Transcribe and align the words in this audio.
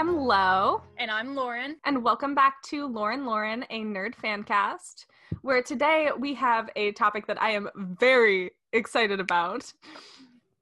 am 0.00 0.16
Loe. 0.16 0.80
And 0.96 1.10
I'm 1.10 1.34
Lauryn. 1.34 1.74
And 1.84 2.02
welcome 2.02 2.34
back 2.34 2.62
to 2.68 2.86
Lauren 2.86 3.26
Lauren, 3.26 3.66
a 3.68 3.82
nerd 3.82 4.14
fan 4.14 4.44
cast, 4.44 5.04
where 5.42 5.62
today 5.62 6.08
we 6.18 6.32
have 6.32 6.70
a 6.74 6.92
topic 6.92 7.26
that 7.26 7.40
I 7.42 7.50
am 7.50 7.68
very 7.76 8.52
excited 8.72 9.20
about. 9.20 9.70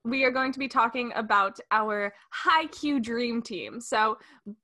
We 0.02 0.24
are 0.24 0.32
going 0.32 0.50
to 0.50 0.58
be 0.58 0.66
talking 0.66 1.12
about 1.14 1.60
our 1.70 2.12
Haikyu 2.34 3.00
dream 3.00 3.40
team. 3.40 3.80
So, 3.80 4.18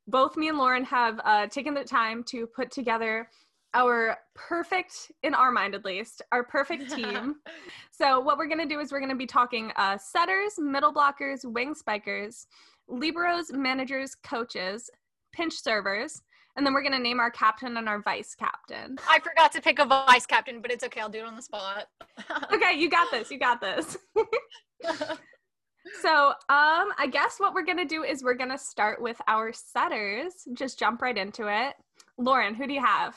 both 0.09 0.37
me 0.37 0.49
and 0.49 0.59
Lauryn 0.59 0.85
have 0.86 1.21
uh, 1.22 1.46
taken 1.46 1.72
the 1.75 1.85
time 1.85 2.25
to 2.25 2.45
put 2.45 2.72
together 2.72 3.29
our 3.75 4.17
perfect, 4.35 5.13
in 5.22 5.35
our 5.35 5.53
mind 5.53 5.77
at 5.77 5.85
least, 5.85 6.21
our 6.32 6.43
perfect 6.43 6.91
team. 6.96 7.36
so, 7.93 8.18
what 8.18 8.39
we're 8.39 8.49
going 8.49 8.59
to 8.59 8.67
do 8.67 8.81
is 8.81 8.91
we're 8.91 8.99
going 8.99 9.09
to 9.09 9.14
be 9.14 9.25
talking 9.25 9.71
uh, 9.77 9.96
setters, 9.99 10.54
middle 10.59 10.93
blockers, 10.93 11.45
wing 11.45 11.77
spikers, 11.77 12.49
liberos, 12.91 13.53
managers, 13.53 14.15
coaches, 14.15 14.91
pinch 15.33 15.55
servers, 15.55 16.23
and 16.57 16.65
then 16.65 16.73
we're 16.73 16.83
going 16.83 16.93
to 16.93 16.99
name 16.99 17.19
our 17.19 17.31
captain 17.31 17.77
and 17.77 17.89
our 17.89 18.01
vice 18.01 18.35
captain. 18.35 18.97
I 19.09 19.19
forgot 19.19 19.51
to 19.53 19.61
pick 19.61 19.79
a 19.79 19.85
vice 19.85 20.27
captain, 20.27 20.61
but 20.61 20.71
it's 20.71 20.85
okay. 20.85 21.01
I'll 21.01 21.09
do 21.09 21.19
it 21.19 21.25
on 21.25 21.35
the 21.35 21.43
spot. 21.43 21.89
okay, 22.53 22.79
you 22.79 22.89
got 22.89 23.11
this. 23.11 23.31
You 23.31 23.39
got 23.39 23.61
this. 23.61 23.97
so, 26.01 26.29
um, 26.29 26.93
I 26.97 27.09
guess 27.11 27.39
what 27.39 27.55
we're 27.55 27.65
going 27.65 27.79
to 27.79 27.85
do 27.85 28.05
is 28.05 28.23
we're 28.23 28.35
going 28.35 28.51
to 28.51 28.59
start 28.59 29.03
with 29.03 29.21
our 29.27 29.53
setters. 29.53 30.32
Just 30.53 30.79
jump 30.79 31.03
right 31.03 31.17
into 31.17 31.49
it. 31.49 31.75
Lauryn, 32.21 32.55
who 32.55 32.69
do 32.69 32.73
you 32.73 32.85
have? 32.85 33.17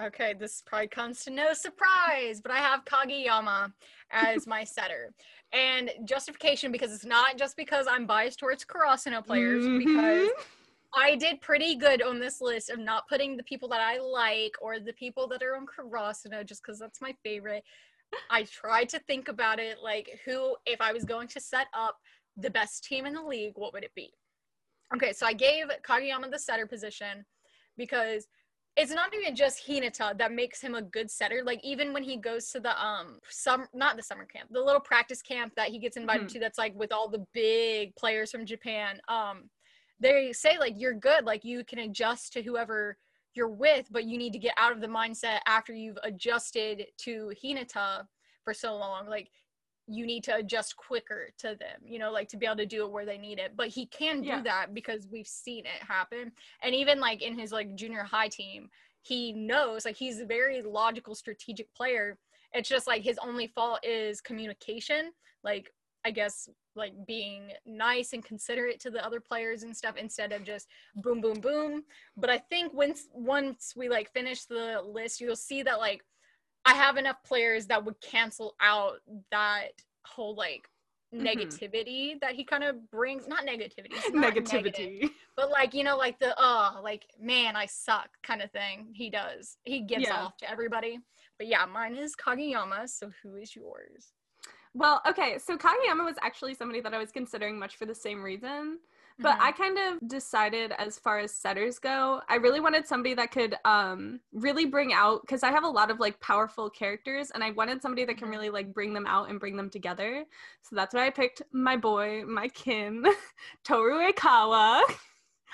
Okay, 0.00 0.34
this 0.38 0.62
probably 0.66 0.88
comes 0.88 1.22
to 1.24 1.30
no 1.30 1.52
surprise, 1.52 2.40
but 2.40 2.50
I 2.50 2.58
have 2.58 2.84
Kageyama 2.84 3.72
as 4.10 4.46
my 4.46 4.64
setter. 4.64 5.12
And 5.52 5.90
justification 6.04 6.72
because 6.72 6.92
it's 6.92 7.04
not 7.04 7.38
just 7.38 7.56
because 7.56 7.86
I'm 7.88 8.06
biased 8.06 8.40
towards 8.40 8.64
Karasuno 8.64 9.24
players, 9.24 9.64
mm-hmm. 9.64 9.78
because 9.78 10.30
I 10.96 11.14
did 11.14 11.40
pretty 11.40 11.76
good 11.76 12.02
on 12.02 12.18
this 12.18 12.40
list 12.40 12.70
of 12.70 12.78
not 12.80 13.08
putting 13.08 13.36
the 13.36 13.44
people 13.44 13.68
that 13.68 13.80
I 13.80 13.98
like 13.98 14.54
or 14.60 14.80
the 14.80 14.92
people 14.94 15.28
that 15.28 15.42
are 15.42 15.56
on 15.56 15.66
Karasuno 15.66 16.44
just 16.44 16.62
because 16.62 16.80
that's 16.80 17.00
my 17.00 17.14
favorite. 17.22 17.62
I 18.30 18.44
tried 18.44 18.88
to 18.90 18.98
think 19.00 19.28
about 19.28 19.60
it 19.60 19.78
like 19.82 20.20
who, 20.24 20.56
if 20.66 20.80
I 20.80 20.92
was 20.92 21.04
going 21.04 21.28
to 21.28 21.40
set 21.40 21.68
up 21.72 21.98
the 22.36 22.50
best 22.50 22.84
team 22.84 23.06
in 23.06 23.12
the 23.12 23.22
league, 23.22 23.54
what 23.56 23.72
would 23.72 23.84
it 23.84 23.94
be? 23.94 24.12
Okay, 24.94 25.12
so 25.12 25.26
I 25.26 25.32
gave 25.32 25.66
Kageyama 25.88 26.30
the 26.30 26.38
setter 26.38 26.66
position 26.66 27.24
because 27.76 28.26
it's 28.76 28.92
not 28.92 29.14
even 29.14 29.36
just 29.36 29.66
Hinata 29.66 30.18
that 30.18 30.32
makes 30.32 30.60
him 30.60 30.74
a 30.74 30.82
good 30.82 31.10
setter. 31.10 31.42
Like 31.44 31.60
even 31.62 31.92
when 31.92 32.02
he 32.02 32.16
goes 32.16 32.50
to 32.50 32.60
the 32.60 32.84
um 32.84 33.20
some 33.28 33.66
not 33.72 33.96
the 33.96 34.02
summer 34.02 34.24
camp, 34.24 34.48
the 34.50 34.62
little 34.62 34.80
practice 34.80 35.22
camp 35.22 35.52
that 35.56 35.68
he 35.68 35.78
gets 35.78 35.96
invited 35.96 36.26
mm-hmm. 36.26 36.34
to 36.34 36.40
that's 36.40 36.58
like 36.58 36.74
with 36.74 36.92
all 36.92 37.08
the 37.08 37.24
big 37.32 37.94
players 37.96 38.30
from 38.30 38.44
Japan. 38.44 39.00
Um 39.08 39.48
they 40.00 40.32
say 40.32 40.58
like 40.58 40.74
you're 40.76 40.94
good, 40.94 41.24
like 41.24 41.44
you 41.44 41.64
can 41.64 41.80
adjust 41.80 42.32
to 42.32 42.42
whoever 42.42 42.96
you're 43.34 43.48
with, 43.48 43.86
but 43.90 44.04
you 44.04 44.18
need 44.18 44.32
to 44.32 44.38
get 44.38 44.54
out 44.56 44.72
of 44.72 44.80
the 44.80 44.86
mindset 44.86 45.38
after 45.46 45.72
you've 45.72 45.98
adjusted 46.02 46.86
to 46.98 47.32
Hinata 47.42 48.06
for 48.44 48.54
so 48.54 48.76
long. 48.76 49.08
Like 49.08 49.30
you 49.86 50.06
need 50.06 50.24
to 50.24 50.36
adjust 50.36 50.76
quicker 50.76 51.28
to 51.38 51.48
them, 51.48 51.80
you 51.84 51.98
know, 51.98 52.10
like 52.10 52.28
to 52.28 52.36
be 52.36 52.46
able 52.46 52.56
to 52.56 52.66
do 52.66 52.84
it 52.84 52.90
where 52.90 53.04
they 53.04 53.18
need 53.18 53.38
it. 53.38 53.52
But 53.56 53.68
he 53.68 53.86
can 53.86 54.22
do 54.22 54.28
yeah. 54.28 54.42
that 54.42 54.74
because 54.74 55.06
we've 55.10 55.26
seen 55.26 55.66
it 55.66 55.86
happen. 55.86 56.32
And 56.62 56.74
even 56.74 57.00
like 57.00 57.22
in 57.22 57.38
his 57.38 57.52
like 57.52 57.74
junior 57.74 58.02
high 58.02 58.28
team, 58.28 58.68
he 59.02 59.32
knows 59.32 59.84
like 59.84 59.96
he's 59.96 60.20
a 60.20 60.26
very 60.26 60.62
logical, 60.62 61.14
strategic 61.14 61.72
player. 61.74 62.18
It's 62.52 62.68
just 62.68 62.86
like 62.86 63.02
his 63.02 63.18
only 63.22 63.48
fault 63.48 63.80
is 63.84 64.20
communication. 64.20 65.12
Like, 65.42 65.70
I 66.06 66.10
guess 66.10 66.48
like 66.76 66.92
being 67.06 67.52
nice 67.66 68.12
and 68.12 68.24
considerate 68.24 68.80
to 68.80 68.90
the 68.90 69.04
other 69.04 69.20
players 69.20 69.62
and 69.62 69.76
stuff 69.76 69.96
instead 69.96 70.32
of 70.32 70.44
just 70.44 70.66
boom 70.96 71.20
boom 71.20 71.40
boom 71.40 71.84
but 72.16 72.30
i 72.30 72.38
think 72.38 72.72
once 72.74 73.06
once 73.12 73.74
we 73.76 73.88
like 73.88 74.12
finish 74.12 74.44
the 74.44 74.82
list 74.84 75.20
you'll 75.20 75.36
see 75.36 75.62
that 75.62 75.78
like 75.78 76.02
I 76.64 76.74
have 76.74 76.96
enough 76.96 77.22
players 77.24 77.66
that 77.66 77.84
would 77.84 78.00
cancel 78.00 78.54
out 78.60 79.00
that 79.30 79.72
whole 80.06 80.34
like 80.34 80.68
mm-hmm. 81.14 81.26
negativity 81.26 82.20
that 82.20 82.34
he 82.34 82.44
kind 82.44 82.64
of 82.64 82.90
brings 82.90 83.26
not 83.28 83.46
negativity 83.46 83.90
not 84.12 84.34
negativity. 84.34 85.10
but 85.36 85.50
like 85.50 85.74
you 85.74 85.84
know 85.84 85.96
like 85.96 86.18
the 86.18 86.34
oh 86.38 86.80
like 86.82 87.04
man 87.20 87.56
i 87.56 87.66
suck 87.66 88.08
kind 88.22 88.42
of 88.42 88.50
thing 88.50 88.88
he 88.92 89.10
does. 89.10 89.56
He 89.64 89.80
gives 89.80 90.04
yeah. 90.04 90.16
off 90.16 90.36
to 90.38 90.50
everybody. 90.50 90.98
But 91.38 91.48
yeah 91.48 91.66
mine 91.66 91.96
is 91.96 92.14
kageyama 92.14 92.88
so 92.88 93.10
who 93.22 93.36
is 93.36 93.54
yours? 93.54 94.12
Well 94.74 95.02
okay 95.08 95.38
so 95.38 95.56
kageyama 95.56 96.04
was 96.04 96.16
actually 96.22 96.54
somebody 96.54 96.80
that 96.80 96.94
i 96.94 96.98
was 96.98 97.10
considering 97.10 97.58
much 97.58 97.76
for 97.76 97.86
the 97.86 97.94
same 97.94 98.22
reason 98.22 98.78
but 99.18 99.32
mm-hmm. 99.34 99.42
I 99.42 99.52
kind 99.52 99.78
of 99.78 100.08
decided 100.08 100.72
as 100.78 100.98
far 100.98 101.20
as 101.20 101.32
setters 101.32 101.78
go, 101.78 102.20
I 102.28 102.36
really 102.36 102.60
wanted 102.60 102.86
somebody 102.86 103.14
that 103.14 103.30
could 103.30 103.54
um 103.64 104.20
really 104.32 104.66
bring 104.66 104.92
out 104.92 105.22
because 105.22 105.42
I 105.42 105.50
have 105.50 105.64
a 105.64 105.68
lot 105.68 105.90
of 105.90 106.00
like 106.00 106.20
powerful 106.20 106.68
characters 106.68 107.30
and 107.30 107.44
I 107.44 107.52
wanted 107.52 107.80
somebody 107.80 108.04
that 108.04 108.16
can 108.16 108.24
mm-hmm. 108.24 108.30
really 108.32 108.50
like 108.50 108.74
bring 108.74 108.92
them 108.92 109.06
out 109.06 109.30
and 109.30 109.38
bring 109.38 109.56
them 109.56 109.70
together. 109.70 110.24
So 110.62 110.76
that's 110.76 110.94
why 110.94 111.06
I 111.06 111.10
picked 111.10 111.42
my 111.52 111.76
boy, 111.76 112.24
my 112.26 112.48
kin, 112.48 113.04
Toru 113.64 114.10
Oikawa. 114.10 114.82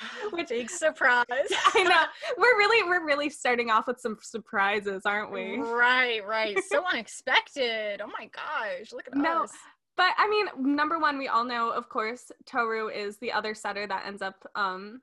Which 0.30 0.48
big 0.48 0.70
surprise. 0.70 1.26
I 1.28 1.84
know. 1.84 2.04
We're 2.38 2.56
really 2.56 2.88
we're 2.88 3.04
really 3.04 3.28
starting 3.28 3.70
off 3.70 3.86
with 3.86 4.00
some 4.00 4.16
surprises, 4.22 5.02
aren't 5.04 5.30
we? 5.30 5.58
Right, 5.58 6.26
right. 6.26 6.58
So 6.64 6.82
unexpected. 6.90 8.00
Oh 8.00 8.06
my 8.06 8.30
gosh. 8.34 8.92
Look 8.92 9.06
at 9.08 9.14
no, 9.14 9.44
us. 9.44 9.52
But 9.96 10.12
I 10.16 10.28
mean, 10.28 10.74
number 10.74 10.98
one, 10.98 11.18
we 11.18 11.28
all 11.28 11.44
know, 11.44 11.70
of 11.70 11.88
course, 11.88 12.32
Toru 12.46 12.88
is 12.88 13.18
the 13.18 13.32
other 13.32 13.54
setter 13.54 13.86
that 13.86 14.06
ends 14.06 14.22
up 14.22 14.48
um, 14.54 15.02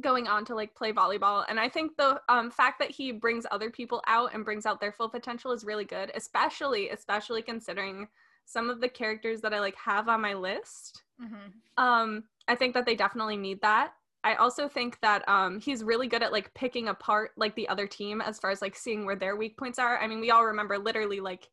going 0.00 0.28
on 0.28 0.44
to 0.44 0.54
like 0.54 0.74
play 0.74 0.92
volleyball. 0.92 1.44
And 1.48 1.58
I 1.58 1.68
think 1.68 1.96
the 1.96 2.20
um, 2.28 2.50
fact 2.50 2.78
that 2.78 2.90
he 2.90 3.12
brings 3.12 3.44
other 3.50 3.70
people 3.70 4.02
out 4.06 4.34
and 4.34 4.44
brings 4.44 4.66
out 4.66 4.80
their 4.80 4.92
full 4.92 5.08
potential 5.08 5.52
is 5.52 5.64
really 5.64 5.84
good, 5.84 6.12
especially, 6.14 6.90
especially 6.90 7.42
considering 7.42 8.06
some 8.44 8.70
of 8.70 8.80
the 8.80 8.88
characters 8.88 9.40
that 9.40 9.54
I 9.54 9.60
like 9.60 9.76
have 9.76 10.08
on 10.08 10.20
my 10.20 10.34
list. 10.34 11.02
Mm-hmm. 11.22 11.82
Um, 11.82 12.24
I 12.48 12.54
think 12.54 12.74
that 12.74 12.86
they 12.86 12.94
definitely 12.94 13.36
need 13.36 13.60
that. 13.62 13.92
I 14.22 14.34
also 14.34 14.68
think 14.68 14.98
that 15.00 15.26
um, 15.28 15.60
he's 15.60 15.82
really 15.82 16.06
good 16.06 16.22
at 16.22 16.32
like 16.32 16.52
picking 16.52 16.88
apart 16.88 17.32
like 17.36 17.54
the 17.56 17.68
other 17.68 17.86
team 17.86 18.20
as 18.20 18.38
far 18.38 18.50
as 18.50 18.60
like 18.60 18.76
seeing 18.76 19.06
where 19.06 19.16
their 19.16 19.36
weak 19.36 19.56
points 19.56 19.78
are. 19.78 19.98
I 19.98 20.06
mean, 20.06 20.20
we 20.20 20.30
all 20.30 20.44
remember 20.44 20.78
literally 20.78 21.20
like 21.20 21.48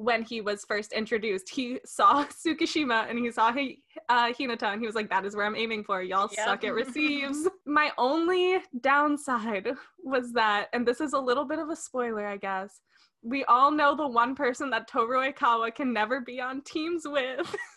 when 0.00 0.22
he 0.22 0.40
was 0.40 0.64
first 0.64 0.94
introduced, 0.94 1.50
he 1.50 1.78
saw 1.84 2.24
Tsukishima 2.46 3.10
and 3.10 3.18
he 3.18 3.30
saw 3.30 3.48
uh, 3.48 4.32
Hinata 4.32 4.72
and 4.72 4.80
he 4.80 4.86
was 4.86 4.94
like, 4.94 5.10
that 5.10 5.26
is 5.26 5.36
where 5.36 5.44
I'm 5.44 5.54
aiming 5.54 5.84
for. 5.84 6.02
Y'all 6.02 6.30
yep. 6.32 6.46
suck 6.46 6.64
at 6.64 6.72
receives. 6.72 7.46
My 7.66 7.92
only 7.98 8.62
downside 8.80 9.68
was 10.02 10.32
that, 10.32 10.68
and 10.72 10.88
this 10.88 11.02
is 11.02 11.12
a 11.12 11.18
little 11.18 11.44
bit 11.44 11.58
of 11.58 11.68
a 11.68 11.76
spoiler, 11.76 12.26
I 12.26 12.38
guess, 12.38 12.80
we 13.22 13.44
all 13.44 13.70
know 13.70 13.94
the 13.94 14.08
one 14.08 14.34
person 14.34 14.70
that 14.70 14.88
Toru 14.88 15.30
Oikawa 15.30 15.74
can 15.74 15.92
never 15.92 16.22
be 16.22 16.40
on 16.40 16.62
teams 16.62 17.02
with. 17.04 17.54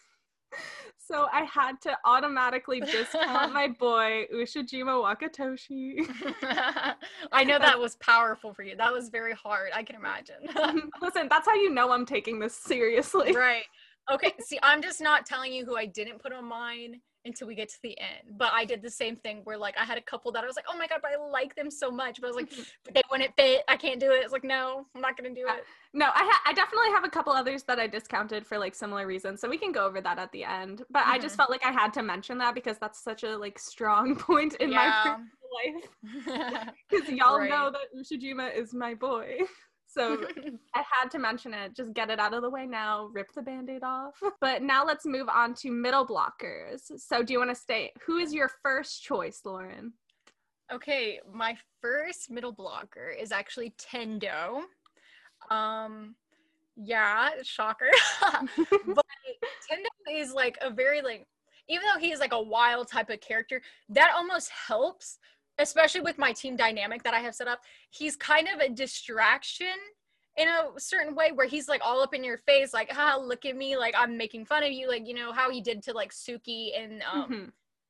So 1.06 1.28
I 1.31 1.44
had 1.44 1.81
to 1.81 1.97
automatically 2.06 2.80
discount 2.80 3.53
my 3.53 3.68
boy 3.68 4.25
Ushijima 4.34 5.03
Wakatoshi. 5.03 6.08
I 7.31 7.44
know 7.44 7.59
that 7.59 7.78
was 7.78 7.96
powerful 7.97 8.53
for 8.53 8.64
you. 8.64 8.75
That 8.78 8.94
was 8.94 9.09
very 9.09 9.34
hard. 9.34 9.72
I 9.75 9.84
can 9.84 9.96
imagine. 9.96 10.36
Listen, 11.02 11.28
that's 11.30 11.47
how 11.47 11.56
you 11.56 11.69
know 11.69 11.92
I'm 11.92 12.06
taking 12.06 12.40
this 12.40 12.56
seriously. 12.56 13.36
Right. 13.36 13.66
Okay. 14.12 14.34
See, 14.40 14.59
I'm 14.63 14.81
just 14.81 15.02
not 15.02 15.25
telling 15.25 15.52
you 15.53 15.66
who 15.66 15.75
I 15.75 15.86
didn't 15.86 16.19
put 16.19 16.31
on 16.31 16.46
mine 16.46 17.02
until 17.26 17.48
we 17.48 17.56
get 17.56 17.70
to 17.70 17.82
the 17.82 17.98
end. 18.00 18.38
But 18.38 18.52
I 18.54 18.66
did 18.66 18.82
the 18.82 18.90
same 18.90 19.16
thing 19.16 19.42
where 19.44 19.58
like 19.58 19.76
I 19.78 19.86
had 19.86 19.98
a 19.98 20.02
couple 20.02 20.32
that 20.34 20.44
I 20.44 20.48
was 20.48 20.56
like, 20.56 20.66
oh 20.70 20.78
my 20.78 20.88
god, 20.88 21.00
but 21.02 21.12
I 21.12 21.18
like 21.18 21.56
them 21.56 21.72
so 21.72 21.90
much. 21.90 22.20
But 22.20 22.28
I 22.28 22.30
was 22.30 22.36
like, 22.36 22.52
but 22.84 22.94
they 22.94 23.02
wouldn't 23.10 23.36
fit. 23.36 23.64
I 23.68 23.78
can't 23.78 24.00
do 24.00 24.12
it. 24.12 24.22
It's 24.24 24.34
like, 24.34 24.44
no, 24.44 24.86
I'm 24.96 25.02
not 25.02 25.18
gonna 25.18 25.34
do 25.34 25.46
it. 25.48 25.64
No, 25.94 26.08
I 26.08 26.30
ha- 26.30 26.42
I 26.46 26.54
definitely 26.54 26.90
have 26.90 27.04
a 27.04 27.10
couple 27.10 27.34
others 27.34 27.64
that 27.64 27.80
I 27.80 27.88
discounted 27.88 28.46
for 28.46 28.58
like 28.58 28.75
similar 28.75 29.08
reasons. 29.08 29.42
So 29.42 29.50
we 29.50 29.58
can 29.58 29.72
go 29.72 29.86
over 29.86 30.02
that 30.02 30.20
at 30.20 30.31
the 30.31 30.44
end. 30.44 30.84
But 30.90 31.04
mm-hmm. 31.04 31.12
I 31.12 31.20
just 31.20 31.34
mm-hmm. 31.34 31.38
felt 31.38 31.50
like 31.50 31.66
I 31.66 31.72
had 31.72 31.94
to 31.94 32.04
mention 32.04 32.38
that 32.40 32.56
because 32.56 32.78
that's 32.78 33.04
such 33.04 33.24
a 33.24 33.38
like 33.38 33.60
strong 33.60 34.16
point 34.19 34.56
in 34.56 34.72
yeah. 34.72 35.04
my 35.06 35.16
life. 35.16 36.69
Because 36.90 37.10
y'all 37.10 37.40
right. 37.40 37.50
know 37.50 37.72
that 37.72 37.96
Ushijima 37.98 38.56
is 38.56 38.74
my 38.74 38.94
boy. 38.94 39.38
So 39.94 40.25
I 40.75 40.84
had 40.90 41.12
to 41.12 41.19
mention 41.19 41.54
it. 41.54 41.75
Just 41.75 41.94
get 41.94 42.10
it 42.10 42.19
out 42.19 42.34
of 42.34 42.42
the 42.42 42.50
way 42.50 42.66
now, 42.66 43.10
rip 43.13 43.31
the 43.34 43.42
band 43.42 43.69
aid 43.69 43.84
off. 43.84 44.16
But 44.42 44.62
now 44.62 44.86
let's 44.86 45.06
move 45.06 45.30
on 45.30 45.54
to 45.56 45.72
middle 45.72 46.06
blockers. 46.06 46.81
So, 46.98 47.24
do 47.24 47.34
you 47.34 47.40
want 47.40 47.51
to 47.51 47.56
stay? 47.56 47.94
Who 48.06 48.18
is 48.18 48.34
your 48.34 48.50
first 48.62 49.04
choice, 49.04 49.42
Lauryn? 49.45 49.92
Okay, 50.72 51.19
my 51.31 51.56
first 51.81 52.31
middle 52.31 52.51
blocker 52.51 53.10
is 53.10 53.31
actually 53.31 53.74
Tendo. 53.78 54.62
Um, 55.50 56.16
yeah, 56.75 57.30
shocker. 57.44 57.92
but 58.22 59.06
Tendo 59.69 59.88
is 60.12 60.34
like 60.34 60.57
a 60.62 60.69
very 60.69 61.01
like 61.01 61.28
even 61.69 61.84
though 61.88 62.00
he's 62.00 62.19
like 62.19 62.34
a 62.34 62.42
wild 62.42 62.90
type 62.90 63.10
of 63.10 63.22
character, 63.22 63.62
that 63.90 64.12
almost 64.16 64.50
helps 64.50 65.19
especially 65.60 66.02
with 66.02 66.18
my 66.18 66.32
team 66.32 66.56
dynamic 66.56 67.04
that 67.04 67.14
I 67.14 67.20
have 67.20 67.36
set 67.36 67.48
up, 67.48 67.62
he's 67.90 68.16
kind 68.16 68.48
of 68.54 68.60
a 68.60 68.70
distraction 68.70 69.68
in 70.38 70.48
a 70.48 70.80
certain 70.80 71.16
way 71.16 71.32
where 71.32 71.48
he's 71.48 71.68
like 71.68 71.82
all 71.84 72.02
up 72.02 72.14
in 72.14 72.24
your 72.24 72.38
face, 72.38 72.74
like, 72.74 72.90
ah, 72.96 73.18
look 73.22 73.46
at 73.46 73.56
me, 73.56 73.78
like 73.78 73.94
I'm 73.98 74.18
making 74.18 74.46
fun 74.46 74.64
of 74.64 74.72
you, 74.72 74.88
like, 74.88 75.08
you 75.08 75.14
know, 75.14 75.32
how 75.32 75.52
he 75.52 75.62
did 75.62 75.84
to 75.84 75.94
like 75.94 76.12
Tsukki 76.12 76.70
and 76.78 77.04
um 77.04 77.24
mm-hmm. 77.24 77.46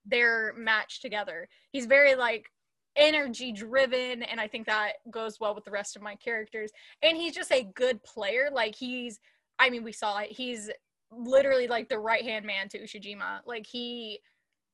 their 0.06 0.54
match 0.58 1.02
together. 1.02 1.48
He's 1.72 1.86
very 1.86 2.16
like 2.16 2.50
energy 2.96 3.52
driven 3.52 4.22
and 4.24 4.40
I 4.40 4.48
think 4.48 4.68
that 4.68 4.94
goes 5.10 5.40
well 5.40 5.56
with 5.56 5.66
the 5.66 5.72
rest 5.72 5.96
of 5.96 6.02
my 6.02 6.16
characters. 6.16 6.72
And 7.02 7.18
he's 7.18 7.34
just 7.34 7.52
a 7.52 7.64
good 7.76 8.04
player. 8.04 8.50
Like 8.52 8.76
he's 8.76 9.20
I 9.58 9.70
mean 9.70 9.84
we 9.84 9.94
saw 9.94 10.20
it. 10.20 10.32
He's 10.32 10.70
literally 11.12 11.68
like 11.68 11.90
the 11.90 12.00
right-hand 12.00 12.46
man 12.46 12.68
to 12.70 12.80
Ushijima. 12.80 13.40
Like 13.46 13.66
he 13.66 14.20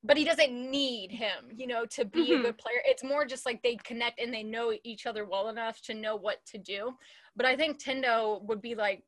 but 0.03 0.17
he 0.17 0.23
doesn't 0.23 0.51
need 0.51 1.11
him, 1.11 1.51
you 1.55 1.67
know, 1.67 1.85
to 1.85 2.05
be 2.05 2.29
mm-hmm. 2.31 2.39
a 2.39 2.43
good 2.43 2.57
player. 2.57 2.81
It's 2.85 3.03
more 3.03 3.25
just 3.25 3.45
like 3.45 3.61
they 3.61 3.75
connect 3.83 4.19
and 4.19 4.33
they 4.33 4.43
know 4.43 4.73
each 4.83 5.05
other 5.05 5.25
well 5.25 5.49
enough 5.49 5.81
to 5.83 5.93
know 5.93 6.15
what 6.15 6.45
to 6.47 6.57
do. 6.57 6.93
But 7.35 7.45
I 7.45 7.55
think 7.55 7.83
Tendo 7.83 8.41
would 8.43 8.61
be 8.61 8.75
like 8.75 9.03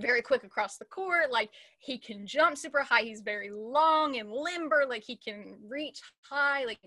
very 0.00 0.22
quick 0.22 0.44
across 0.44 0.76
the 0.76 0.84
court. 0.84 1.30
Like 1.30 1.50
he 1.78 1.98
can 1.98 2.26
jump 2.26 2.58
super 2.58 2.82
high. 2.82 3.02
He's 3.02 3.22
very 3.22 3.50
long 3.50 4.18
and 4.18 4.30
limber. 4.30 4.84
Like 4.88 5.02
he 5.02 5.16
can 5.16 5.56
reach 5.66 6.00
high. 6.20 6.64
Like 6.64 6.80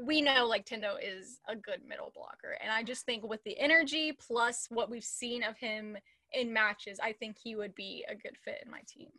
we 0.00 0.20
know 0.20 0.46
like 0.46 0.64
Tendo 0.64 0.96
is 1.02 1.40
a 1.48 1.56
good 1.56 1.80
middle 1.86 2.12
blocker. 2.14 2.56
And 2.62 2.72
I 2.72 2.84
just 2.84 3.04
think 3.04 3.24
with 3.24 3.42
the 3.44 3.58
energy 3.58 4.12
plus 4.12 4.66
what 4.70 4.90
we've 4.90 5.04
seen 5.04 5.42
of 5.42 5.56
him 5.56 5.96
in 6.32 6.52
matches, 6.52 6.98
I 7.02 7.12
think 7.12 7.36
he 7.42 7.56
would 7.56 7.74
be 7.74 8.04
a 8.08 8.14
good 8.14 8.36
fit 8.44 8.62
in 8.64 8.70
my 8.70 8.80
team. 8.86 9.10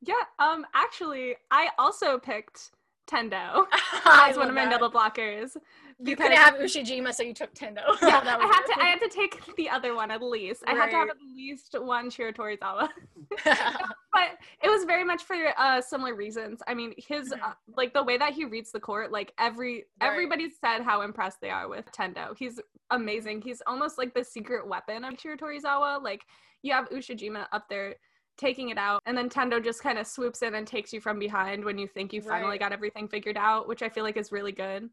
Yeah, 0.00 0.14
um 0.38 0.66
actually 0.74 1.36
I 1.50 1.70
also 1.78 2.18
picked 2.18 2.70
Tendo 3.08 3.64
as 4.04 4.36
one 4.36 4.48
of 4.48 4.54
my 4.54 4.64
that. 4.64 4.70
middle 4.70 4.90
blockers. 4.90 5.56
You 6.00 6.14
couldn't 6.14 6.36
have 6.36 6.54
Ushijima, 6.54 7.12
so 7.12 7.24
you 7.24 7.34
took 7.34 7.52
Tendo. 7.54 7.82
Yeah, 8.02 8.20
I 8.24 8.46
had 8.46 8.66
to. 8.66 8.80
I 8.80 8.84
had 8.84 9.00
to 9.00 9.08
take 9.08 9.56
the 9.56 9.68
other 9.68 9.96
one 9.96 10.12
at 10.12 10.22
least. 10.22 10.62
Right. 10.66 10.76
I 10.76 10.80
had 10.80 10.90
to 10.90 10.96
have 10.96 11.08
at 11.08 11.16
least 11.34 11.74
one 11.80 12.08
Shiratorizawa. 12.08 12.88
but 13.44 14.38
it 14.62 14.68
was 14.68 14.84
very 14.84 15.02
much 15.04 15.24
for 15.24 15.36
uh, 15.56 15.80
similar 15.80 16.14
reasons. 16.14 16.60
I 16.68 16.74
mean, 16.74 16.94
his 16.96 17.30
mm-hmm. 17.30 17.42
uh, 17.42 17.54
like 17.76 17.94
the 17.94 18.04
way 18.04 18.16
that 18.16 18.34
he 18.34 18.44
reads 18.44 18.70
the 18.70 18.78
court. 18.78 19.10
Like 19.10 19.32
every 19.38 19.86
right. 20.00 20.08
everybody 20.08 20.50
said 20.50 20.82
how 20.82 21.02
impressed 21.02 21.40
they 21.40 21.50
are 21.50 21.68
with 21.68 21.90
Tendo. 21.90 22.36
He's 22.38 22.60
amazing. 22.90 23.42
He's 23.42 23.62
almost 23.66 23.98
like 23.98 24.14
the 24.14 24.22
secret 24.22 24.68
weapon 24.68 25.02
of 25.02 25.14
Shiratorizawa. 25.14 26.02
Like 26.02 26.22
you 26.62 26.72
have 26.72 26.88
Ushijima 26.90 27.46
up 27.52 27.68
there 27.68 27.96
taking 28.38 28.70
it 28.70 28.78
out 28.78 29.02
and 29.04 29.18
then 29.18 29.28
tendo 29.28 29.62
just 29.62 29.82
kind 29.82 29.98
of 29.98 30.06
swoops 30.06 30.42
in 30.42 30.54
and 30.54 30.66
takes 30.66 30.92
you 30.92 31.00
from 31.00 31.18
behind 31.18 31.64
when 31.64 31.76
you 31.76 31.86
think 31.88 32.12
you 32.12 32.22
finally 32.22 32.52
right. 32.52 32.60
got 32.60 32.72
everything 32.72 33.08
figured 33.08 33.36
out 33.36 33.66
which 33.68 33.82
i 33.82 33.88
feel 33.88 34.04
like 34.04 34.16
is 34.16 34.32
really 34.32 34.52
good. 34.52 34.88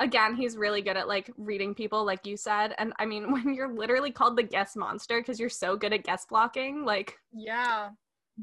Again 0.00 0.34
he's 0.34 0.56
really 0.56 0.82
good 0.82 0.96
at 0.96 1.06
like 1.06 1.30
reading 1.36 1.74
people 1.74 2.04
like 2.04 2.26
you 2.26 2.36
said 2.36 2.74
and 2.78 2.92
i 2.98 3.04
mean 3.04 3.32
when 3.32 3.52
you're 3.54 3.72
literally 3.72 4.10
called 4.10 4.36
the 4.36 4.42
Guess 4.42 4.76
Monster 4.76 5.20
because 5.20 5.38
you're 5.38 5.48
so 5.48 5.76
good 5.76 5.92
at 5.92 6.04
guess 6.04 6.24
blocking 6.24 6.84
like 6.84 7.18
yeah. 7.32 7.90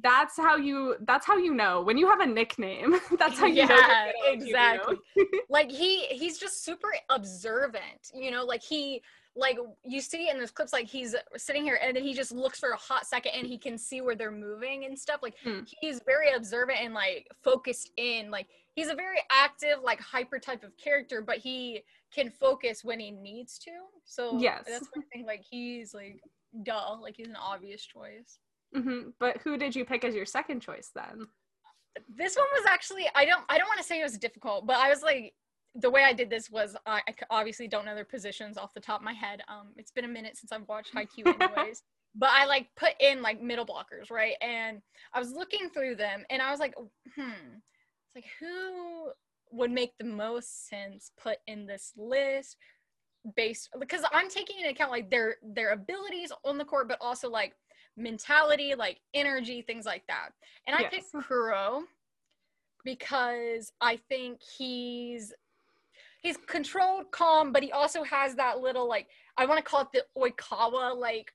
that's 0.02 0.38
how 0.38 0.56
you 0.56 0.96
that's 1.02 1.26
how 1.26 1.38
you 1.38 1.54
know 1.54 1.82
when 1.82 1.98
you 1.98 2.08
have 2.08 2.20
a 2.20 2.26
nickname 2.26 2.96
that's 3.20 3.40
how 3.40 3.48
you 3.48 3.56
yeah, 3.56 3.68
know 3.68 4.12
exactly. 4.34 4.98
Like 5.50 5.72
he 5.72 6.06
he's 6.06 6.38
just 6.38 6.64
super 6.64 6.94
observant 7.10 8.12
you 8.14 8.32
know 8.32 8.46
like 8.46 8.64
he 8.64 9.02
like 9.36 9.58
you 9.86 10.02
see 10.02 10.30
in 10.30 10.38
those 10.38 10.52
clips 10.52 10.74
like 10.74 10.88
he's 10.88 11.16
sitting 11.38 11.64
here 11.64 11.80
and 11.82 11.96
then 11.96 12.04
he 12.04 12.14
just 12.14 12.32
looks 12.32 12.60
for 12.60 12.72
a 12.72 12.78
hot 12.78 13.06
second 13.06 13.32
and 13.34 13.48
he 13.48 13.58
can 13.58 13.78
see 13.78 14.02
where 14.02 14.16
they're 14.16 14.32
moving 14.32 14.86
and 14.86 14.98
stuff 14.98 15.22
like 15.22 15.36
hmm. 15.44 15.60
he's 15.80 16.02
very 16.06 16.34
observant 16.34 16.80
and 16.82 16.94
like 16.94 17.28
focused 17.42 17.92
in 17.98 18.30
like 18.30 18.48
he's 18.76 18.90
a 18.90 18.96
very 18.96 19.20
active 19.32 19.78
like 19.84 20.02
hyper 20.02 20.38
type 20.38 20.64
of 20.64 20.76
character 20.78 21.22
but 21.22 21.38
he 21.38 21.82
can 22.14 22.30
focus 22.30 22.84
when 22.84 23.00
he 23.00 23.12
needs 23.12 23.58
to 23.58 23.72
so 24.04 24.38
yes 24.38 24.64
that's 24.68 24.90
one 24.94 25.06
thing 25.14 25.26
like 25.26 25.44
he's 25.50 25.94
like 25.94 26.20
duh 26.64 26.98
like 27.02 27.16
he's 27.16 27.28
an 27.28 27.38
obvious 27.38 27.82
choice 27.82 28.40
mm-hmm. 28.76 29.10
but 29.20 29.38
who 29.44 29.58
did 29.58 29.74
you 29.74 29.86
pick 29.86 30.04
as 30.04 30.14
your 30.14 30.26
second 30.26 30.60
choice 30.60 30.92
then 30.94 31.26
this 32.14 32.36
one 32.36 32.46
was 32.54 32.66
actually 32.68 33.08
i 33.16 33.24
don't 33.24 33.44
i 33.48 33.58
don't 33.58 33.68
want 33.68 33.80
to 33.80 33.86
say 33.86 34.00
it 34.00 34.04
was 34.04 34.18
difficult 34.18 34.66
but 34.66 34.76
i 34.78 34.90
was 34.90 35.02
like 35.02 35.34
the 35.76 35.90
way 35.90 36.04
I 36.04 36.14
did 36.14 36.30
this 36.30 36.50
was 36.50 36.76
I, 36.86 37.02
I 37.08 37.14
obviously 37.30 37.68
don't 37.68 37.86
know 37.86 37.96
their 37.96 38.06
positions 38.06 38.58
off 38.58 38.74
the 38.74 38.82
top 38.82 39.00
of 39.00 39.06
my 39.06 39.14
head. 39.14 39.42
Um, 39.48 39.70
it's 39.78 39.92
been 39.92 40.06
a 40.06 40.10
minute 40.10 40.38
since 40.38 40.52
I've 40.52 40.68
watched 40.68 40.94
high 40.94 41.06
Haikyuu 41.06 41.42
anyways. 41.42 41.84
but 42.16 42.30
I 42.32 42.46
like 42.46 42.68
put 42.76 42.94
in 43.00 43.22
like 43.22 43.42
middle 43.42 43.66
blockers, 43.66 44.12
right? 44.12 44.36
And 44.42 44.82
I 45.14 45.20
was 45.20 45.32
looking 45.32 45.70
through 45.70 45.96
them 45.96 46.26
and 46.30 46.42
I 46.42 46.52
was 46.52 46.60
like, 46.60 46.74
hmm, 47.16 47.32
it's 47.56 48.16
like 48.16 48.26
who 48.40 49.12
would 49.52 49.72
make 49.72 49.92
the 49.98 50.06
most 50.06 50.70
sense 50.70 51.12
put 51.22 51.38
in 51.48 51.66
this 51.66 51.94
list 51.98 52.58
based 53.36 53.70
because 53.80 54.04
I'm 54.12 54.30
taking 54.30 54.58
into 54.58 54.70
account 54.70 54.92
like 54.92 55.10
their 55.10 55.36
their 55.44 55.72
abilities 55.72 56.32
on 56.44 56.58
the 56.58 56.66
court, 56.66 56.88
but 56.90 56.98
also 57.02 57.30
like 57.30 57.54
mentality, 57.98 58.74
like 58.76 59.00
energy, 59.14 59.62
things 59.62 59.86
like 59.86 60.04
that. 60.08 60.30
And 60.68 60.76
I 60.76 60.82
yes. 60.82 60.92
picked 60.92 61.28
Kuro 61.28 61.84
because 62.84 63.72
I 63.80 64.00
think 64.10 64.40
he's 64.58 65.34
he's 66.22 66.38
controlled, 66.48 67.12
calm, 67.12 67.52
but 67.52 67.64
he 67.64 67.72
also 67.72 68.04
has 68.04 68.36
that 68.36 68.60
little 68.60 68.88
like 68.88 69.08
I 69.38 69.46
want 69.46 69.58
to 69.58 69.64
call 69.64 69.82
it 69.82 69.88
the 69.94 70.04
Oikawa 70.18 70.96
like 70.96 71.34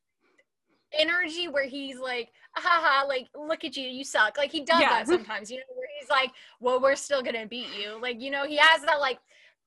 energy 0.93 1.49
where 1.49 1.67
he's 1.67 1.99
like, 1.99 2.31
haha, 2.53 3.07
like 3.07 3.29
look 3.35 3.65
at 3.65 3.77
you, 3.77 3.89
you 3.89 4.05
suck. 4.05 4.39
Like 4.39 4.51
he 4.51 4.65
does 4.65 4.81
yeah. 4.81 4.91
that 4.91 5.07
sometimes, 5.09 5.51
you 5.51 5.59
know, 5.59 5.65
where 5.77 5.89
he's 6.01 6.09
like, 6.09 6.33
well, 6.61 6.81
we're 6.81 6.97
still 6.97 7.23
gonna 7.23 7.47
beat 7.47 7.69
you. 7.79 8.01
Like 8.01 8.21
you 8.21 8.31
know, 8.31 8.47
he 8.47 8.57
has 8.57 8.83
that 8.83 9.01
like 9.01 9.19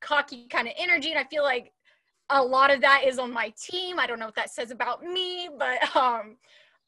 cocky 0.02 0.48
kind 0.48 0.68
of 0.68 0.74
energy, 0.78 1.12
and 1.12 1.20
I 1.20 1.26
feel 1.26 1.44
like 1.44 1.72
a 2.32 2.42
lot 2.42 2.72
of 2.72 2.82
that 2.82 3.04
is 3.06 3.20
on 3.20 3.32
my 3.32 3.54
team. 3.62 4.00
I 4.00 4.08
don't 4.08 4.20
know 4.20 4.28
what 4.28 4.36
that 4.36 4.52
says 4.52 4.72
about 4.72 5.04
me, 5.04 5.50
but 5.58 5.96
um, 5.96 6.38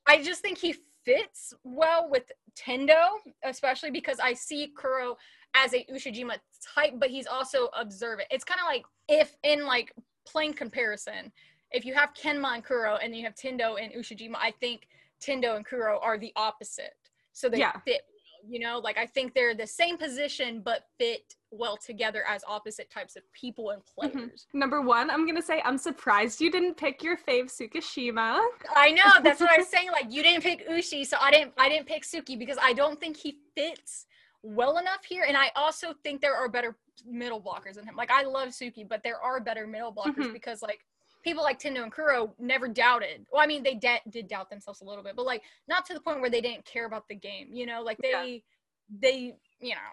I 0.07 0.21
just 0.21 0.41
think 0.41 0.57
he 0.57 0.75
fits 1.03 1.53
well 1.63 2.09
with 2.09 2.31
Tendo, 2.55 3.07
especially 3.43 3.91
because 3.91 4.19
I 4.19 4.33
see 4.33 4.71
Kuro 4.77 5.17
as 5.55 5.73
a 5.73 5.85
Ushijima 5.91 6.37
type, 6.75 6.93
but 6.97 7.09
he's 7.09 7.27
also 7.27 7.69
observant. 7.77 8.27
It's 8.31 8.43
kind 8.43 8.59
of 8.59 8.67
like 8.67 8.83
if 9.07 9.35
in 9.43 9.65
like 9.65 9.93
plain 10.25 10.53
comparison, 10.53 11.31
if 11.71 11.85
you 11.85 11.93
have 11.93 12.13
Kenma 12.13 12.55
and 12.55 12.63
Kuro 12.63 12.97
and 12.97 13.15
you 13.15 13.23
have 13.23 13.35
Tendo 13.35 13.81
and 13.81 13.93
Ushijima, 13.93 14.35
I 14.35 14.51
think 14.59 14.87
Tendo 15.21 15.55
and 15.55 15.65
Kuro 15.65 15.99
are 16.01 16.17
the 16.17 16.31
opposite. 16.35 16.95
So 17.33 17.47
they 17.47 17.59
yeah. 17.59 17.71
fit, 17.85 18.01
you 18.47 18.59
know, 18.59 18.79
like 18.79 18.97
I 18.97 19.05
think 19.05 19.33
they're 19.33 19.55
the 19.55 19.67
same 19.67 19.97
position 19.97 20.61
but 20.63 20.85
fit 20.97 21.35
well 21.51 21.77
together 21.77 22.23
as 22.27 22.43
opposite 22.47 22.89
types 22.89 23.15
of 23.15 23.23
people 23.33 23.69
and 23.69 23.81
mm-hmm. 23.81 24.09
players. 24.17 24.47
Mm-hmm. 24.47 24.59
Number 24.59 24.81
one, 24.81 25.09
I'm 25.09 25.25
gonna 25.25 25.41
say 25.41 25.61
I'm 25.63 25.77
surprised 25.77 26.41
you 26.41 26.51
didn't 26.51 26.75
pick 26.75 27.03
your 27.03 27.17
fave 27.17 27.45
Tsukishima. 27.45 28.39
I 28.75 28.91
know 28.91 29.21
that's 29.23 29.39
what 29.39 29.51
I 29.51 29.57
was 29.57 29.67
saying. 29.69 29.91
Like 29.91 30.11
you 30.11 30.23
didn't 30.23 30.43
pick 30.43 30.67
Ushi, 30.69 31.05
so 31.05 31.17
I 31.21 31.31
didn't 31.31 31.53
I 31.57 31.69
didn't 31.69 31.87
pick 31.87 32.03
Tsukki 32.03 32.37
because 32.37 32.57
I 32.61 32.73
don't 32.73 32.99
think 32.99 33.17
he 33.17 33.37
fits 33.55 34.07
well 34.43 34.77
enough 34.77 35.03
here. 35.07 35.25
And 35.27 35.37
I 35.37 35.51
also 35.55 35.93
think 36.03 36.21
there 36.21 36.35
are 36.35 36.49
better 36.49 36.75
middle 37.05 37.41
blockers 37.41 37.75
than 37.75 37.85
him. 37.85 37.95
Like 37.95 38.11
I 38.11 38.23
love 38.23 38.49
Tsukki, 38.49 38.87
but 38.87 39.03
there 39.03 39.19
are 39.19 39.39
better 39.39 39.67
middle 39.67 39.93
blockers 39.93 40.15
mm-hmm. 40.15 40.33
because 40.33 40.61
like 40.61 40.79
people 41.23 41.43
like 41.43 41.59
Tendo 41.59 41.83
and 41.83 41.91
Kuro 41.91 42.33
never 42.39 42.67
doubted. 42.67 43.25
Well, 43.31 43.41
I 43.41 43.47
mean 43.47 43.63
they 43.63 43.75
de- 43.75 44.01
did 44.09 44.27
doubt 44.27 44.49
themselves 44.49 44.81
a 44.81 44.85
little 44.85 45.03
bit, 45.03 45.15
but 45.15 45.25
like 45.25 45.43
not 45.67 45.85
to 45.85 45.93
the 45.93 46.01
point 46.01 46.21
where 46.21 46.29
they 46.29 46.41
didn't 46.41 46.65
care 46.65 46.85
about 46.85 47.07
the 47.07 47.15
game. 47.15 47.49
You 47.51 47.65
know, 47.65 47.81
like 47.81 47.97
they 47.99 48.43
yeah. 48.91 48.99
they 49.01 49.35
you 49.59 49.75
know 49.75 49.91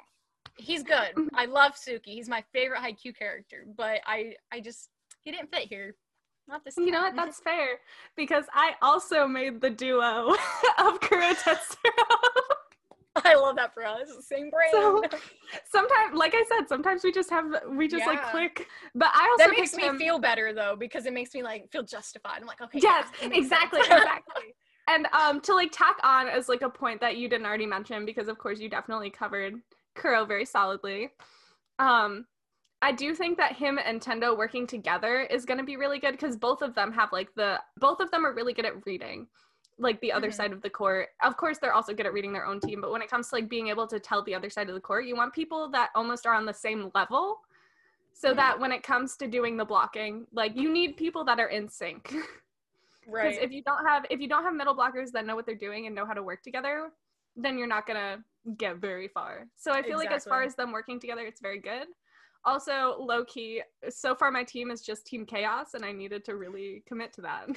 he's 0.57 0.83
good. 0.83 1.15
Mm-hmm. 1.15 1.35
I 1.35 1.47
love 1.47 1.75
Tsukki. 1.75 2.07
He's 2.07 2.29
my 2.29 2.45
favorite 2.53 2.81
Haikyuu 2.81 3.17
character, 3.17 3.65
but 3.77 4.01
I 4.07 4.35
I 4.53 4.61
just 4.61 4.91
he 5.23 5.31
didn't 5.31 5.51
fit 5.53 5.69
here. 5.69 5.95
Not 6.49 6.65
this. 6.65 6.77
Time. 6.77 6.87
You 6.87 6.93
know 6.93 7.03
what? 7.03 7.17
That's 7.17 7.41
fair 7.41 7.79
because 8.17 8.45
I 8.55 8.73
also 8.81 9.27
made 9.27 9.61
the 9.61 9.71
duo 9.71 10.35
of 10.79 11.01
Kuro 11.01 11.35
Tetsuro. 11.35 12.48
I 13.25 13.35
love 13.35 13.57
that 13.57 13.75
for 13.75 13.85
us. 13.85 14.09
Same 14.21 14.51
brain. 14.51 14.71
So, 14.73 15.03
sometimes, 15.71 16.17
like 16.17 16.35
I 16.35 16.45
said, 16.49 16.69
sometimes 16.69 17.03
we 17.05 17.13
just 17.13 17.31
have 17.31 17.47
we 17.71 17.89
just 17.89 18.01
yeah. 18.01 18.13
like 18.13 18.31
click. 18.31 18.67
But 18.95 19.09
I 19.15 19.29
also 19.33 19.51
that 19.51 19.59
makes 19.59 19.75
me 19.75 19.85
him... 19.85 19.99
feel 19.99 20.19
better 20.19 20.53
though 20.53 20.77
because 20.79 21.07
it 21.07 21.13
makes 21.13 21.35
me 21.35 21.43
like 21.43 21.71
feel 21.71 21.83
justified. 21.83 22.41
I'm 22.41 22.47
like, 22.47 22.61
okay. 22.61 22.81
Yes, 22.83 23.07
yeah, 23.23 23.31
exactly, 23.33 23.81
exactly. 23.81 24.43
And 24.91 25.07
um, 25.13 25.43
to 25.43 25.55
like 25.55 25.71
tack 25.71 25.99
on 26.03 26.29
as 26.29 26.49
like 26.49 26.63
a 26.63 26.71
point 26.71 27.03
that 27.03 27.19
you 27.19 27.29
didn't 27.29 27.45
already 27.45 27.67
mention 27.67 28.07
because 28.07 28.27
of 28.27 28.39
course 28.39 28.59
you 28.59 28.71
definitely 28.71 29.11
covered 29.11 29.53
Kuro 29.95 30.25
very 30.25 30.47
solidly. 30.47 31.11
Um, 31.79 32.25
I 32.81 32.93
do 32.93 33.15
think 33.15 33.37
that 33.37 33.55
him 33.55 33.79
and 33.85 34.01
Tendo 34.01 34.37
working 34.37 34.67
together 34.67 35.21
is 35.21 35.45
going 35.45 35.59
to 35.59 35.65
be 35.65 35.77
really 35.77 35.99
good 35.99 36.13
because 36.13 36.37
both 36.37 36.63
of 36.63 36.75
them 36.75 36.91
have 36.93 37.13
like 37.13 37.29
the 37.35 37.61
both 37.79 38.01
of 38.01 38.11
them 38.11 38.25
are 38.25 38.33
really 38.33 38.55
good 38.55 38.65
at 38.65 38.87
reading 38.87 39.27
like 39.79 40.01
the 40.01 40.13
other 40.13 40.29
mm-hmm. 40.29 40.37
side 40.37 40.53
of 40.53 40.63
the 40.63 40.71
court. 40.71 41.09
Of 41.23 41.37
course, 41.37 41.59
they're 41.59 41.73
also 41.73 41.95
good 41.95 42.07
at 42.07 42.13
reading 42.13 42.33
their 42.33 42.47
own 42.47 42.61
team, 42.61 42.81
but 42.81 42.91
when 42.91 43.03
it 43.03 43.11
comes 43.11 43.29
to 43.29 43.37
like 43.37 43.49
being 43.49 43.69
able 43.69 43.87
to 43.87 44.01
tell 44.01 44.23
the 44.23 44.35
other 44.35 44.51
side 44.51 44.69
of 44.69 44.75
the 44.75 44.81
court, 44.81 45.07
you 45.07 45.17
want 45.17 45.33
people 45.33 45.71
that 45.71 45.91
almost 45.95 46.27
are 46.27 46.35
on 46.35 46.47
the 46.47 46.55
same 46.55 46.91
level 46.95 47.41
so 48.13 48.29
mm-hmm. 48.29 48.37
that 48.37 48.59
when 48.59 48.73
it 48.73 48.83
comes 48.83 49.17
to 49.19 49.29
doing 49.29 49.57
the 49.57 49.65
blocking, 49.65 50.27
like 50.33 50.57
you 50.57 50.73
need 50.73 50.97
people 50.97 51.25
that 51.25 51.39
are 51.39 51.49
in 51.49 51.69
sync. 51.69 52.15
Right. 53.11 53.31
Because 53.31 53.43
if 53.43 53.53
you 53.53 53.63
don't 53.63 53.87
have 53.87 54.05
if 54.11 54.21
you 54.21 54.29
don't 54.29 54.45
have 54.45 54.55
middle 54.55 54.77
blockers 54.77 55.13
that 55.13 55.25
know 55.25 55.35
what 55.35 55.47
they're 55.47 55.55
doing 55.55 55.87
and 55.87 55.95
know 55.95 56.05
how 56.05 56.13
to 56.13 56.23
work 56.23 56.43
together, 56.43 56.91
then 57.37 57.57
you're 57.57 57.67
not 57.67 57.87
gonna 57.87 58.23
get 58.59 58.77
very 58.77 59.09
far. 59.09 59.47
So 59.57 59.71
I 59.73 59.77
feel 59.77 59.93
exactly. 59.93 60.07
like 60.07 60.13
as 60.15 60.25
far 60.27 60.43
as 60.43 60.55
them 60.57 60.73
working 60.73 61.01
together, 61.01 61.23
it's 61.23 61.41
very 61.41 61.59
good. 61.59 61.87
Also, 62.45 62.97
low 62.99 63.25
key, 63.25 63.63
so 63.89 64.15
far 64.15 64.31
my 64.31 64.45
team 64.45 64.71
is 64.71 64.83
just 64.83 65.07
Team 65.07 65.25
Chaos, 65.25 65.75
and 65.75 65.85
I 65.85 65.93
needed 65.93 66.25
to 66.27 66.37
really 66.37 66.83
commit 66.87 67.13
to 67.15 67.23
that. 67.23 67.49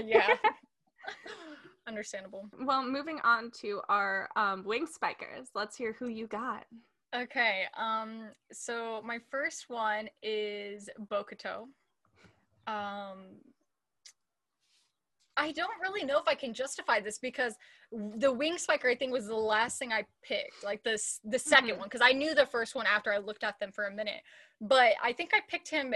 yeah. 0.04 0.36
Understandable. 1.86 2.48
Well, 2.60 2.84
moving 2.84 3.18
on 3.24 3.50
to 3.62 3.80
our 3.88 4.28
um, 4.36 4.64
wing 4.64 4.86
spikers. 4.86 5.48
Let's 5.54 5.76
hear 5.76 5.94
who 5.98 6.08
you 6.08 6.26
got. 6.26 6.64
Okay. 7.14 7.64
Um. 7.76 8.30
So 8.52 9.02
my 9.04 9.18
first 9.30 9.68
one 9.68 10.08
is 10.22 10.88
Bokuto. 11.10 11.66
Um. 12.66 13.40
I 15.34 15.50
don't 15.52 15.80
really 15.80 16.04
know 16.04 16.18
if 16.18 16.28
I 16.28 16.34
can 16.34 16.52
justify 16.52 17.00
this 17.00 17.18
because 17.18 17.54
the 17.90 18.30
wing 18.30 18.58
spiker 18.58 18.90
I 18.90 18.94
think 18.94 19.12
was 19.12 19.26
the 19.26 19.34
last 19.34 19.78
thing 19.78 19.90
I 19.90 20.04
picked, 20.22 20.62
like 20.62 20.82
this 20.84 21.20
the 21.24 21.38
2nd 21.38 21.70
Mhm. 21.70 21.78
one, 21.78 21.86
because 21.88 22.02
I 22.02 22.12
knew 22.12 22.34
the 22.34 22.46
first 22.46 22.74
one 22.74 22.86
after 22.86 23.10
I 23.12 23.16
looked 23.16 23.42
at 23.42 23.58
them 23.58 23.72
for 23.72 23.86
a 23.86 23.90
minute. 23.90 24.22
But 24.60 24.92
I 25.02 25.14
think 25.14 25.32
I 25.32 25.40
picked 25.48 25.68
him 25.68 25.94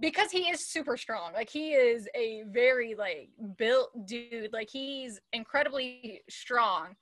because 0.00 0.30
he 0.30 0.48
is 0.50 0.66
super 0.66 0.96
strong. 0.96 1.32
Like 1.32 1.50
he 1.50 1.72
is 1.72 2.08
a 2.14 2.44
very 2.48 2.94
like 2.94 3.30
built 3.56 3.90
dude. 4.06 4.52
Like 4.52 4.68
he's 4.70 5.20
incredibly 5.32 6.22
strong. 6.30 6.96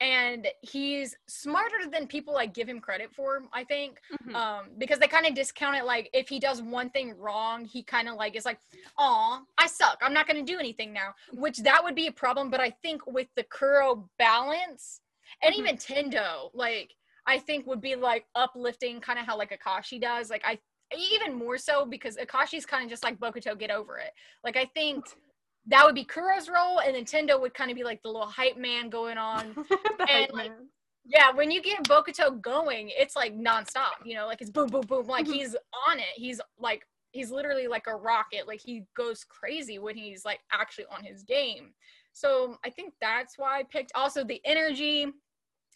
And 0.00 0.48
he's 0.62 1.14
smarter 1.28 1.88
than 1.88 2.08
people 2.08 2.34
like 2.34 2.52
give 2.54 2.68
him 2.68 2.80
credit 2.80 3.14
for, 3.14 3.42
I 3.52 3.62
think 3.64 3.98
Mhm. 4.26 4.34
um 4.34 4.64
because 4.78 4.98
they 4.98 5.06
kind 5.06 5.26
of 5.26 5.34
discount 5.34 5.76
it 5.76 5.84
like 5.84 6.08
if 6.12 6.28
he 6.28 6.38
does 6.40 6.62
one 6.62 6.88
thing 6.90 7.14
wrong 7.18 7.64
he 7.66 7.82
kind 7.82 8.08
of 8.08 8.14
like 8.16 8.34
is 8.34 8.46
like 8.46 8.58
oh 8.98 9.42
i 9.58 9.66
suck 9.66 9.98
i'm 10.00 10.14
not 10.14 10.26
going 10.26 10.42
to 10.44 10.52
do 10.52 10.58
anything 10.58 10.90
now 10.92 11.12
which 11.34 11.58
that 11.58 11.82
would 11.84 11.94
be 11.94 12.06
a 12.06 12.12
problem 12.12 12.50
but 12.50 12.58
i 12.60 12.70
think 12.82 13.02
with 13.06 13.28
the 13.36 13.44
kuro 13.44 14.08
balance 14.18 15.02
and 15.42 15.54
Mhm. 15.54 15.58
even 15.58 15.76
tendo 15.76 16.50
like 16.54 16.94
i 17.26 17.38
think 17.38 17.66
would 17.66 17.80
be 17.82 17.94
like 17.94 18.24
uplifting 18.34 19.00
kind 19.00 19.18
of 19.18 19.26
how 19.26 19.36
like 19.36 19.50
akashi 19.58 20.00
does 20.00 20.30
like 20.30 20.42
i 20.46 20.58
even 20.96 21.34
more 21.34 21.58
so 21.58 21.84
because 21.84 22.16
akashi's 22.16 22.66
kind 22.66 22.84
of 22.84 22.90
just 22.90 23.02
like 23.02 23.18
bokuto 23.18 23.58
get 23.58 23.70
over 23.70 23.98
it 23.98 24.12
like 24.44 24.56
i 24.56 24.64
think 24.74 25.04
that 25.66 25.84
would 25.84 25.94
be 25.94 26.04
kuro's 26.04 26.48
role 26.48 26.80
and 26.80 26.96
nintendo 26.96 27.40
would 27.40 27.54
kind 27.54 27.70
of 27.70 27.76
be 27.76 27.84
like 27.84 28.02
the 28.02 28.08
little 28.08 28.26
hype 28.26 28.56
man 28.56 28.90
going 28.90 29.18
on 29.18 29.54
and, 30.08 30.26
like, 30.32 30.50
man. 30.50 30.68
yeah, 31.04 31.30
when 31.32 31.50
you 31.50 31.62
get 31.62 31.82
Bokuto 31.84 32.40
going, 32.40 32.90
it's 32.92 33.16
like 33.16 33.36
nonstop. 33.36 34.04
You 34.04 34.14
know, 34.16 34.26
like 34.26 34.40
it's 34.40 34.50
boom, 34.50 34.68
boom, 34.68 34.82
boom. 34.82 35.06
Like 35.06 35.26
Mhm. 35.26 35.34
he's 35.34 35.56
on 35.88 35.98
it. 35.98 36.14
He's 36.14 36.40
like 36.58 36.86
he's 37.12 37.30
literally 37.30 37.66
like 37.68 37.86
a 37.86 37.94
rocket. 37.94 38.46
Like 38.48 38.60
he 38.60 38.84
goes 38.96 39.24
crazy 39.24 39.78
when 39.78 39.96
he's 39.96 40.24
like 40.24 40.40
actually 40.52 40.86
on 40.96 41.04
his 41.04 41.22
game. 41.22 41.74
So 42.12 42.56
I 42.64 42.70
think 42.70 42.94
that's 43.00 43.38
why 43.38 43.58
I 43.58 43.62
picked. 43.64 43.92
Also 43.94 44.24
the 44.24 44.40
energy. 44.44 45.06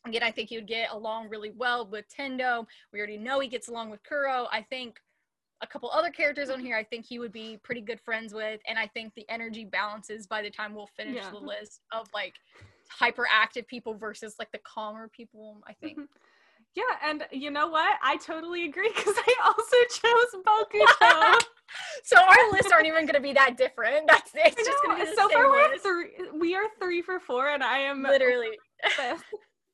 Again, 0.07 0.23
I 0.23 0.31
think 0.31 0.49
he 0.49 0.57
would 0.57 0.69
get 0.69 0.93
along 0.93 1.29
really 1.29 1.51
well 1.57 1.87
with 1.89 2.05
Tendo. 2.09 2.65
We 2.93 2.99
already 3.01 3.19
know 3.19 3.41
he 3.41 3.49
gets 3.49 3.69
along 3.69 3.91
with 3.91 4.03
Kuro. 4.05 4.47
I 4.53 4.63
think 4.63 4.99
a 5.63 5.67
couple 5.67 5.91
other 5.91 6.11
characters 6.11 6.51
on 6.51 6.61
here 6.61 6.77
I 6.77 6.85
think 6.85 7.07
he 7.07 7.19
would 7.19 7.33
be 7.33 7.59
pretty 7.63 7.81
good 7.81 8.01
friends 8.01 8.35
with. 8.35 8.61
And 8.69 8.79
I 8.79 8.87
think 8.89 9.15
the 9.15 9.25
energy 9.29 9.65
balances 9.65 10.27
by 10.27 10.43
the 10.43 10.51
time 10.51 10.75
we'll 10.75 10.89
finish 10.97 11.17
Yeah. 11.17 11.31
the 11.31 11.39
list 11.39 11.81
of 11.93 12.07
like 12.13 12.35
hyperactive 13.01 13.67
people 13.67 13.95
versus 13.95 14.35
like 14.39 14.53
the 14.53 14.59
calmer 14.59 15.09
people, 15.09 15.63
I 15.67 15.73
think. 15.75 15.99
Mhm. 15.99 16.09
Yeah, 16.75 16.83
and 17.03 17.27
you 17.33 17.51
know 17.51 17.69
what? 17.69 17.99
I 18.03 18.19
totally 18.19 18.65
agree 18.65 18.93
because 18.95 19.15
I 19.17 19.35
also 19.45 19.77
chose 19.89 20.45
Bokuto. 20.45 21.41
so 22.05 22.21
our 22.21 22.53
lists 22.53 22.71
aren't 22.71 22.87
even 22.87 23.07
gonna 23.07 23.19
be 23.21 23.33
that 23.33 23.57
different. 23.57 24.07
That's 24.09 24.31
it's 24.35 24.57
just 24.57 24.85
gonna 24.85 25.03
be 25.03 25.11
the 25.11 25.17
so 25.17 25.29
far 25.31 25.51
we're 25.51 25.79
three. 25.79 26.11
We 26.39 26.55
are 26.55 26.65
three 26.79 27.01
for 27.01 27.19
four, 27.19 27.49
and 27.49 27.63
I 27.65 27.79
am 27.79 28.03
Literally. 28.03 28.59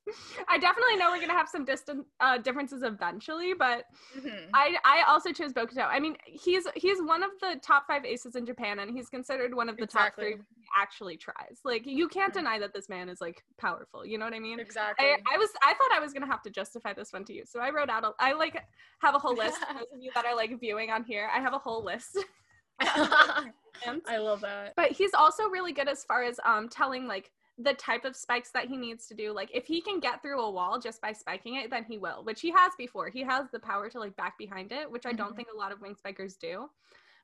I 0.49 0.59
definitely 0.59 0.97
know 0.97 1.11
we're 1.11 1.21
gonna 1.21 1.33
have 1.39 1.49
some 1.49 1.65
distant 1.65 2.07
uh, 2.21 2.39
differences 2.39 2.83
eventually, 2.83 3.55
but 3.59 3.85
Mhm. 4.17 4.51
I 4.55 4.77
I 4.85 5.05
also 5.09 5.33
chose 5.33 5.53
Bokuto. 5.53 5.87
I 5.89 5.99
mean, 6.01 6.17
he's 6.27 6.67
he's 6.75 7.01
one 7.01 7.23
of 7.23 7.31
the 7.41 7.61
top 7.63 7.87
five 7.87 8.05
aces 8.05 8.35
in 8.37 8.45
Japan, 8.45 8.81
and 8.81 8.91
he's 8.91 9.09
considered 9.09 9.55
one 9.55 9.69
of 9.69 9.77
the 9.79 9.87
top 9.87 10.15
three 10.15 10.35
when 10.35 10.47
he 10.57 10.65
actually 10.79 11.17
tries. 11.17 11.61
Like 11.65 11.87
you 11.87 12.09
can't 12.09 12.33
Mhm. 12.33 12.39
deny 12.39 12.59
that 12.59 12.75
this 12.75 12.89
man 12.89 13.09
is 13.09 13.21
like 13.21 13.43
powerful. 13.59 14.05
You 14.05 14.19
know 14.19 14.25
what 14.25 14.35
I 14.35 14.41
mean? 14.41 14.59
Exactly. 14.61 15.07
I, 15.07 15.17
I 15.35 15.39
was 15.39 15.51
I 15.63 15.75
thought 15.75 15.93
I 15.93 16.01
was 16.01 16.13
gonna 16.13 16.27
have 16.27 16.43
to 16.43 16.51
justify 16.51 16.93
this 16.93 17.13
one 17.13 17.25
to 17.27 17.33
you, 17.33 17.45
so 17.47 17.61
I 17.61 17.71
wrote 17.71 17.89
out 17.91 18.05
a 18.05 18.13
I 18.19 18.33
like 18.33 18.61
have 19.01 19.15
a 19.15 19.19
whole 19.19 19.37
list. 19.37 19.59
For 19.59 19.75
those 19.75 19.87
of 19.95 20.01
you 20.03 20.11
that 20.15 20.27
are 20.27 20.35
like 20.37 20.59
viewing 20.61 20.91
on 20.91 21.05
here, 21.05 21.31
I 21.35 21.41
have 21.41 21.55
a 21.55 21.59
whole 21.59 21.85
list. 21.85 22.19
I 22.81 24.19
love 24.19 24.41
that. 24.41 24.73
but 24.77 24.91
he's 24.93 25.15
also 25.15 25.49
really 25.49 25.73
good 25.73 25.89
as 25.89 26.05
far 26.05 26.23
as 26.23 26.39
um 26.45 26.69
telling 26.69 27.07
like 27.07 27.31
the 27.63 27.75
type 27.75 28.05
of 28.05 28.17
spikes 28.17 28.51
that 28.53 28.67
he 28.69 28.77
needs 28.77 29.07
to 29.09 29.15
do. 29.15 29.33
Like 29.33 29.51
if 29.53 29.67
he 29.67 29.81
can 29.81 30.01
get 30.01 30.23
through 30.23 30.41
a 30.41 30.51
wall 30.51 30.79
just 30.79 31.01
by 31.01 31.13
spiking 31.13 31.57
it, 31.57 31.71
then 31.71 31.85
he 31.85 31.99
will, 31.99 32.25
which 32.25 32.41
he 32.41 32.51
has 32.51 32.73
before. 32.77 33.09
He 33.09 33.23
has 33.23 33.47
the 33.51 33.61
power 33.61 33.89
to 33.91 33.99
like 33.99 34.17
back 34.17 34.39
behind 34.39 34.73
it, 34.73 34.91
which 34.91 35.07
I 35.07 35.13
don't 35.13 35.33
Mhm. 35.33 35.37
think 35.37 35.49
a 35.53 35.57
lot 35.57 35.73
of 35.73 35.81
wing 35.81 35.95
spikers 35.97 36.37
do. 36.37 36.71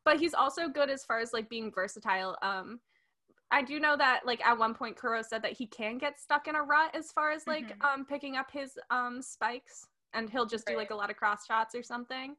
But 0.04 0.18
he's 0.20 0.34
also 0.34 0.68
good 0.68 0.90
as 0.90 1.04
far 1.04 1.18
as 1.20 1.32
like 1.32 1.48
being 1.48 1.70
versatile. 1.72 2.36
Um 2.42 2.80
I 3.50 3.62
do 3.62 3.80
know 3.80 3.96
that 3.96 4.26
like 4.26 4.44
at 4.44 4.58
one 4.58 4.74
point 4.74 4.96
Kuro 4.96 5.22
said 5.22 5.42
that 5.42 5.52
he 5.52 5.66
can 5.66 5.96
get 5.98 6.20
stuck 6.20 6.48
in 6.48 6.54
a 6.54 6.62
rut 6.62 6.94
as 6.94 7.10
far 7.12 7.30
as 7.30 7.46
like 7.46 7.78
Mhm. 7.78 7.84
um 7.84 8.04
picking 8.04 8.36
up 8.36 8.50
his 8.50 8.78
um 8.90 9.22
spikes 9.22 9.86
and 10.14 10.28
he'll 10.30 10.46
just 10.46 10.66
do 10.66 10.76
like 10.76 10.90
a 10.90 10.94
lot 10.94 11.10
of 11.10 11.16
cross 11.16 11.46
shots 11.46 11.74
or 11.74 11.82
something. 11.82 12.36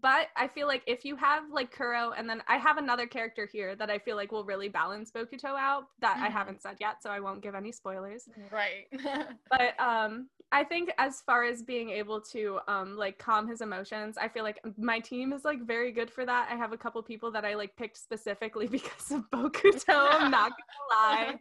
But 0.00 0.28
I 0.36 0.48
feel 0.48 0.66
like 0.66 0.82
if 0.86 1.04
you 1.04 1.16
have 1.16 1.44
like 1.50 1.70
Kuro 1.70 2.12
and 2.12 2.28
then 2.28 2.42
I 2.48 2.56
have 2.56 2.78
another 2.78 3.06
character 3.06 3.44
here 3.50 3.76
that 3.76 3.90
I 3.90 3.98
feel 3.98 4.16
like 4.16 4.32
will 4.32 4.44
really 4.44 4.70
balance 4.70 5.10
Bokuto 5.10 5.58
out 5.58 5.88
that 6.00 6.16
I 6.16 6.28
Mhm. 6.28 6.32
haven't 6.32 6.62
said 6.62 6.78
yet, 6.80 7.02
so 7.02 7.10
I 7.10 7.20
won't 7.20 7.42
give 7.42 7.54
any 7.54 7.72
spoilers. 7.72 8.26
Right. 8.50 8.86
But 9.50 9.78
um 9.78 10.30
I 10.50 10.64
think 10.64 10.92
as 10.98 11.20
far 11.20 11.44
as 11.44 11.62
being 11.62 11.90
able 11.90 12.20
to 12.32 12.60
um 12.68 12.96
like 12.96 13.18
calm 13.18 13.46
his 13.46 13.60
emotions, 13.60 14.16
I 14.16 14.28
feel 14.28 14.44
like 14.44 14.60
my 14.78 14.98
team 14.98 15.32
is 15.34 15.44
like 15.44 15.60
very 15.66 15.92
good 15.92 16.10
for 16.10 16.24
that. 16.24 16.48
I 16.50 16.56
have 16.56 16.72
a 16.72 16.78
couple 16.78 17.02
people 17.02 17.30
that 17.32 17.44
I 17.44 17.54
like 17.54 17.76
picked 17.76 17.98
specifically 17.98 18.66
because 18.78 19.10
of 19.10 19.28
Bokuto. 19.30 19.82
I'm 19.88 20.30
not 20.30 20.52
gonna 20.58 20.88
lie. 20.90 21.38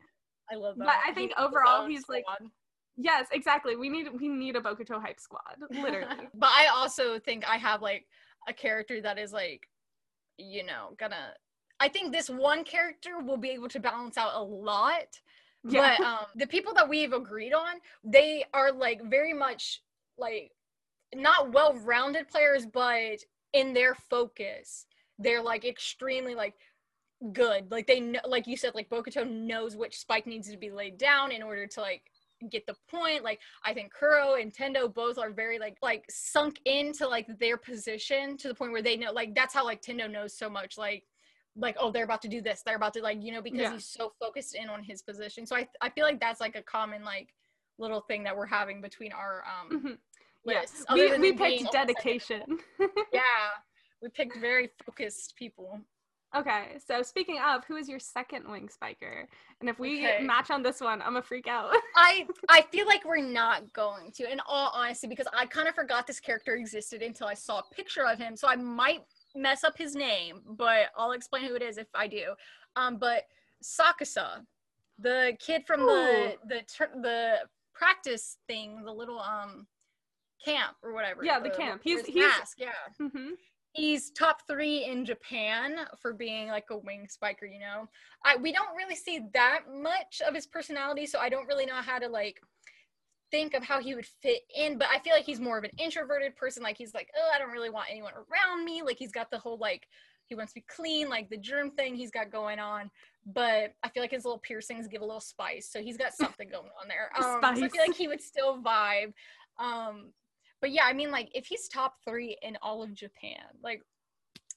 I 0.51 0.55
love 0.55 0.77
that. 0.77 0.85
But 0.87 0.95
I 1.07 1.13
think 1.13 1.31
He's 1.37 1.45
overall 1.45 1.87
he's, 1.87 2.09
like. 2.09 2.25
Yes, 2.97 3.27
exactly. 3.31 3.77
We 3.77 3.87
need 3.87 4.09
we 4.19 4.27
need 4.27 4.57
a 4.57 4.61
Bokuto 4.61 5.01
hype 5.01 5.19
squad, 5.21 5.55
literally. 5.69 6.27
but 6.33 6.49
I 6.49 6.67
also 6.67 7.17
think 7.19 7.47
I 7.49 7.55
have 7.55 7.81
like 7.81 8.05
a 8.47 8.53
character 8.53 9.01
that 9.01 9.17
is 9.17 9.33
like, 9.33 9.67
you 10.37 10.65
know, 10.65 10.95
gonna. 10.99 11.33
I 11.79 11.87
think 11.87 12.11
this 12.11 12.29
one 12.29 12.63
character 12.63 13.19
will 13.19 13.37
be 13.37 13.49
able 13.49 13.69
to 13.69 13.79
balance 13.79 14.17
out 14.17 14.33
a 14.35 14.43
lot. 14.43 15.19
yeah. 15.67 15.95
But 15.97 16.05
um, 16.05 16.25
the 16.35 16.47
people 16.47 16.73
that 16.75 16.87
we've 16.87 17.13
agreed 17.13 17.53
on, 17.53 17.75
they 18.03 18.45
are 18.53 18.71
like 18.71 19.01
very 19.09 19.33
much 19.33 19.81
like 20.17 20.51
not 21.13 21.51
well-rounded 21.51 22.27
players, 22.29 22.65
but 22.65 23.19
in 23.53 23.73
their 23.73 23.95
focus, 23.95 24.85
they're 25.19 25.41
like 25.41 25.65
extremely 25.65 26.35
like 26.35 26.53
good. 27.33 27.71
Like 27.71 27.87
they 27.87 27.99
know, 27.99 28.19
like 28.27 28.47
you 28.47 28.57
said, 28.57 28.75
like 28.75 28.89
Bokuto 28.89 29.29
knows 29.29 29.75
which 29.75 29.97
spike 29.97 30.27
needs 30.27 30.49
to 30.51 30.57
be 30.57 30.71
laid 30.71 30.97
down 30.97 31.31
in 31.31 31.43
order 31.43 31.67
to 31.67 31.81
like 31.81 32.10
get 32.49 32.65
the 32.65 32.75
point. 32.89 33.23
Like 33.23 33.39
I 33.63 33.73
think 33.73 33.93
Kuro 33.93 34.35
and 34.35 34.53
Tendo 34.53 34.93
both 34.93 35.17
are 35.17 35.31
very 35.31 35.59
like 35.59 35.77
like 35.81 36.05
sunk 36.09 36.59
into 36.65 37.07
like 37.07 37.27
their 37.39 37.57
position 37.57 38.37
to 38.37 38.47
the 38.47 38.55
point 38.55 38.71
where 38.71 38.81
they 38.81 38.97
know 38.97 39.11
like 39.11 39.33
that's 39.35 39.53
how 39.53 39.63
like 39.65 39.81
Tendo 39.81 40.09
knows 40.09 40.37
so 40.37 40.49
much 40.49 40.77
like 40.77 41.03
like 41.57 41.75
oh 41.79 41.91
they're 41.91 42.05
about 42.05 42.21
to 42.21 42.29
do 42.29 42.41
this 42.41 42.61
they're 42.65 42.77
about 42.77 42.93
to 42.93 43.01
like 43.01 43.21
you 43.21 43.31
know 43.33 43.41
because 43.41 43.59
Yeah. 43.59 43.73
he's 43.73 43.85
so 43.85 44.13
focused 44.21 44.55
in 44.55 44.69
on 44.69 44.81
his 44.83 45.01
position 45.01 45.45
so 45.45 45.55
I 45.55 45.67
I 45.81 45.89
feel 45.89 46.05
like 46.05 46.19
that's 46.19 46.39
like 46.39 46.55
a 46.55 46.61
common 46.61 47.03
like 47.03 47.27
little 47.77 48.01
thing 48.01 48.23
that 48.23 48.35
we're 48.35 48.45
having 48.45 48.81
between 48.81 49.11
our 49.11 49.43
um 49.45 49.81
Mhm. 49.83 49.97
Lists. 50.45 50.85
other 50.87 51.19
We, 51.19 51.31
we 51.31 51.33
picked 51.33 51.71
dedication. 51.71 52.43
yeah 53.13 53.21
we 54.01 54.09
picked 54.09 54.37
very 54.37 54.69
focused 54.85 55.35
people 55.35 55.79
okay, 56.35 56.77
so 56.85 57.01
speaking 57.01 57.39
of, 57.39 57.63
who 57.65 57.75
is 57.75 57.87
your 57.89 57.99
second 57.99 58.49
wing 58.49 58.69
spiker? 58.69 59.27
And 59.59 59.69
if 59.69 59.79
we 59.79 60.05
Okay. 60.07 60.23
match 60.23 60.49
on 60.51 60.63
this 60.63 60.81
one, 60.81 61.01
I'm 61.01 61.17
a 61.17 61.21
freak 61.21 61.47
out. 61.47 61.73
I 61.95 62.27
I 62.49 62.61
feel 62.63 62.85
like 62.87 63.03
we're 63.05 63.17
not 63.21 63.71
going 63.73 64.11
to, 64.13 64.31
in 64.31 64.39
all 64.47 64.71
honesty, 64.73 65.07
because 65.07 65.27
I 65.33 65.45
kind 65.45 65.67
of 65.67 65.75
forgot 65.75 66.07
this 66.07 66.19
character 66.19 66.55
existed 66.55 67.01
until 67.01 67.27
I 67.27 67.33
saw 67.33 67.59
a 67.59 67.73
picture 67.75 68.05
of 68.05 68.17
him. 68.17 68.35
So 68.35 68.47
I 68.47 68.55
might 68.55 69.01
mess 69.35 69.63
up 69.63 69.77
his 69.77 69.95
name, 69.95 70.41
but 70.45 70.87
I'll 70.97 71.11
explain 71.13 71.45
who 71.45 71.55
it 71.55 71.61
is 71.61 71.77
if 71.77 71.87
I 71.93 72.07
do. 72.07 72.33
Um, 72.75 72.97
but 72.97 73.23
Sakusa, 73.63 74.45
the 74.99 75.35
kid 75.39 75.63
from 75.65 75.81
the 75.81 76.35
the 76.47 76.61
the 77.01 77.35
practice 77.73 78.37
thing, 78.47 78.83
the 78.83 78.91
little 78.91 79.19
um 79.19 79.67
camp 80.43 80.75
or 80.81 80.93
whatever. 80.93 81.23
Yeah, 81.23 81.39
the 81.39 81.49
camp. 81.51 81.81
He's- 81.83 82.05
he's- 82.05 82.39
mask, 82.39 82.57
yeah. 82.59 82.71
hmm 82.97 83.31
He's 83.73 84.11
top 84.11 84.41
three 84.47 84.85
in 84.85 85.05
Japan 85.05 85.77
for 86.01 86.13
being 86.13 86.49
like 86.49 86.65
a 86.71 86.77
wing 86.77 87.07
spiker, 87.09 87.45
you 87.45 87.59
know. 87.59 87.87
I 88.25 88.35
we 88.35 88.51
don't 88.51 88.75
really 88.75 88.95
see 88.95 89.21
that 89.33 89.61
much 89.73 90.21
of 90.27 90.35
his 90.35 90.45
personality, 90.45 91.05
so 91.05 91.19
I 91.19 91.29
don't 91.29 91.47
really 91.47 91.65
know 91.65 91.75
how 91.75 91.97
to 91.97 92.07
like 92.07 92.41
think 93.31 93.53
of 93.53 93.63
how 93.63 93.79
he 93.79 93.95
would 93.95 94.05
fit 94.05 94.41
in. 94.55 94.77
But 94.77 94.89
I 94.93 94.99
feel 94.99 95.13
like 95.13 95.25
he's 95.25 95.39
more 95.39 95.57
of 95.57 95.63
an 95.63 95.71
introverted 95.77 96.35
person. 96.35 96.63
Like 96.63 96.77
he's 96.77 96.93
like, 96.93 97.09
oh, 97.17 97.29
I 97.33 97.39
don't 97.39 97.51
really 97.51 97.69
want 97.69 97.87
anyone 97.89 98.13
around 98.13 98.65
me. 98.65 98.81
Like 98.83 98.97
he's 98.99 99.13
got 99.13 99.31
the 99.31 99.39
whole 99.39 99.57
like 99.57 99.87
he 100.31 100.35
wants 100.35 100.53
to 100.53 100.59
be 100.59 100.65
clean, 100.67 101.09
like 101.09 101.29
the 101.29 101.37
germ 101.37 101.71
thing 101.71 101.95
he's 101.95 102.11
got 102.11 102.31
going 102.31 102.59
on. 102.59 102.89
But 103.25 103.73
I 103.83 103.89
feel 103.89 104.01
like 104.01 104.11
his 104.11 104.25
little 104.25 104.39
piercings 104.39 104.87
give 104.87 105.01
a 105.01 105.05
little 105.05 105.21
spice, 105.21 105.69
so 105.71 105.81
he's 105.81 105.97
got 105.97 106.13
something 106.13 106.49
going 106.49 106.69
on 106.81 106.87
there. 106.87 107.09
Um, 107.17 107.39
so 107.41 107.65
I 107.65 107.69
feel 107.69 107.81
like 107.85 107.95
he 107.95 108.07
would 108.07 108.21
still 108.21 108.61
vibe. 108.61 109.13
Um, 109.59 110.11
but 110.61 110.71
yeah, 110.71 110.85
I 110.85 110.93
mean, 110.93 111.11
like 111.11 111.29
if 111.33 111.47
he's 111.47 111.67
top 111.67 111.95
three 112.05 112.37
in 112.41 112.57
all 112.61 112.83
of 112.83 112.93
Japan, 112.93 113.43
like 113.63 113.83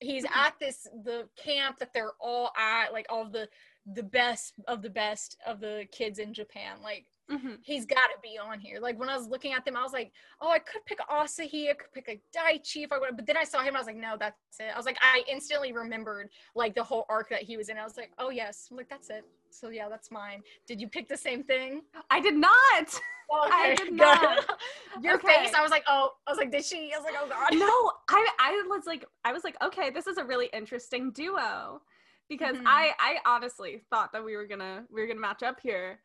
he's 0.01 0.25
Mhm. 0.25 0.37
at 0.37 0.59
this 0.59 0.85
the 1.05 1.29
camp 1.37 1.79
that 1.79 1.93
they're 1.93 2.15
all 2.21 2.53
at, 2.57 2.93
like 2.93 3.07
all 3.09 3.29
the 3.29 3.49
the 3.87 4.03
best 4.03 4.55
of 4.69 4.83
the 4.83 4.91
best 4.91 5.37
of 5.47 5.61
the 5.61 5.87
kids 5.93 6.19
in 6.19 6.35
Japan. 6.35 6.83
Like 6.83 7.07
Mhm. 7.31 7.59
he's 7.63 7.87
got 7.87 7.97
to 7.97 8.19
be 8.23 8.39
on 8.39 8.61
here. 8.61 8.81
Like 8.81 8.99
when 8.99 9.09
I 9.09 9.17
was 9.17 9.29
looking 9.29 9.53
at 9.55 9.65
them, 9.65 9.77
I 9.77 9.83
was 9.83 9.93
like, 9.95 10.13
oh, 10.43 10.51
I 10.51 10.59
could 10.59 10.85
pick 10.85 10.99
Asahi, 10.99 11.71
I 11.71 11.75
could 11.75 11.91
pick 11.93 12.09
a 12.09 12.21
Daichi 12.37 12.85
if 12.85 12.93
I 12.93 12.99
would. 12.99 13.17
But 13.17 13.27
then 13.27 13.37
I 13.37 13.45
saw 13.45 13.61
him, 13.63 13.75
I 13.75 13.79
was 13.79 13.87
like, 13.87 13.97
no, 13.97 14.17
that's 14.19 14.37
it. 14.61 14.71
I 14.75 14.77
was 14.77 14.85
like, 14.85 14.99
I 15.01 15.23
instantly 15.31 15.73
remembered 15.73 16.29
like 16.55 16.75
the 16.75 16.85
whole 16.85 17.07
arc 17.09 17.31
that 17.31 17.43
he 17.43 17.57
was 17.57 17.71
in. 17.71 17.79
I 17.79 17.85
was 17.85 17.97
like, 17.97 18.13
oh 18.19 18.29
yes, 18.31 18.69
I'm 18.71 18.77
like 18.77 18.91
that's 18.91 19.09
it. 19.09 19.25
So 19.51 19.71
yeah, 19.71 19.89
that's 19.89 20.11
mine. 20.11 20.43
Did 20.67 20.81
you 20.81 20.89
pick 20.89 21.09
the 21.09 21.17
same 21.17 21.43
thing? 21.43 21.83
I 22.11 22.21
did 22.21 22.35
not. 22.35 23.01
I 23.33 23.75
did 23.75 23.93
not. 23.93 24.45
Your 25.03 25.15
Okay. 25.15 25.45
face, 25.47 25.55
I 25.55 25.63
was 25.63 25.71
like, 25.71 25.85
oh, 25.89 26.11
I 26.27 26.31
was 26.31 26.39
like, 26.39 26.53
did 26.53 26.65
she? 26.65 26.93
I 26.95 26.99
was 26.99 27.05
like, 27.05 27.15
oh 27.19 27.27
god. 27.29 27.55
no, 27.55 27.93
I 28.11 28.29
I 28.39 28.67
was 28.69 28.85
like 28.87 29.05
I 29.25 29.33
was 29.33 29.45
like, 29.45 29.57
okay, 29.63 29.89
this 29.91 30.07
is 30.07 30.19
a 30.19 30.25
really 30.25 30.51
interesting 30.53 31.11
duo. 31.11 31.81
Because 32.29 32.57
Mhm. 32.57 32.65
I 32.67 32.93
I 32.99 33.17
honestly 33.27 33.83
thought 33.91 34.13
that 34.13 34.25
we 34.25 34.37
were 34.37 34.47
gonna 34.47 34.85
we 34.91 35.01
were 35.01 35.07
gonna 35.07 35.21
match 35.21 35.43
up 35.43 35.59
here. 35.61 36.01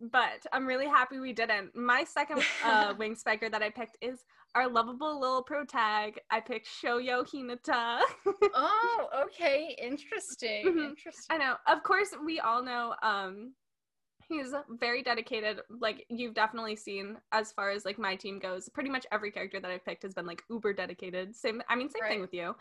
But 0.00 0.46
I'm 0.52 0.66
really 0.66 0.86
happy 0.86 1.18
we 1.18 1.32
didn't. 1.32 1.76
My 1.76 2.04
second 2.04 2.42
uh, 2.64 2.94
wing 2.98 3.14
spiker 3.14 3.50
that 3.50 3.62
I 3.62 3.68
picked 3.70 3.98
is 4.00 4.24
our 4.54 4.66
lovable 4.66 5.20
little 5.20 5.42
pro 5.42 5.64
tag. 5.64 6.18
I 6.30 6.40
picked 6.40 6.68
Shoyo 6.68 7.24
Hinata. 7.28 8.00
Oh, 8.54 9.08
okay, 9.26 9.76
interesting. 9.80 10.66
Mhm. 10.66 10.84
Interesting. 10.90 11.24
I 11.30 11.38
know. 11.38 11.56
Of 11.68 11.82
course, 11.82 12.14
we 12.24 12.40
all 12.40 12.62
know 12.62 12.94
um 13.02 13.52
he's 14.28 14.52
very 14.78 15.02
dedicated. 15.02 15.60
Like 15.68 16.06
you've 16.08 16.34
definitely 16.34 16.76
seen 16.76 17.16
as 17.32 17.52
far 17.52 17.70
as 17.70 17.84
like 17.84 17.98
my 17.98 18.16
team 18.16 18.38
goes, 18.38 18.68
pretty 18.68 18.90
much 18.90 19.06
every 19.12 19.30
character 19.30 19.60
that 19.60 19.70
I've 19.70 19.84
picked 19.84 20.02
has 20.04 20.14
been 20.14 20.26
like 20.26 20.42
uber 20.50 20.72
dedicated. 20.72 21.36
Same 21.36 21.62
I 21.68 21.76
mean 21.76 21.90
same 21.90 22.04
thing 22.08 22.20
with 22.20 22.32
you. 22.34 22.56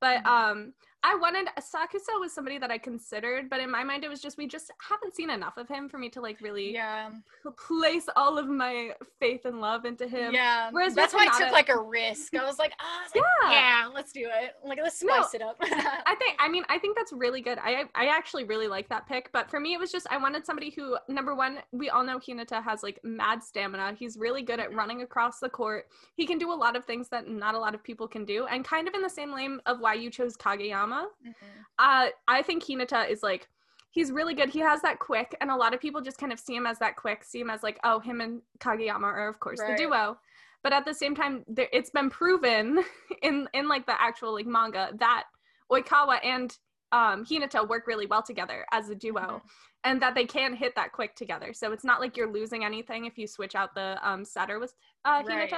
But 0.00 0.22
Mhm. 0.24 0.26
um 0.26 0.74
I 1.04 1.14
wanted 1.14 1.46
Sakusa 1.60 2.18
was 2.20 2.32
somebody 2.32 2.58
that 2.58 2.70
I 2.70 2.78
considered, 2.78 3.48
but 3.48 3.60
in 3.60 3.70
my 3.70 3.84
mind 3.84 4.02
it 4.04 4.08
was 4.08 4.20
just 4.20 4.36
we 4.36 4.46
just 4.48 4.70
haven't 4.86 5.14
seen 5.14 5.30
enough 5.30 5.56
of 5.56 5.68
him 5.68 5.88
for 5.88 5.96
me 5.96 6.08
to 6.10 6.20
like 6.20 6.40
really 6.40 6.72
Yeah. 6.74 7.10
p- 7.44 7.50
place 7.68 8.08
all 8.16 8.36
of 8.36 8.48
my 8.48 8.92
faith 9.20 9.44
and 9.44 9.60
love 9.60 9.84
into 9.84 10.08
him. 10.08 10.34
Yeah. 10.34 10.70
Whereas 10.72 10.94
that's 10.96 11.14
why 11.14 11.28
I 11.30 11.38
took 11.38 11.52
like 11.52 11.68
a 11.68 11.78
risk. 11.80 12.34
I 12.34 12.44
was 12.44 12.58
like, 12.58 12.72
ah, 12.80 13.02
was 13.04 13.12
like, 13.14 13.24
Yeah. 13.42 13.50
yeah, 13.52 13.88
let's 13.94 14.12
do 14.12 14.22
it. 14.28 14.54
Like 14.64 14.80
let's 14.82 15.02
No, 15.02 15.20
spice 15.22 15.34
it 15.34 15.42
up. 15.42 15.56
I 15.62 16.16
think 16.18 16.36
I 16.40 16.48
mean 16.48 16.64
I 16.68 16.78
think 16.78 16.96
that's 16.96 17.12
really 17.12 17.42
good. 17.42 17.58
I 17.62 17.84
I 17.94 18.06
actually 18.08 18.44
really 18.44 18.66
like 18.66 18.88
that 18.88 19.06
pick, 19.06 19.30
but 19.32 19.48
for 19.48 19.60
me 19.60 19.74
it 19.74 19.78
was 19.80 19.92
just 19.92 20.06
I 20.10 20.16
wanted 20.16 20.44
somebody 20.44 20.70
who 20.70 20.96
number 21.08 21.34
one, 21.34 21.58
we 21.70 21.90
all 21.90 22.02
know 22.02 22.18
Hinata 22.18 22.62
has 22.62 22.82
like 22.82 22.98
mad 23.04 23.42
stamina. 23.42 23.94
He's 23.98 24.16
really 24.18 24.42
good 24.42 24.58
at 24.58 24.74
running 24.74 25.02
across 25.02 25.38
the 25.38 25.48
court. 25.48 25.86
He 26.16 26.26
can 26.26 26.38
do 26.38 26.52
a 26.52 26.54
lot 26.54 26.74
of 26.74 26.84
things 26.84 27.08
that 27.10 27.28
not 27.28 27.54
a 27.54 27.58
lot 27.58 27.74
of 27.76 27.84
people 27.84 28.08
can 28.08 28.24
do. 28.24 28.46
And 28.46 28.64
kind 28.64 28.88
of 28.88 28.94
in 28.94 29.02
the 29.02 29.08
same 29.08 29.32
lane 29.32 29.60
of 29.66 29.78
why 29.80 29.94
you 29.94 30.10
chose 30.10 30.36
Kageyama, 30.36 30.87
Mhm. 31.26 31.34
uh 31.78 32.08
I 32.26 32.42
think 32.42 32.64
Hinata 32.64 33.08
is 33.08 33.22
like 33.22 33.48
he's 33.90 34.12
really 34.12 34.34
good. 34.34 34.50
He 34.50 34.60
has 34.60 34.82
that 34.82 34.98
quick 34.98 35.34
and 35.40 35.50
a 35.50 35.56
lot 35.56 35.72
of 35.74 35.80
people 35.80 36.00
just 36.00 36.18
kind 36.18 36.32
of 36.32 36.38
see 36.38 36.54
him 36.54 36.66
as 36.66 36.78
that 36.78 36.96
quick, 36.96 37.24
see 37.24 37.40
him 37.40 37.50
as 37.50 37.62
like, 37.62 37.78
oh, 37.84 37.98
him 38.00 38.20
and 38.20 38.42
Kageyama 38.60 39.02
are 39.04 39.28
of 39.28 39.40
course 39.40 39.60
Right. 39.60 39.76
the 39.76 39.82
duo. 39.84 40.18
But 40.62 40.72
at 40.72 40.84
the 40.84 40.92
same 40.92 41.14
time, 41.14 41.44
there, 41.46 41.68
it's 41.72 41.90
been 41.90 42.10
proven 42.10 42.84
in 43.22 43.48
in 43.54 43.68
like 43.68 43.86
the 43.86 44.00
actual 44.00 44.32
like 44.34 44.46
manga 44.46 44.90
that 44.98 45.24
Oikawa 45.70 46.18
and 46.24 46.56
um, 46.92 47.24
Hinata 47.24 47.68
work 47.68 47.86
really 47.86 48.06
well 48.06 48.22
together 48.22 48.64
as 48.72 48.88
a 48.88 48.94
duo, 48.94 49.20
Mhm. 49.20 49.42
and 49.84 50.02
that 50.02 50.14
they 50.14 50.24
can 50.24 50.54
hit 50.54 50.74
that 50.74 50.92
quick 50.92 51.14
together. 51.14 51.52
So 51.52 51.72
it's 51.72 51.84
not 51.84 52.00
like 52.00 52.16
you're 52.16 52.32
losing 52.32 52.64
anything 52.64 53.04
if 53.04 53.18
you 53.18 53.26
switch 53.26 53.54
out 53.54 53.74
the 53.74 53.98
um, 54.02 54.24
setter 54.24 54.58
with 54.58 54.74
uh, 55.04 55.22
Right. 55.26 55.50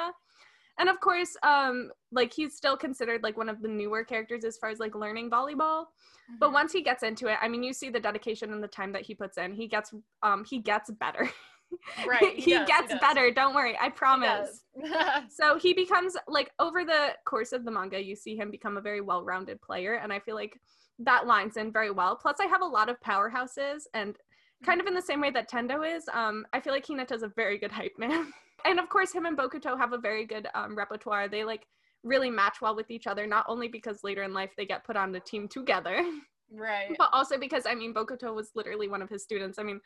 And 0.80 0.88
of 0.88 0.98
course, 0.98 1.36
um, 1.42 1.90
like 2.10 2.32
he's 2.32 2.56
still 2.56 2.76
considered 2.76 3.22
like 3.22 3.36
one 3.36 3.48
of 3.50 3.60
the 3.60 3.68
newer 3.68 4.02
characters 4.02 4.44
as 4.44 4.56
far 4.56 4.70
as 4.70 4.78
like 4.80 4.94
learning 4.94 5.30
volleyball. 5.30 5.84
But 6.38 6.50
Mhm. 6.50 6.54
once 6.54 6.72
he 6.72 6.82
gets 6.82 7.02
into 7.02 7.28
it, 7.28 7.36
I 7.42 7.48
mean, 7.48 7.62
you 7.62 7.72
see 7.74 7.90
the 7.90 8.00
dedication 8.00 8.52
and 8.52 8.62
the 8.62 8.68
time 8.68 8.90
that 8.92 9.02
he 9.02 9.14
puts 9.14 9.36
in. 9.36 9.52
He 9.52 9.68
gets 9.68 9.92
um, 10.22 10.44
he 10.44 10.58
gets 10.58 10.90
better. 10.90 11.30
Right, 12.04 12.34
he, 12.34 12.42
he 12.42 12.50
does, 12.58 12.66
gets 12.66 12.90
does. 12.90 13.00
better. 13.00 13.30
Don't 13.30 13.54
worry, 13.54 13.78
I 13.80 13.90
promise. 13.90 14.64
does. 14.74 15.22
So 15.30 15.56
he 15.56 15.72
becomes 15.72 16.16
like 16.26 16.50
over 16.58 16.84
the 16.84 17.10
course 17.24 17.52
of 17.52 17.64
the 17.64 17.70
manga, 17.70 18.02
you 18.02 18.16
see 18.16 18.34
him 18.36 18.50
become 18.50 18.76
a 18.76 18.80
very 18.80 19.00
well-rounded 19.00 19.62
player, 19.62 19.94
and 19.94 20.12
I 20.12 20.18
feel 20.18 20.34
like 20.34 20.60
that 20.98 21.28
lines 21.28 21.56
in 21.56 21.70
very 21.70 21.92
well. 21.92 22.16
Plus, 22.16 22.38
I 22.40 22.46
have 22.46 22.62
a 22.62 22.66
lot 22.66 22.88
of 22.88 22.98
powerhouses, 23.00 23.82
and 23.94 24.16
kind 24.64 24.80
of 24.80 24.88
in 24.88 24.94
the 24.94 25.00
same 25.02 25.20
way 25.20 25.30
that 25.30 25.48
Tendo 25.48 25.84
is, 25.96 26.08
um, 26.12 26.44
I 26.52 26.58
feel 26.60 26.72
like 26.72 26.86
Hinata's 26.86 27.22
a 27.22 27.28
very 27.28 27.56
good 27.56 27.70
hype 27.72 27.94
man. 27.98 28.32
and 28.64 28.78
of 28.78 28.88
course, 28.88 29.12
him 29.12 29.26
and 29.26 29.36
Bokuto 29.36 29.76
have 29.78 29.92
a 29.92 29.98
very 29.98 30.24
good 30.26 30.48
um, 30.54 30.76
repertoire. 30.76 31.28
They 31.28 31.44
like 31.44 31.66
really 32.02 32.30
match 32.30 32.60
well 32.62 32.74
with 32.74 32.90
each 32.90 33.06
other, 33.06 33.26
not 33.26 33.44
only 33.48 33.68
because 33.68 34.02
later 34.02 34.22
in 34.22 34.32
life 34.32 34.50
they 34.56 34.64
get 34.66 34.84
put 34.84 34.96
on 34.96 35.12
the 35.12 35.20
team 35.20 35.48
together, 35.48 36.02
right. 36.50 36.94
but 36.98 37.10
also 37.12 37.38
because 37.38 37.64
I 37.66 37.74
mean 37.74 37.92
Bokuto 37.94 38.34
was 38.34 38.50
literally 38.54 38.88
one 38.88 39.02
of 39.02 39.08
his 39.10 39.22
students. 39.22 39.58
I 39.58 39.62
mean, 39.62 39.80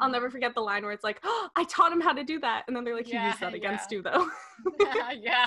I'll 0.00 0.08
Mhm. 0.08 0.12
never 0.12 0.30
forget 0.30 0.54
the 0.54 0.60
line 0.60 0.82
where 0.82 0.92
it's 0.92 1.04
like, 1.04 1.20
"Oh, 1.22 1.48
I 1.56 1.64
taught 1.64 1.92
him 1.92 2.00
how 2.00 2.12
to 2.12 2.24
do 2.24 2.40
that," 2.40 2.64
and 2.66 2.76
then 2.76 2.84
they're 2.84 2.96
like, 2.96 3.06
"He 3.06 3.12
Yeah, 3.12 3.26
used 3.26 3.40
that 3.40 3.54
against 3.54 3.90
yeah. 3.90 3.96
you, 3.96 4.02
though." 4.02 4.30
yeah. 5.20 5.46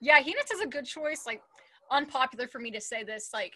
Yeah, 0.00 0.20
Hinata's 0.22 0.60
a 0.62 0.66
good 0.66 0.86
choice. 0.86 1.24
Like 1.26 1.42
unpopular 1.90 2.48
for 2.48 2.58
me 2.58 2.70
to 2.70 2.80
say 2.80 3.04
this, 3.04 3.30
like 3.32 3.54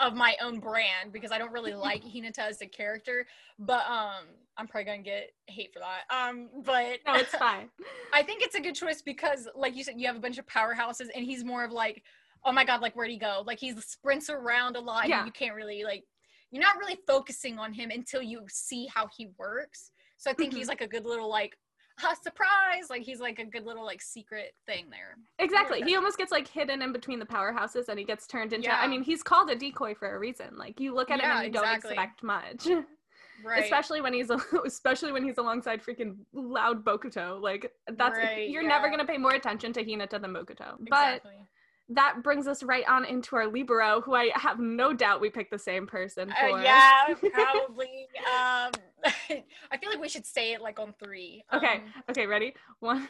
of 0.00 0.14
my 0.14 0.34
own 0.42 0.58
brand 0.58 1.12
because 1.12 1.30
I 1.30 1.38
don't 1.38 1.52
really 1.52 1.74
like 1.74 2.02
Hinata 2.02 2.38
as 2.40 2.60
a 2.62 2.66
character. 2.66 3.26
But 3.58 3.86
um 3.86 4.24
I'm 4.56 4.66
probably 4.66 4.84
gonna 4.86 5.02
get 5.02 5.30
hate 5.46 5.72
for 5.72 5.80
that. 5.80 6.02
Um 6.14 6.48
but 6.64 6.98
no, 7.06 7.14
it's 7.14 7.34
fine. 7.36 7.68
I 8.12 8.22
think 8.22 8.42
it's 8.42 8.54
a 8.54 8.60
good 8.60 8.74
choice 8.74 9.02
because 9.02 9.48
like 9.54 9.76
you 9.76 9.84
said, 9.84 9.94
you 10.00 10.06
have 10.06 10.16
a 10.16 10.20
bunch 10.20 10.38
of 10.38 10.46
powerhouses 10.46 11.08
and 11.14 11.24
he's 11.24 11.44
more 11.44 11.64
of 11.64 11.70
like, 11.72 12.02
oh 12.44 12.52
my 12.52 12.64
god, 12.64 12.80
like 12.80 12.94
where'd 12.96 13.10
he 13.10 13.18
go? 13.18 13.42
Like 13.46 13.58
he 13.60 13.72
sprints 13.80 14.30
around 14.30 14.76
a 14.76 14.80
lot 14.80 15.08
Yeah. 15.08 15.18
and 15.18 15.26
you 15.26 15.32
can't 15.32 15.54
really 15.54 15.84
like 15.84 16.04
you're 16.50 16.62
not 16.62 16.78
really 16.78 16.98
focusing 17.06 17.58
on 17.58 17.72
him 17.72 17.90
until 17.90 18.22
you 18.22 18.44
see 18.48 18.88
how 18.92 19.08
he 19.16 19.28
works. 19.38 19.92
So 20.16 20.30
I 20.30 20.34
think 20.34 20.52
Mhm. 20.52 20.56
he's 20.56 20.68
like 20.68 20.80
a 20.80 20.88
good 20.88 21.04
little 21.04 21.28
like 21.28 21.56
ah, 22.04 22.14
surprise. 22.22 22.88
Like 22.88 23.02
he's 23.02 23.20
like 23.20 23.38
a 23.38 23.44
good 23.44 23.64
little 23.64 23.84
like 23.84 24.02
secret 24.02 24.52
thing 24.66 24.86
there. 24.90 25.16
Exactly. 25.38 25.82
He 25.82 25.96
almost 25.96 26.18
gets 26.18 26.32
like 26.32 26.48
hidden 26.48 26.82
in 26.82 26.92
between 26.92 27.18
the 27.18 27.26
powerhouses 27.26 27.88
and 27.88 27.98
he 27.98 28.04
gets 28.04 28.26
turned 28.26 28.52
into 28.52 28.68
Yeah. 28.68 28.78
I 28.80 28.86
mean, 28.86 29.02
he's 29.02 29.22
called 29.22 29.50
a 29.50 29.56
decoy 29.56 29.94
for 29.94 30.14
a 30.14 30.18
reason. 30.18 30.56
Like 30.56 30.80
you 30.80 30.94
look 30.94 31.10
at 31.10 31.20
him 31.20 31.30
and 31.30 31.42
you 31.42 31.48
exactly. 31.48 31.94
don't 31.94 32.04
expect 32.04 32.22
much. 32.22 32.66
Right. 33.42 33.64
Especially 33.64 34.02
when 34.02 34.12
he's 34.12 34.30
especially 34.66 35.12
when 35.12 35.24
he's 35.24 35.38
alongside 35.38 35.82
freaking 35.82 36.16
loud 36.34 36.84
Bokuto. 36.84 37.40
Like 37.40 37.72
that's 37.96 38.18
Right, 38.18 38.50
you're 38.50 38.66
never 38.66 38.88
going 38.88 38.98
to 38.98 39.06
pay 39.06 39.16
more 39.16 39.32
attention 39.32 39.72
to 39.72 39.82
Hinata 39.82 40.20
than 40.20 40.34
Bokuto. 40.34 40.76
But 40.90 41.14
exactly. 41.14 41.46
That 41.90 42.22
brings 42.22 42.46
us 42.46 42.62
right 42.62 42.84
on 42.88 43.04
into 43.04 43.36
our 43.36 43.46
libero 43.48 44.00
who 44.00 44.14
I 44.14 44.30
have 44.34 44.58
no 44.58 44.92
doubt 44.92 45.20
we 45.20 45.28
picked 45.30 45.50
the 45.50 45.58
same 45.58 45.86
person 45.86 46.28
for. 46.40 46.58
Uh, 46.58 46.62
yeah, 46.62 47.14
probably. 47.32 48.06
um, 48.26 48.70
I 49.70 49.76
feel 49.80 49.90
like 49.90 50.00
we 50.00 50.08
should 50.08 50.26
say 50.26 50.52
it 50.52 50.62
like 50.62 50.78
on 50.78 50.94
three. 51.02 51.44
Okay. 51.52 51.74
Um, 51.74 51.82
Okay, 52.10 52.26
ready? 52.26 52.54
One, 52.78 53.08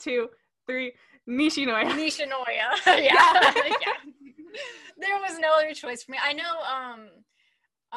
two, 0.00 0.28
three. 0.66 0.92
Nishinoya. 1.28 1.84
Nishinoya. 1.92 2.76
yeah. 2.86 3.02
yeah. 3.02 3.92
There 4.98 5.16
was 5.20 5.38
no 5.38 5.52
other 5.56 5.74
choice 5.74 6.02
for 6.02 6.12
me. 6.12 6.18
I 6.22 6.32
know 6.32 6.42
um 6.42 7.08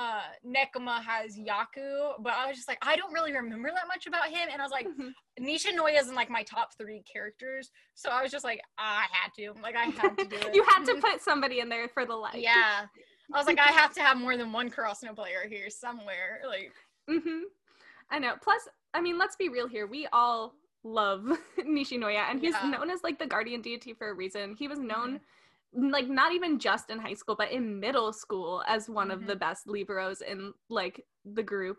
uh 0.04 0.22
Nekoma 0.54 0.98
has 1.04 1.38
Yaku, 1.38 2.14
but 2.20 2.34
I 2.34 2.48
was 2.48 2.56
just 2.56 2.68
like, 2.68 2.78
I 2.82 2.96
don't 2.96 3.12
really 3.14 3.34
remember 3.34 3.70
that 3.78 3.88
much 3.94 4.08
about 4.08 4.28
him. 4.30 4.48
And 4.52 4.62
I 4.62 4.66
was 4.66 4.72
like, 4.72 4.88
Mhm. 5.00 5.12
Nishinoya 5.40 6.00
is 6.02 6.08
in 6.10 6.16
like 6.16 6.30
my 6.30 6.44
top 6.44 6.70
three 6.78 7.02
characters. 7.12 7.70
So 7.96 8.10
I 8.10 8.22
was 8.24 8.32
just 8.32 8.46
like, 8.46 8.62
I 8.78 9.06
had 9.12 9.30
to. 9.38 9.54
Like 9.62 9.76
I 9.76 9.86
had 9.86 10.18
to 10.18 10.26
do 10.26 10.36
it. 10.48 10.56
you 10.56 10.64
had 10.72 10.86
to 10.86 10.96
put 11.02 11.22
somebody 11.22 11.60
in 11.60 11.68
there 11.70 11.88
for 11.90 12.06
the 12.06 12.16
like. 12.16 12.42
Yeah. 12.42 12.86
I 13.34 13.38
was 13.38 13.46
like, 13.46 13.60
I 13.60 13.72
have 13.82 13.94
to 13.96 14.02
have 14.02 14.18
more 14.18 14.36
than 14.38 14.52
one 14.52 14.70
Karasuno 14.72 15.14
player 15.16 15.44
here 15.48 15.70
somewhere. 15.70 16.42
Like 16.48 16.72
mm-hmm. 17.10 17.42
I 18.10 18.20
know. 18.20 18.34
Plus, 18.42 18.62
I 18.94 19.02
mean, 19.02 19.18
let's 19.20 19.36
be 19.36 19.50
real 19.50 19.68
here. 19.68 19.86
We 19.86 20.08
all 20.14 20.54
love 20.84 21.22
Nishinoya, 21.60 22.24
and 22.32 22.40
he's 22.42 22.56
Yeah. 22.56 22.70
known 22.72 22.90
as 22.90 23.04
like 23.04 23.20
the 23.20 23.28
guardian 23.28 23.62
deity 23.62 23.94
for 23.94 24.10
a 24.10 24.14
reason. 24.14 24.56
He 24.58 24.68
was 24.68 24.80
known, 24.80 25.20
like, 25.74 26.08
not 26.08 26.34
even 26.34 26.60
just 26.60 26.90
in 26.90 27.00
high 27.00 27.14
school, 27.14 27.36
but 27.36 27.52
in 27.52 27.80
middle 27.80 28.12
school 28.12 28.64
as 28.68 28.90
one 28.90 29.12
of 29.12 29.22
Mhm. 29.22 29.28
the 29.28 29.36
best 29.36 29.68
liberos 29.68 30.22
in 30.22 30.54
like 30.70 31.06
the 31.26 31.44
group. 31.44 31.78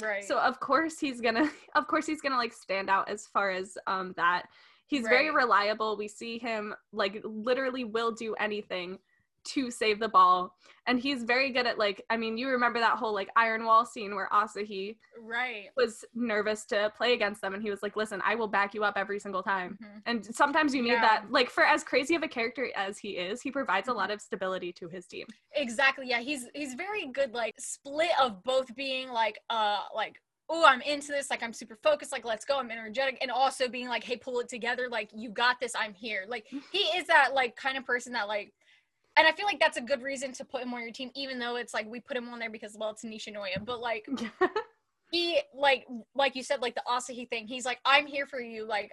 right. 0.00 0.24
So 0.24 0.38
of 0.38 0.58
course 0.60 0.98
he's 0.98 1.20
gonna, 1.20 1.50
of 1.74 1.86
course 1.86 2.06
he's 2.06 2.20
gonna 2.20 2.36
like 2.36 2.52
stand 2.52 2.88
out 2.90 3.08
as 3.08 3.26
far 3.26 3.50
as 3.50 3.76
um 3.86 4.12
that. 4.16 4.48
He's 4.86 5.08
very 5.08 5.30
reliable. 5.30 5.96
We 5.96 6.08
see 6.08 6.38
him 6.38 6.74
like 6.92 7.20
literally 7.24 7.84
will 7.84 8.12
do 8.12 8.34
anything 8.34 8.98
to 9.44 9.70
save 9.70 9.98
the 9.98 10.08
ball, 10.08 10.54
and 10.86 10.98
he's 11.00 11.24
very 11.24 11.50
good 11.50 11.66
at 11.66 11.78
like. 11.78 12.04
I 12.10 12.16
mean, 12.16 12.36
you 12.36 12.48
remember 12.48 12.78
that 12.80 12.96
whole 12.98 13.12
like 13.14 13.28
iron 13.36 13.64
wall 13.64 13.84
scene 13.84 14.14
where 14.14 14.28
Asahi 14.32 14.96
right. 15.20 15.68
was 15.76 16.04
nervous 16.14 16.64
to 16.66 16.92
play 16.96 17.14
against 17.14 17.40
them, 17.40 17.54
and 17.54 17.62
he 17.62 17.70
was 17.70 17.82
like, 17.82 17.96
"Listen, 17.96 18.20
I 18.24 18.34
will 18.34 18.48
back 18.48 18.74
you 18.74 18.84
up 18.84 18.94
every 18.96 19.18
single 19.18 19.42
time." 19.42 19.78
Mhm. 19.82 20.02
And 20.06 20.34
sometimes 20.34 20.74
you 20.74 20.82
need 20.82 20.92
Yeah. 20.92 21.00
that. 21.00 21.30
Like 21.30 21.50
for 21.50 21.64
as 21.64 21.84
crazy 21.84 22.14
of 22.14 22.22
a 22.22 22.28
character 22.28 22.70
as 22.76 22.98
he 22.98 23.10
is, 23.16 23.42
he 23.42 23.50
provides 23.50 23.88
a 23.88 23.92
Mhm. 23.92 23.96
lot 23.96 24.10
of 24.10 24.20
stability 24.20 24.72
to 24.74 24.88
his 24.88 25.06
team. 25.06 25.26
Exactly. 25.54 26.08
Yeah, 26.08 26.20
he's 26.20 26.48
he's 26.54 26.74
very 26.74 27.06
good 27.06 27.34
like 27.34 27.54
split 27.58 28.10
of 28.20 28.42
both 28.44 28.74
being 28.74 29.08
like 29.08 29.38
uh 29.50 29.80
like 29.94 30.20
oh 30.48 30.64
I'm 30.66 30.82
into 30.82 31.08
this 31.08 31.30
like 31.30 31.42
I'm 31.42 31.52
super 31.52 31.76
focused 31.82 32.12
like 32.12 32.24
let's 32.24 32.44
go 32.44 32.58
I'm 32.58 32.70
energetic 32.70 33.16
and 33.22 33.30
also 33.30 33.68
being 33.68 33.88
like 33.88 34.04
hey 34.04 34.16
pull 34.16 34.40
it 34.40 34.48
together 34.48 34.88
like 34.90 35.08
you 35.14 35.30
got 35.30 35.60
this 35.60 35.72
I'm 35.78 35.94
here 35.94 36.24
like 36.28 36.46
he 36.72 36.78
is 36.78 37.06
that 37.06 37.32
like 37.32 37.54
kind 37.56 37.78
of 37.78 37.86
person 37.86 38.12
that 38.14 38.28
like 38.28 38.52
and 39.16 39.26
I 39.26 39.32
feel 39.32 39.46
like 39.46 39.60
that's 39.60 39.76
a 39.76 39.82
good 39.82 40.02
reason 40.02 40.32
to 40.32 40.44
put 40.44 40.62
him 40.62 40.72
on 40.74 40.82
your 40.82 40.92
team 40.92 41.10
even 41.14 41.38
though 41.38 41.56
it's 41.56 41.74
like 41.74 41.86
we 41.86 42.00
put 42.00 42.16
him 42.16 42.28
on 42.28 42.38
there 42.38 42.50
because 42.50 42.76
well 42.78 42.90
it's 42.90 43.04
Nishinoya 43.04 43.64
but 43.64 43.80
like 43.80 44.06
he 45.12 45.40
like 45.54 45.86
like 46.14 46.34
you 46.34 46.42
said 46.42 46.60
like 46.60 46.74
the 46.74 46.82
Asahi 46.88 47.28
thing. 47.28 47.46
He's 47.46 47.64
like, 47.66 47.78
I'm 47.84 48.06
here 48.06 48.26
for 48.26 48.40
you. 48.40 48.64
Like 48.66 48.92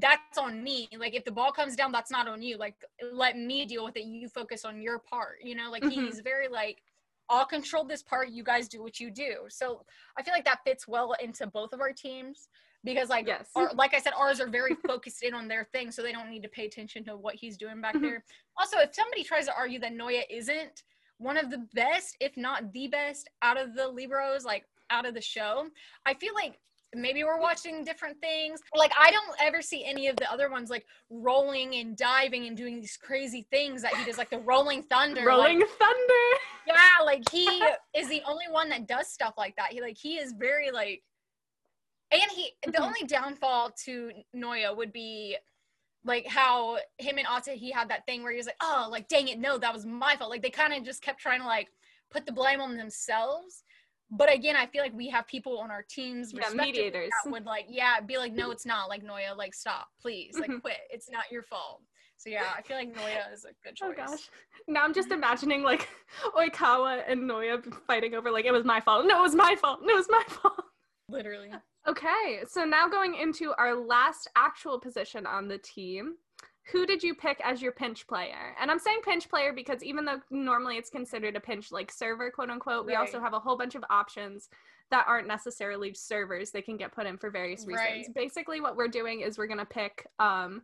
that's 0.00 0.36
on 0.36 0.62
me. 0.62 0.88
Like 0.98 1.14
if 1.14 1.24
the 1.24 1.30
ball 1.30 1.52
comes 1.52 1.76
down, 1.76 1.92
that's 1.92 2.10
not 2.10 2.26
on 2.28 2.42
you. 2.42 2.58
Like 2.58 2.74
let 3.12 3.38
me 3.38 3.64
deal 3.64 3.84
with 3.84 3.96
it. 3.96 4.04
You 4.04 4.28
focus 4.28 4.64
on 4.64 4.82
your 4.82 4.98
part. 4.98 5.36
You 5.42 5.54
know, 5.54 5.70
like 5.70 5.84
Mhm. 5.84 5.92
he's 5.92 6.20
very 6.20 6.48
like 6.48 6.82
I'll 7.30 7.46
control 7.46 7.84
this 7.84 8.02
part. 8.02 8.30
You 8.30 8.42
guys 8.42 8.68
do 8.68 8.82
what 8.82 9.00
you 9.00 9.10
do. 9.10 9.46
So 9.48 9.86
I 10.18 10.22
feel 10.22 10.34
like 10.34 10.44
that 10.44 10.64
fits 10.64 10.86
well 10.88 11.14
into 11.22 11.46
both 11.46 11.72
of 11.72 11.80
our 11.80 11.92
teams 11.92 12.48
because 12.84 13.08
like 13.08 13.26
Yes. 13.26 13.48
our, 13.56 13.72
like 13.74 13.94
I 13.94 13.98
said, 14.00 14.12
ours 14.16 14.40
are 14.40 14.46
very 14.48 14.74
focused 14.86 15.22
in 15.22 15.34
on 15.34 15.48
their 15.48 15.64
thing, 15.72 15.90
so 15.90 16.02
they 16.02 16.12
don't 16.12 16.30
need 16.30 16.42
to 16.42 16.48
pay 16.48 16.66
attention 16.66 17.04
to 17.04 17.16
what 17.16 17.34
he's 17.34 17.56
doing 17.56 17.80
back 17.80 17.94
Mhm. 17.94 18.02
there. 18.02 18.24
Also, 18.58 18.78
if 18.78 18.94
somebody 18.94 19.24
tries 19.24 19.46
to 19.46 19.54
argue 19.56 19.78
that 19.80 19.92
Noya 19.92 20.22
isn't 20.30 20.82
one 21.18 21.36
of 21.36 21.50
the 21.50 21.58
best, 21.74 22.16
if 22.20 22.36
not 22.36 22.72
the 22.72 22.88
best, 22.88 23.28
out 23.42 23.56
of 23.56 23.74
the 23.74 23.90
liberos, 23.92 24.44
like 24.44 24.64
out 24.90 25.06
of 25.06 25.14
the 25.14 25.20
show, 25.20 25.68
I 26.04 26.14
feel 26.14 26.34
like 26.34 26.60
maybe 26.96 27.24
we're 27.24 27.40
watching 27.40 27.82
different 27.82 28.20
things. 28.20 28.60
Like 28.74 28.92
I 28.96 29.10
don't 29.10 29.34
ever 29.40 29.60
see 29.62 29.84
any 29.84 30.06
of 30.06 30.14
the 30.16 30.30
other 30.30 30.48
ones 30.48 30.70
like 30.70 30.86
rolling 31.10 31.74
and 31.76 31.96
diving 31.96 32.46
and 32.46 32.56
doing 32.56 32.80
these 32.80 32.96
crazy 32.96 33.46
things 33.50 33.82
that 33.82 33.96
he 33.96 34.04
does, 34.04 34.16
like 34.18 34.30
the 34.30 34.38
rolling 34.38 34.82
thunder. 34.84 35.22
like- 35.22 35.26
Rolling 35.26 35.60
Thunder. 35.78 36.40
yeah, 36.68 37.02
like 37.04 37.28
he 37.30 37.46
is 37.96 38.08
the 38.08 38.22
only 38.26 38.46
one 38.48 38.68
that 38.68 38.86
does 38.86 39.08
stuff 39.08 39.34
like 39.36 39.56
that. 39.56 39.72
He 39.72 39.80
like 39.80 39.96
he 39.96 40.18
is 40.18 40.32
very 40.32 40.70
like 40.70 41.02
and 42.10 42.22
he 42.34 42.52
the 42.64 42.72
Mhm. 42.72 42.80
only 42.86 43.02
downfall 43.04 43.72
to 43.84 44.12
Noya 44.34 44.76
would 44.76 44.92
be 44.92 45.36
like 46.04 46.26
how 46.26 46.78
him 46.98 47.16
and 47.18 47.26
Ata 47.26 47.52
he 47.52 47.70
had 47.70 47.88
that 47.88 48.04
thing 48.06 48.22
where 48.22 48.32
he 48.32 48.36
was 48.36 48.46
like, 48.46 48.56
Oh, 48.60 48.88
like 48.90 49.08
dang 49.08 49.28
it, 49.28 49.38
no, 49.38 49.56
that 49.58 49.72
was 49.72 49.86
my 49.86 50.16
fault. 50.16 50.30
Like 50.30 50.42
they 50.42 50.50
kind 50.50 50.72
of 50.74 50.84
just 50.84 51.02
kept 51.02 51.20
trying 51.20 51.40
to 51.40 51.46
like 51.46 51.68
put 52.10 52.26
the 52.26 52.32
blame 52.32 52.60
on 52.60 52.76
themselves. 52.76 53.64
But 54.10 54.30
again, 54.32 54.54
I 54.54 54.66
feel 54.66 54.82
like 54.82 54.92
we 54.92 55.08
have 55.08 55.26
people 55.26 55.58
on 55.58 55.70
our 55.70 55.82
teams, 55.82 56.32
Yeah, 56.32 56.50
mediators. 56.50 57.10
that 57.24 57.30
would 57.32 57.46
like, 57.46 57.66
yeah, 57.68 58.00
be 58.00 58.18
like, 58.18 58.32
no, 58.32 58.50
it's 58.50 58.66
not. 58.66 58.88
Like 58.88 59.02
Noya, 59.02 59.34
like 59.36 59.54
stop, 59.54 59.88
please, 60.00 60.38
like 60.38 60.50
Mhm. 60.50 60.60
quit. 60.60 60.78
It's 60.90 61.10
not 61.10 61.32
your 61.32 61.42
fault. 61.42 61.82
So 62.16 62.28
yeah, 62.30 62.52
I 62.56 62.62
feel 62.62 62.76
like 62.76 62.92
Noya 62.92 63.32
is 63.32 63.44
a 63.44 63.52
good 63.64 63.74
choice. 63.76 63.88
Oh 63.90 63.92
gosh. 64.06 64.28
Now 64.68 64.84
I'm 64.84 64.92
just 64.94 65.10
imagining 65.10 65.62
like 65.62 65.88
Oikawa 66.36 67.02
and 67.08 67.22
Noya 67.22 67.64
fighting 67.86 68.14
over 68.14 68.30
like 68.30 68.44
it 68.44 68.52
was 68.52 68.64
my 68.64 68.80
fault. 68.80 69.06
No, 69.06 69.18
it 69.20 69.22
was 69.22 69.34
my 69.34 69.56
fault. 69.56 69.80
No, 69.82 69.94
it 69.94 69.96
was 69.96 70.08
my 70.10 70.22
fault. 70.28 70.64
Literally. 71.08 71.50
Okay, 71.86 72.40
so 72.48 72.64
now 72.64 72.88
going 72.88 73.14
into 73.14 73.52
our 73.58 73.74
last 73.74 74.28
actual 74.36 74.80
position 74.80 75.26
on 75.26 75.48
the 75.48 75.58
team. 75.58 76.14
Who 76.72 76.86
did 76.86 77.02
you 77.02 77.14
pick 77.14 77.38
as 77.44 77.60
your 77.60 77.72
pinch 77.72 78.06
player? 78.06 78.56
And 78.58 78.70
I'm 78.70 78.78
saying 78.78 79.00
pinch 79.04 79.28
player 79.28 79.52
because 79.52 79.82
even 79.82 80.06
though 80.06 80.20
normally 80.30 80.78
it's 80.78 80.88
considered 80.88 81.36
a 81.36 81.40
pinch 81.40 81.70
like 81.70 81.92
server, 81.92 82.30
quote 82.30 82.48
unquote, 82.48 82.86
we 82.86 82.94
also 82.94 83.20
have 83.20 83.34
a 83.34 83.38
whole 83.38 83.58
bunch 83.58 83.74
of 83.74 83.84
options 83.90 84.48
that 84.90 85.04
aren't 85.06 85.28
necessarily 85.28 85.92
servers 85.92 86.50
they 86.50 86.62
can 86.62 86.78
get 86.78 86.94
put 86.94 87.04
in 87.04 87.18
for 87.18 87.28
various 87.28 87.66
reasons. 87.66 88.06
Right. 88.06 88.14
Basically, 88.14 88.62
what 88.62 88.76
we're 88.76 88.88
doing 88.88 89.20
is 89.20 89.36
we're 89.36 89.46
gonna 89.46 89.66
pick 89.66 90.06
um 90.18 90.62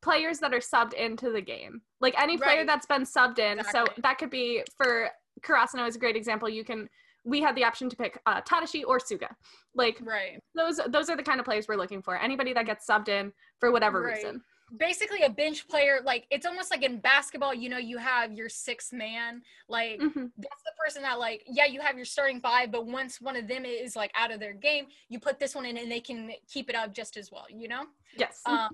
players 0.00 0.38
that 0.38 0.54
are 0.54 0.60
subbed 0.60 0.94
into 0.94 1.30
the 1.30 1.42
game. 1.42 1.82
Like 2.00 2.14
any 2.18 2.38
player 2.38 2.58
Right. 2.58 2.66
that's 2.66 2.86
been 2.86 3.02
subbed 3.02 3.38
in. 3.38 3.62
So 3.64 3.84
that 4.02 4.16
could 4.16 4.30
be 4.30 4.62
for 4.78 5.10
Karasuno 5.42 5.86
is 5.86 5.96
a 5.96 5.98
great 5.98 6.16
example. 6.16 6.48
You 6.48 6.64
can 6.64 6.88
we 7.24 7.40
had 7.40 7.54
the 7.56 7.64
option 7.64 7.88
to 7.88 7.96
pick 7.96 8.20
uh, 8.26 8.40
Tadashi 8.42 8.82
or 8.86 8.98
Suga. 8.98 9.28
Like 9.74 9.98
Right. 10.02 10.40
those 10.54 10.78
those 10.88 11.08
are 11.10 11.16
the 11.16 11.22
kind 11.22 11.40
of 11.40 11.46
players 11.46 11.66
we're 11.68 11.76
looking 11.76 12.02
for. 12.02 12.16
Anybody 12.16 12.52
that 12.52 12.66
gets 12.66 12.86
subbed 12.86 13.08
in 13.08 13.32
for 13.60 13.72
whatever 13.72 14.02
Right. 14.02 14.16
reason. 14.16 14.42
basically 14.78 15.22
a 15.22 15.28
bench 15.30 15.68
player 15.68 16.00
like 16.04 16.26
it's 16.30 16.46
almost 16.46 16.70
like 16.70 16.82
in 16.82 16.98
basketball 16.98 17.52
you 17.54 17.68
know 17.68 17.76
you 17.76 17.98
have 17.98 18.32
your 18.32 18.48
sixth 18.48 18.92
man 18.94 19.42
like 19.68 20.00
Mhm. 20.00 20.32
that's 20.38 20.62
the 20.64 20.72
person 20.84 21.02
that 21.02 21.18
like 21.18 21.44
yeah 21.46 21.66
you 21.66 21.80
have 21.82 21.96
your 21.96 22.06
starting 22.06 22.40
five 22.40 22.72
but 22.72 22.86
once 22.86 23.20
one 23.20 23.36
of 23.36 23.46
them 23.46 23.64
is 23.66 23.94
like 23.94 24.10
out 24.16 24.32
of 24.32 24.40
their 24.40 24.54
game 24.54 24.86
you 25.10 25.20
put 25.20 25.38
this 25.38 25.54
one 25.54 25.66
in 25.66 25.76
and 25.76 25.92
they 25.92 26.00
can 26.00 26.32
keep 26.48 26.70
it 26.70 26.74
up 26.74 26.94
just 26.94 27.16
as 27.18 27.30
well 27.30 27.44
you 27.50 27.68
know 27.68 27.84
Yes. 28.16 28.40
um 28.46 28.70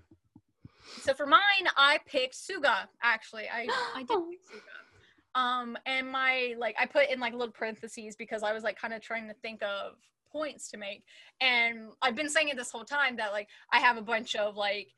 so 1.03 1.13
for 1.13 1.27
mine 1.27 1.67
i 1.77 1.99
picked 2.07 2.35
suga 2.35 2.87
actually 3.03 3.47
i 3.53 3.67
i 3.95 3.99
did 4.05 4.09
pick 4.31 4.41
suga 4.51 4.77
um 5.35 5.77
and 5.87 6.09
my 6.11 6.55
like 6.59 6.75
i 6.79 6.87
put 6.87 7.09
in 7.11 7.21
like 7.21 7.33
little 7.33 7.53
parentheses 7.53 8.17
because 8.17 8.43
i 8.43 8.53
was 8.53 8.63
like 8.63 8.79
kind 8.79 8.93
of 8.95 9.01
trying 9.01 9.29
to 9.29 9.35
think 9.35 9.63
of 9.63 9.93
points 10.33 10.71
to 10.71 10.77
make 10.77 11.03
and 11.41 11.91
i've 12.03 12.17
been 12.17 12.29
saying 12.29 12.49
it 12.49 12.57
this 12.57 12.71
whole 12.71 12.85
time 12.85 13.17
that 13.17 13.33
like 13.33 13.49
i 13.73 13.79
have 13.79 13.97
a 13.97 14.03
bunch 14.03 14.37
of 14.37 14.57
like 14.57 14.89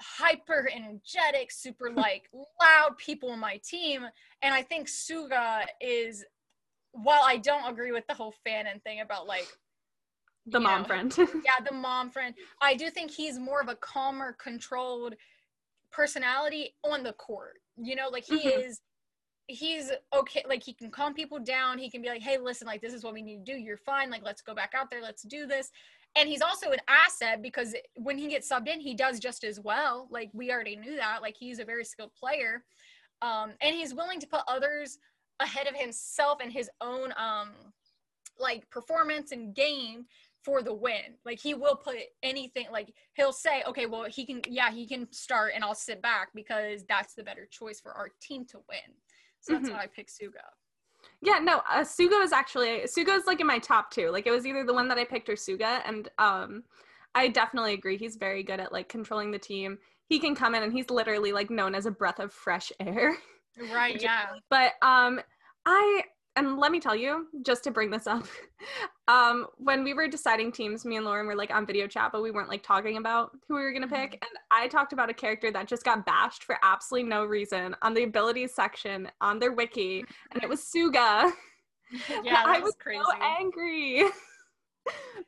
hyper 0.00 0.68
energetic 0.74 1.50
super 1.50 1.90
like 1.94 2.28
loud 2.60 2.96
people 2.98 3.32
in 3.32 3.38
my 3.38 3.60
team 3.64 4.04
and 4.42 4.54
i 4.54 4.62
think 4.62 4.88
suga 4.88 5.62
is 5.80 6.24
while 6.92 7.22
i 7.24 7.36
don't 7.36 7.70
agree 7.70 7.92
with 7.92 8.06
the 8.08 8.14
whole 8.14 8.34
fan 8.44 8.66
and 8.66 8.82
thing 8.82 9.00
about 9.00 9.26
like 9.26 9.46
the 10.46 10.60
mom 10.60 10.82
know, 10.82 10.88
friend. 10.88 11.14
yeah, 11.18 11.64
the 11.64 11.74
mom 11.74 12.10
friend. 12.10 12.34
I 12.60 12.74
do 12.74 12.90
think 12.90 13.10
he's 13.10 13.38
more 13.38 13.60
of 13.60 13.68
a 13.68 13.76
calmer, 13.76 14.36
controlled 14.42 15.14
personality 15.90 16.74
on 16.84 17.02
the 17.02 17.12
court. 17.12 17.60
You 17.76 17.96
know, 17.96 18.08
like 18.08 18.24
he 18.24 18.48
Mhm. 18.48 18.58
is 18.58 18.80
he's 19.52 19.90
okay 20.14 20.42
like 20.48 20.62
he 20.62 20.72
can 20.72 20.90
calm 20.90 21.14
people 21.14 21.38
down. 21.38 21.78
He 21.78 21.90
can 21.90 22.02
be 22.02 22.08
like 22.08 22.22
hey 22.22 22.38
listen 22.38 22.66
like 22.66 22.80
this 22.80 22.94
is 22.94 23.04
what 23.04 23.14
we 23.14 23.22
need 23.22 23.44
to 23.44 23.52
do. 23.52 23.58
You're 23.58 23.76
fine. 23.76 24.10
Like 24.10 24.22
let's 24.24 24.42
go 24.42 24.54
back 24.54 24.72
out 24.74 24.90
there. 24.90 25.02
Let's 25.02 25.22
do 25.22 25.46
this. 25.46 25.70
And 26.14 26.28
he's 26.28 26.42
also 26.42 26.70
an 26.70 26.80
asset 26.88 27.40
because 27.42 27.74
when 27.96 28.18
he 28.18 28.28
gets 28.28 28.50
subbed 28.50 28.68
in 28.68 28.80
he 28.80 28.94
does 28.94 29.20
just 29.20 29.44
as 29.44 29.60
well. 29.60 30.08
Like 30.10 30.30
we 30.32 30.50
already 30.50 30.76
knew 30.76 30.96
that. 30.96 31.22
Like 31.22 31.36
he's 31.38 31.58
a 31.58 31.64
very 31.64 31.84
skilled 31.84 32.14
player. 32.14 32.64
Um 33.20 33.52
and 33.60 33.74
he's 33.74 33.94
willing 33.94 34.20
to 34.20 34.26
put 34.26 34.42
others 34.48 34.98
ahead 35.40 35.66
of 35.66 35.74
himself 35.74 36.38
and 36.42 36.52
his 36.52 36.70
own 36.80 37.12
um 37.16 37.50
like 38.38 38.68
performance 38.70 39.32
and 39.32 39.54
game 39.54 40.06
for 40.42 40.62
the 40.62 40.74
win. 40.74 41.16
Like 41.24 41.40
he 41.40 41.54
will 41.54 41.76
put 41.76 41.96
anything 42.22 42.66
like 42.72 42.92
he'll 43.14 43.32
say, 43.32 43.62
okay, 43.66 43.86
well 43.86 44.04
he 44.04 44.26
can 44.26 44.42
yeah, 44.48 44.70
he 44.70 44.86
can 44.86 45.10
start 45.12 45.52
and 45.54 45.64
I'll 45.64 45.74
sit 45.74 46.02
back 46.02 46.28
because 46.34 46.84
that's 46.88 47.14
the 47.14 47.22
better 47.22 47.46
choice 47.50 47.80
for 47.80 47.92
our 47.92 48.08
team 48.20 48.44
to 48.46 48.58
win. 48.68 48.96
So 49.42 49.52
that's 49.54 49.68
Mhm. 49.68 49.72
why 49.74 49.82
I 49.82 49.86
picked 49.88 50.10
Suga. 50.10 50.44
yeah, 51.20 51.38
no, 51.38 51.58
uh, 51.68 51.82
Suga 51.82 52.22
is 52.24 52.32
actually 52.32 52.80
Suga 52.84 53.16
is 53.16 53.26
like 53.26 53.40
in 53.40 53.46
my 53.46 53.58
top 53.58 53.90
two. 53.90 54.08
Like 54.10 54.26
it 54.26 54.30
was 54.30 54.46
either 54.46 54.64
the 54.64 54.72
one 54.74 54.88
that 54.88 54.98
I 54.98 55.04
picked 55.04 55.28
or 55.28 55.34
Suga, 55.34 55.82
and 55.84 56.08
um, 56.18 56.64
I 57.14 57.28
definitely 57.28 57.74
agree. 57.74 57.96
He's 57.96 58.16
very 58.16 58.42
good 58.42 58.60
at 58.60 58.72
like 58.72 58.88
controlling 58.88 59.30
the 59.30 59.38
team. 59.38 59.78
He 60.08 60.18
can 60.18 60.34
come 60.34 60.54
in 60.54 60.62
and 60.62 60.72
he's 60.72 60.90
literally 60.90 61.32
like 61.32 61.50
known 61.50 61.74
as 61.74 61.86
a 61.86 61.90
breath 61.90 62.18
of 62.20 62.32
fresh 62.32 62.72
air. 62.80 63.16
Right, 63.72 64.00
yeah. 64.02 64.26
But 64.48 64.72
um, 64.82 65.20
I 65.66 66.04
and 66.36 66.58
let 66.58 66.72
me 66.72 66.80
tell 66.80 66.96
you, 66.96 67.26
just 67.44 67.62
to 67.64 67.70
bring 67.70 67.90
this 67.90 68.06
up, 68.06 68.24
um, 69.08 69.46
when 69.58 69.84
we 69.84 69.92
were 69.92 70.08
deciding 70.08 70.50
teams, 70.52 70.84
me 70.84 70.96
and 70.96 71.06
Lauryn 71.06 71.26
were 71.26 71.34
like 71.34 71.50
on 71.52 71.66
video 71.66 71.86
chat, 71.86 72.10
but 72.12 72.22
we 72.22 72.30
weren't 72.30 72.48
like 72.48 72.62
talking 72.62 72.96
about 72.96 73.32
who 73.48 73.54
we 73.56 73.62
were 73.62 73.72
gonna 73.72 73.88
pick. 73.88 74.12
And 74.12 74.30
I 74.50 74.68
talked 74.68 74.92
about 74.92 75.10
a 75.10 75.14
character 75.14 75.50
that 75.50 75.66
just 75.68 75.84
got 75.84 76.06
bashed 76.06 76.44
for 76.44 76.56
absolutely 76.62 77.08
no 77.10 77.24
reason 77.24 77.76
on 77.82 77.92
the 77.94 78.04
abilities 78.04 78.54
section 78.54 79.10
on 79.20 79.38
their 79.38 79.52
wiki, 79.52 80.04
and 80.32 80.42
it 80.42 80.48
was 80.48 80.60
Suga. 80.74 81.30
Yeah, 82.24 82.42
I 82.46 82.58
was 82.58 82.74
crazy. 82.80 83.02
so 83.04 83.22
angry. 83.22 84.04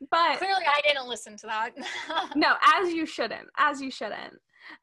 but 0.09 0.39
Clearly 0.39 0.63
I 0.65 0.81
didn't 0.81 1.07
listen 1.07 1.37
to 1.37 1.45
that. 1.45 1.69
no, 2.35 2.55
as 2.75 2.91
you 2.91 3.05
shouldn't, 3.05 3.47
as 3.59 3.79
you 3.79 3.91
shouldn't. 3.91 4.33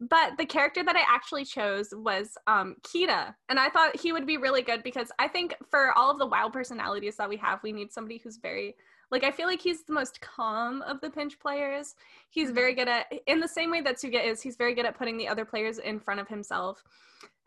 But 0.00 0.36
the 0.38 0.46
character 0.46 0.82
that 0.84 0.96
I 0.96 1.02
actually 1.08 1.44
chose 1.44 1.92
was 1.94 2.36
um, 2.46 2.76
Kita, 2.82 3.34
and 3.48 3.58
I 3.58 3.68
thought 3.68 4.00
he 4.00 4.12
would 4.12 4.26
be 4.26 4.36
really 4.36 4.62
good 4.62 4.82
because 4.82 5.10
I 5.18 5.28
think 5.28 5.54
for 5.70 5.96
all 5.96 6.10
of 6.10 6.18
the 6.18 6.26
wild 6.26 6.52
personalities 6.52 7.16
that 7.16 7.28
we 7.28 7.36
have, 7.38 7.62
we 7.62 7.72
need 7.72 7.92
somebody 7.92 8.18
who's 8.18 8.36
very 8.36 8.76
like 9.10 9.24
I 9.24 9.30
feel 9.30 9.46
like 9.46 9.60
he's 9.60 9.84
the 9.84 9.92
most 9.92 10.22
calm 10.22 10.80
of 10.82 11.00
the 11.02 11.10
pinch 11.10 11.38
players. 11.38 11.94
He's 12.30 12.50
Mhm. 12.50 12.54
very 12.54 12.74
good 12.74 12.88
at 12.88 13.12
in 13.26 13.40
the 13.40 13.48
same 13.48 13.70
way 13.70 13.82
that 13.82 13.96
Suga 13.96 14.24
is. 14.24 14.40
He's 14.40 14.56
very 14.56 14.74
good 14.74 14.86
at 14.86 14.96
putting 14.96 15.18
the 15.18 15.28
other 15.28 15.44
players 15.44 15.78
in 15.78 16.00
front 16.00 16.18
of 16.20 16.28
himself 16.28 16.82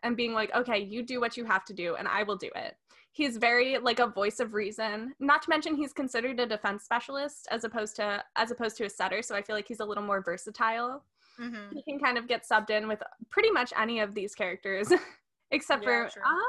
and 0.04 0.16
being 0.16 0.32
like, 0.32 0.54
"Okay, 0.54 0.78
you 0.78 1.02
do 1.02 1.20
what 1.20 1.36
you 1.36 1.44
have 1.44 1.64
to 1.64 1.74
do, 1.74 1.96
and 1.96 2.06
I 2.06 2.22
will 2.22 2.36
do 2.36 2.50
it." 2.54 2.76
He's 3.10 3.38
very 3.38 3.78
like 3.78 3.98
a 3.98 4.06
voice 4.06 4.38
of 4.40 4.54
reason. 4.54 5.14
Not 5.18 5.42
to 5.42 5.50
mention 5.50 5.74
he's 5.74 5.92
considered 5.92 6.38
a 6.38 6.46
defense 6.46 6.84
specialist 6.84 7.48
as 7.50 7.64
opposed 7.64 7.96
to 7.96 8.24
as 8.36 8.50
opposed 8.52 8.76
to 8.76 8.84
a 8.84 8.90
setter, 8.90 9.20
so 9.22 9.34
I 9.34 9.42
feel 9.42 9.56
like 9.56 9.66
he's 9.66 9.80
a 9.80 9.84
little 9.84 10.04
more 10.04 10.20
versatile. 10.20 11.02
Mhm. 11.40 11.74
He 11.74 11.82
can 11.82 11.98
kind 11.98 12.18
of 12.18 12.26
get 12.28 12.44
subbed 12.50 12.70
in 12.70 12.88
with 12.88 13.02
pretty 13.30 13.50
much 13.50 13.72
any 13.76 14.00
of 14.00 14.14
these 14.14 14.34
characters, 14.34 14.88
except 15.50 15.84
Yeah, 15.84 16.08
for 16.08 16.22
um, 16.24 16.40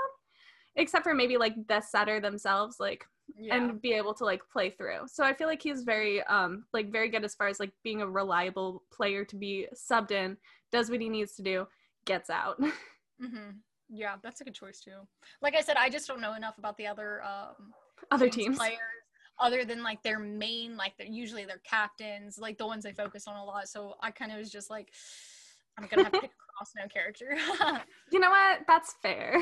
except 0.75 1.03
for 1.03 1.13
maybe 1.13 1.37
like 1.37 1.55
the 1.67 1.81
setter 1.81 2.19
themselves, 2.19 2.79
like 2.79 3.05
Yeah. 3.37 3.57
and 3.57 3.81
be 3.81 3.93
able 3.93 4.13
to 4.15 4.25
like 4.25 4.41
play 4.51 4.69
through. 4.69 5.07
So 5.07 5.23
I 5.23 5.33
feel 5.33 5.47
like 5.47 5.61
he's 5.61 5.83
very 5.83 6.23
um 6.23 6.65
like 6.73 6.91
very 6.91 7.09
good 7.09 7.25
as 7.25 7.35
far 7.35 7.47
as 7.47 7.59
like 7.59 7.71
being 7.83 8.01
a 8.01 8.07
reliable 8.07 8.83
player 8.91 9.25
to 9.25 9.35
be 9.35 9.67
subbed 9.75 10.11
in, 10.11 10.37
does 10.71 10.89
what 10.89 11.01
he 11.01 11.09
needs 11.09 11.35
to 11.35 11.43
do, 11.43 11.67
gets 12.05 12.29
out. 12.29 12.59
hmm 13.19 13.49
Yeah, 13.89 14.15
that's 14.21 14.41
a 14.41 14.43
good 14.43 14.53
choice 14.55 14.79
too. 14.81 15.07
Like 15.41 15.55
I 15.55 15.61
said, 15.61 15.77
I 15.77 15.89
just 15.89 16.07
don't 16.07 16.21
know 16.21 16.33
enough 16.33 16.57
about 16.57 16.77
the 16.77 16.87
other 16.87 17.21
um 17.23 17.73
Other 18.11 18.29
teams' 18.29 18.35
teams. 18.35 18.57
players 18.57 18.77
other 19.39 19.65
than 19.65 19.83
like 19.83 20.01
their 20.03 20.19
main 20.19 20.75
like 20.77 20.93
they're 20.97 21.07
usually 21.07 21.45
their 21.45 21.61
captains 21.63 22.37
like 22.37 22.57
the 22.57 22.65
ones 22.65 22.83
they 22.83 22.91
focus 22.91 23.27
on 23.27 23.35
a 23.35 23.43
lot 23.43 23.67
so 23.67 23.95
i 24.01 24.11
kind 24.11 24.31
of 24.31 24.37
was 24.37 24.51
just 24.51 24.69
like 24.69 24.91
I'm 25.77 25.87
gonna 25.87 26.03
have 26.03 26.11
to 26.13 26.21
pick 26.21 26.31
a 26.31 26.63
Karasuno 26.65 26.91
character. 26.91 27.37
you 28.11 28.19
know 28.19 28.29
what? 28.29 28.61
That's 28.67 28.93
fair. 29.01 29.39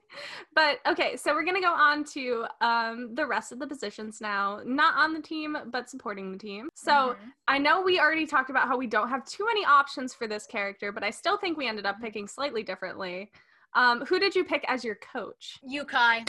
but 0.54 0.78
okay, 0.86 1.16
so 1.16 1.32
we're 1.32 1.44
gonna 1.44 1.60
go 1.60 1.72
on 1.72 2.04
to 2.12 2.46
um, 2.60 3.14
the 3.14 3.26
rest 3.26 3.50
of 3.50 3.58
the 3.58 3.66
positions 3.66 4.20
now. 4.20 4.60
Not 4.64 4.96
on 4.96 5.14
the 5.14 5.22
team, 5.22 5.56
but 5.66 5.88
supporting 5.88 6.32
the 6.32 6.38
team. 6.38 6.68
So 6.74 6.92
mm-hmm. 6.92 7.28
I 7.48 7.58
know 7.58 7.80
we 7.80 7.98
already 7.98 8.26
talked 8.26 8.50
about 8.50 8.68
how 8.68 8.76
we 8.76 8.86
don't 8.86 9.08
have 9.08 9.24
too 9.24 9.46
many 9.46 9.64
options 9.64 10.12
for 10.12 10.26
this 10.26 10.46
character, 10.46 10.92
but 10.92 11.02
I 11.02 11.10
still 11.10 11.38
think 11.38 11.56
we 11.56 11.66
ended 11.66 11.86
up 11.86 11.96
mm-hmm. 11.96 12.04
picking 12.04 12.28
slightly 12.28 12.62
differently. 12.62 13.30
Um, 13.74 14.04
who 14.04 14.18
did 14.18 14.34
you 14.34 14.44
pick 14.44 14.64
as 14.68 14.84
your 14.84 14.96
coach? 14.96 15.58
Ukai. 15.64 16.28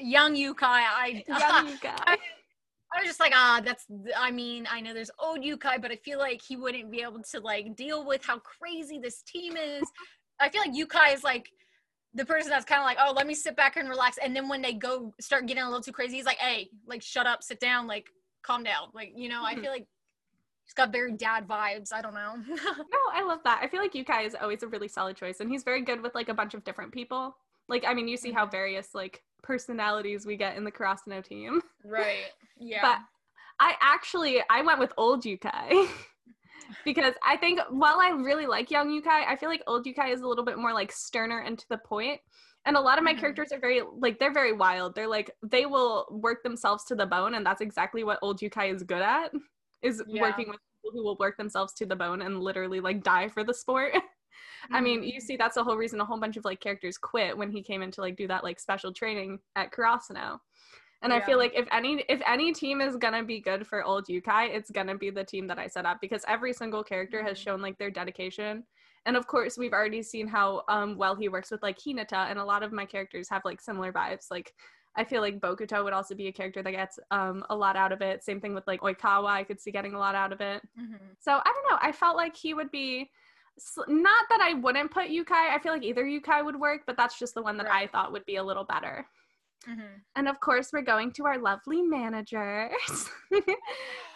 Young 0.00 0.34
Ukai. 0.34 0.62
I 0.62 1.24
young 1.28 1.76
Ukai. 1.76 1.98
I, 2.06 2.18
I 2.92 3.00
was 3.00 3.06
just 3.06 3.20
like, 3.20 3.32
ah, 3.34 3.60
that's. 3.64 3.86
I 4.16 4.30
mean, 4.30 4.66
I 4.70 4.80
know 4.80 4.94
there's 4.94 5.10
old 5.18 5.40
Ukai, 5.40 5.80
but 5.80 5.90
I 5.90 5.96
feel 5.96 6.18
like 6.18 6.40
he 6.46 6.56
wouldn't 6.56 6.90
be 6.90 7.02
able 7.02 7.22
to 7.22 7.40
like 7.40 7.76
deal 7.76 8.06
with 8.06 8.24
how 8.24 8.38
crazy 8.38 8.98
this 8.98 9.22
team 9.22 9.56
is. 9.56 9.82
I 10.40 10.48
feel 10.48 10.62
like 10.62 10.72
Ukai 10.72 11.14
is 11.14 11.22
like 11.22 11.50
the 12.14 12.24
person 12.24 12.50
that's 12.50 12.64
kind 12.64 12.80
of 12.80 12.86
like, 12.86 12.98
oh, 13.00 13.12
let 13.14 13.26
me 13.26 13.34
sit 13.34 13.56
back 13.56 13.76
and 13.76 13.88
relax. 13.88 14.18
And 14.18 14.34
then 14.34 14.48
when 14.48 14.62
they 14.62 14.72
go 14.72 15.12
start 15.20 15.46
getting 15.46 15.62
a 15.62 15.66
little 15.66 15.82
too 15.82 15.92
crazy, 15.92 16.16
he's 16.16 16.26
like, 16.26 16.38
hey, 16.38 16.70
like 16.86 17.02
shut 17.02 17.26
up, 17.26 17.42
sit 17.42 17.60
down, 17.60 17.86
like 17.86 18.06
calm 18.42 18.64
down. 18.64 18.88
Like 18.92 19.12
you 19.14 19.28
know, 19.28 19.44
mm-hmm. 19.44 19.58
I 19.58 19.62
feel 19.62 19.70
like 19.70 19.86
he's 20.64 20.74
got 20.74 20.92
very 20.92 21.12
dad 21.12 21.46
vibes. 21.46 21.92
I 21.92 22.02
don't 22.02 22.14
know. 22.14 22.34
no, 22.48 22.98
I 23.12 23.24
love 23.24 23.40
that. 23.44 23.60
I 23.62 23.68
feel 23.68 23.80
like 23.80 23.92
Ukai 23.92 24.26
is 24.26 24.36
always 24.40 24.62
a 24.62 24.68
really 24.68 24.88
solid 24.88 25.16
choice, 25.16 25.40
and 25.40 25.50
he's 25.50 25.62
very 25.62 25.82
good 25.82 26.02
with 26.02 26.14
like 26.14 26.28
a 26.28 26.34
bunch 26.34 26.54
of 26.54 26.64
different 26.64 26.92
people. 26.92 27.36
Like, 27.70 27.84
I 27.86 27.94
mean, 27.94 28.08
you 28.08 28.16
see 28.16 28.32
how 28.32 28.42
mm-hmm. 28.42 28.50
various 28.50 28.88
like 28.94 29.22
personalities 29.42 30.26
we 30.26 30.36
get 30.36 30.56
in 30.56 30.64
the 30.64 30.72
Karasuno 30.72 31.24
team. 31.24 31.62
Right. 31.84 32.24
Yeah. 32.62 32.82
But 32.82 32.98
I 33.58 33.74
actually 33.80 34.42
I 34.50 34.60
went 34.60 34.80
with 34.80 34.92
old 34.98 35.24
Ukai. 35.24 35.88
because 36.84 37.14
I 37.24 37.36
think 37.36 37.60
while 37.70 37.98
I 38.00 38.10
really 38.10 38.46
like 38.46 38.70
young 38.70 38.88
Ukai, 38.88 39.26
I 39.26 39.36
feel 39.36 39.48
like 39.48 39.62
old 39.66 39.86
Ukai 39.86 40.12
is 40.12 40.20
a 40.20 40.28
little 40.28 40.44
bit 40.44 40.58
more 40.58 40.74
like 40.74 40.92
sterner 40.92 41.40
and 41.40 41.58
to 41.58 41.64
the 41.70 41.78
point. 41.78 42.20
And 42.66 42.76
a 42.76 42.80
lot 42.80 42.98
of 42.98 43.04
my 43.04 43.12
mm-hmm. 43.12 43.20
characters 43.20 43.52
are 43.52 43.58
very 43.58 43.80
like 43.98 44.18
they're 44.18 44.32
very 44.32 44.52
wild. 44.52 44.94
They're 44.94 45.08
like 45.08 45.30
they 45.42 45.64
will 45.64 46.06
work 46.10 46.42
themselves 46.42 46.84
to 46.84 46.94
the 46.94 47.06
bone, 47.06 47.34
and 47.34 47.44
that's 47.44 47.62
exactly 47.62 48.04
what 48.04 48.18
old 48.20 48.40
Ukai 48.40 48.74
is 48.74 48.82
good 48.82 49.02
at. 49.02 49.32
Is 49.82 50.02
yeah. 50.06 50.20
working 50.20 50.48
with 50.48 50.58
people 50.82 50.92
who 50.92 51.02
will 51.02 51.16
work 51.18 51.38
themselves 51.38 51.72
to 51.74 51.86
the 51.86 51.96
bone 51.96 52.20
and 52.20 52.40
literally 52.40 52.80
like 52.80 53.02
die 53.02 53.28
for 53.28 53.42
the 53.42 53.54
sport. 53.54 53.94
Mm-hmm. 54.64 54.74
I 54.74 54.80
mean, 54.80 55.02
you 55.02 55.12
mm-hmm. 55.12 55.20
see, 55.20 55.36
that's 55.36 55.54
the 55.54 55.64
whole 55.64 55.76
reason 55.76 56.00
a 56.00 56.04
whole 56.04 56.20
bunch 56.20 56.36
of 56.36 56.44
like 56.44 56.60
characters 56.60 56.98
quit 56.98 57.36
when 57.36 57.50
he 57.50 57.62
came 57.62 57.82
in 57.82 57.90
to 57.92 58.00
like 58.00 58.16
do 58.16 58.28
that 58.28 58.44
like 58.44 58.60
special 58.60 58.92
training 58.92 59.38
at 59.56 59.72
Karasuno. 59.72 60.38
And 61.02 61.12
yeah. 61.12 61.18
I 61.18 61.24
feel 61.24 61.38
like 61.38 61.52
if 61.54 61.66
any 61.72 62.04
if 62.08 62.20
any 62.26 62.52
team 62.52 62.80
is 62.80 62.96
gonna 62.96 63.24
be 63.24 63.40
good 63.40 63.66
for 63.66 63.82
old 63.82 64.06
Ukai, 64.06 64.54
it's 64.54 64.70
gonna 64.70 64.96
be 64.96 65.10
the 65.10 65.24
team 65.24 65.46
that 65.46 65.58
I 65.58 65.66
set 65.66 65.86
up 65.86 65.98
because 66.00 66.24
every 66.28 66.52
single 66.52 66.84
character 66.84 67.22
has 67.22 67.38
mm-hmm. 67.38 67.50
shown 67.50 67.62
like 67.62 67.78
their 67.78 67.90
dedication. 67.90 68.64
And 69.06 69.16
of 69.16 69.26
course, 69.26 69.56
we've 69.56 69.72
already 69.72 70.02
seen 70.02 70.26
how 70.26 70.62
um, 70.68 70.98
well 70.98 71.16
he 71.16 71.30
works 71.30 71.50
with 71.50 71.62
like 71.62 71.78
Hinata, 71.78 72.30
and 72.30 72.38
a 72.38 72.44
lot 72.44 72.62
of 72.62 72.70
my 72.70 72.84
characters 72.84 73.30
have 73.30 73.42
like 73.46 73.60
similar 73.62 73.92
vibes. 73.92 74.26
Like 74.30 74.52
I 74.96 75.04
feel 75.04 75.22
like 75.22 75.40
Bokuto 75.40 75.82
would 75.84 75.92
also 75.92 76.14
be 76.14 76.28
a 76.28 76.32
character 76.32 76.62
that 76.62 76.70
gets 76.72 76.98
um, 77.10 77.44
a 77.48 77.56
lot 77.56 77.76
out 77.76 77.92
of 77.92 78.02
it. 78.02 78.24
Same 78.24 78.40
thing 78.40 78.54
with 78.54 78.66
like 78.66 78.80
Oikawa, 78.80 79.28
I 79.28 79.44
could 79.44 79.60
see 79.60 79.70
getting 79.70 79.94
a 79.94 79.98
lot 79.98 80.14
out 80.14 80.32
of 80.32 80.40
it. 80.40 80.62
Mm-hmm. 80.78 80.96
So 81.18 81.32
I 81.32 81.44
don't 81.44 81.70
know. 81.70 81.78
I 81.80 81.92
felt 81.92 82.16
like 82.16 82.36
he 82.36 82.54
would 82.54 82.70
be 82.70 83.10
not 83.88 84.24
that 84.28 84.40
I 84.40 84.54
wouldn't 84.54 84.90
put 84.90 85.10
Ukai. 85.10 85.50
I 85.50 85.58
feel 85.62 85.72
like 85.72 85.82
either 85.82 86.04
Ukai 86.04 86.44
would 86.44 86.58
work, 86.58 86.82
but 86.86 86.96
that's 86.96 87.18
just 87.18 87.34
the 87.34 87.42
one 87.42 87.56
that 87.58 87.66
right. 87.66 87.84
I 87.84 87.86
thought 87.86 88.12
would 88.12 88.24
be 88.24 88.36
a 88.36 88.42
little 88.42 88.64
better. 88.64 89.06
Mm-hmm. 89.68 89.98
And 90.16 90.28
of 90.28 90.40
course, 90.40 90.70
we're 90.72 90.82
going 90.82 91.12
to 91.12 91.26
our 91.26 91.38
lovely 91.38 91.82
managers. 91.82 93.08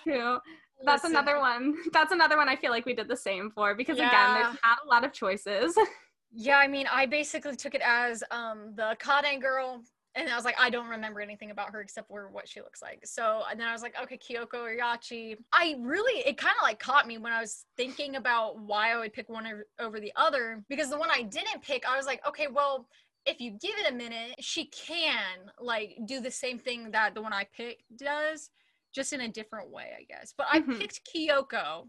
who 0.05 0.39
that's 0.85 1.05
Listen. 1.05 1.17
another 1.17 1.39
one. 1.39 1.77
That's 1.93 2.13
another 2.13 2.37
one 2.37 2.49
I 2.49 2.57
feel 2.57 2.71
like 2.71 2.85
we 2.85 2.95
did 2.95 3.09
the 3.09 3.17
same 3.17 3.51
for 3.51 3.75
because 3.75 3.97
yeah. 3.97 4.09
again, 4.09 4.35
there's 4.35 4.59
not 4.63 4.79
a 4.85 4.89
lot 4.89 5.05
of 5.05 5.13
choices. 5.13 5.77
Yeah, 6.37 6.57
I 6.57 6.67
mean, 6.67 6.89
I 6.91 7.07
basically 7.07 7.55
took 7.55 7.77
it 7.77 7.81
as 7.85 8.25
um, 8.33 8.73
the 8.75 8.97
Kane 8.99 9.39
girl 9.39 9.85
and 10.17 10.29
I 10.29 10.37
was 10.37 10.45
like, 10.45 10.55
I 10.59 10.71
don't 10.71 10.89
remember 10.89 11.21
anything 11.21 11.51
about 11.51 11.71
her 11.71 11.81
except 11.81 12.09
for 12.09 12.29
what 12.29 12.49
she 12.49 12.61
looks 12.61 12.81
like. 12.81 13.01
So 13.05 13.43
and 13.51 13.59
then 13.59 13.67
I 13.67 13.73
was 13.73 13.83
like, 13.83 13.95
okay, 14.01 14.17
Kyoko 14.17 14.55
or 14.55 14.77
Yachi. 14.77 15.37
I 15.53 15.77
really, 15.81 16.21
it 16.21 16.37
kind 16.37 16.55
of 16.57 16.63
like 16.63 16.79
caught 16.79 17.07
me 17.07 17.19
when 17.19 17.33
I 17.33 17.41
was 17.41 17.65
thinking 17.77 18.17
about 18.17 18.59
why 18.61 18.93
I 18.93 18.99
would 18.99 19.13
pick 19.13 19.29
one 19.29 19.47
over 19.81 19.99
the 19.99 20.13
other 20.17 20.63
because 20.69 20.89
the 20.89 20.99
one 20.99 21.11
I 21.13 21.23
didn't 21.23 21.63
pick, 21.63 21.89
I 21.89 21.97
was 21.97 22.07
like, 22.07 22.27
okay, 22.27 22.47
well, 22.47 22.87
if 23.27 23.41
you 23.41 23.53
give 23.53 23.75
it 23.79 23.91
a 23.91 23.95
minute, 23.95 24.37
she 24.39 24.67
can 24.67 25.51
like 25.61 25.99
do 26.07 26.21
the 26.21 26.31
same 26.31 26.59
thing 26.59 26.91
that 26.93 27.15
the 27.15 27.23
one 27.23 27.33
I 27.33 27.47
picked 27.57 27.83
does, 27.97 28.51
just 28.95 29.13
in 29.13 29.23
a 29.23 29.29
different 29.29 29.71
way, 29.71 29.93
I 29.99 30.05
guess. 30.05 30.33
But 30.37 30.47
mm-hmm. 30.49 30.71
I 30.71 30.75
picked 30.77 31.01
Kyoko 31.09 31.89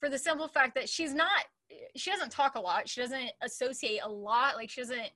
for 0.00 0.08
the 0.10 0.18
simple 0.18 0.48
fact 0.48 0.74
that 0.74 0.88
she's 0.88 1.14
not, 1.14 1.44
she 1.96 2.10
doesn't 2.10 2.30
talk 2.30 2.56
a 2.56 2.60
lot. 2.60 2.88
She 2.88 3.00
doesn't 3.00 3.30
associate 3.42 4.00
a 4.04 4.08
lot. 4.08 4.56
Like 4.56 4.68
she 4.68 4.82
doesn't, 4.82 5.10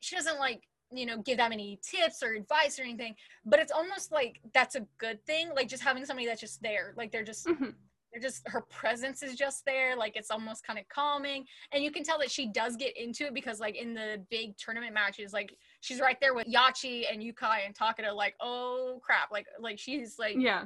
she 0.00 0.14
doesn't 0.14 0.38
like 0.38 0.62
you 0.92 1.06
know 1.06 1.18
give 1.22 1.38
them 1.38 1.52
any 1.52 1.78
tips 1.82 2.22
or 2.22 2.34
advice 2.34 2.78
or 2.78 2.82
anything 2.82 3.14
but 3.44 3.58
it's 3.58 3.72
almost 3.72 4.12
like 4.12 4.40
that's 4.54 4.74
a 4.76 4.86
good 4.98 5.24
thing 5.26 5.50
like 5.54 5.68
just 5.68 5.82
having 5.82 6.04
somebody 6.04 6.26
that's 6.26 6.40
just 6.40 6.62
there 6.62 6.94
like 6.96 7.10
they're 7.10 7.24
just 7.24 7.46
mm-hmm. 7.46 7.70
they're 8.12 8.22
just 8.22 8.42
her 8.46 8.60
presence 8.62 9.22
is 9.22 9.34
just 9.34 9.64
there 9.64 9.96
like 9.96 10.16
it's 10.16 10.30
almost 10.30 10.64
kind 10.64 10.78
of 10.78 10.88
calming 10.88 11.44
and 11.72 11.82
you 11.82 11.90
can 11.90 12.04
tell 12.04 12.18
that 12.18 12.30
she 12.30 12.46
does 12.46 12.76
get 12.76 12.96
into 12.96 13.24
it 13.26 13.34
because 13.34 13.58
like 13.58 13.76
in 13.76 13.94
the 13.94 14.24
big 14.30 14.56
tournament 14.56 14.94
matches 14.94 15.32
like 15.32 15.52
she's 15.80 16.00
right 16.00 16.18
there 16.20 16.34
with 16.34 16.46
yachi 16.46 17.04
and 17.12 17.20
ukai 17.20 17.66
and 17.66 17.74
takeda 17.74 18.14
like 18.14 18.34
oh 18.40 19.00
crap 19.02 19.30
like 19.32 19.46
like 19.60 19.78
she's 19.78 20.16
like 20.18 20.36
yeah 20.38 20.64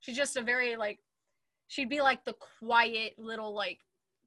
she's 0.00 0.16
just 0.16 0.36
a 0.36 0.42
very 0.42 0.76
like 0.76 0.98
she'd 1.68 1.88
be 1.88 2.00
like 2.00 2.24
the 2.24 2.34
quiet 2.60 3.12
little 3.18 3.54
like 3.54 3.78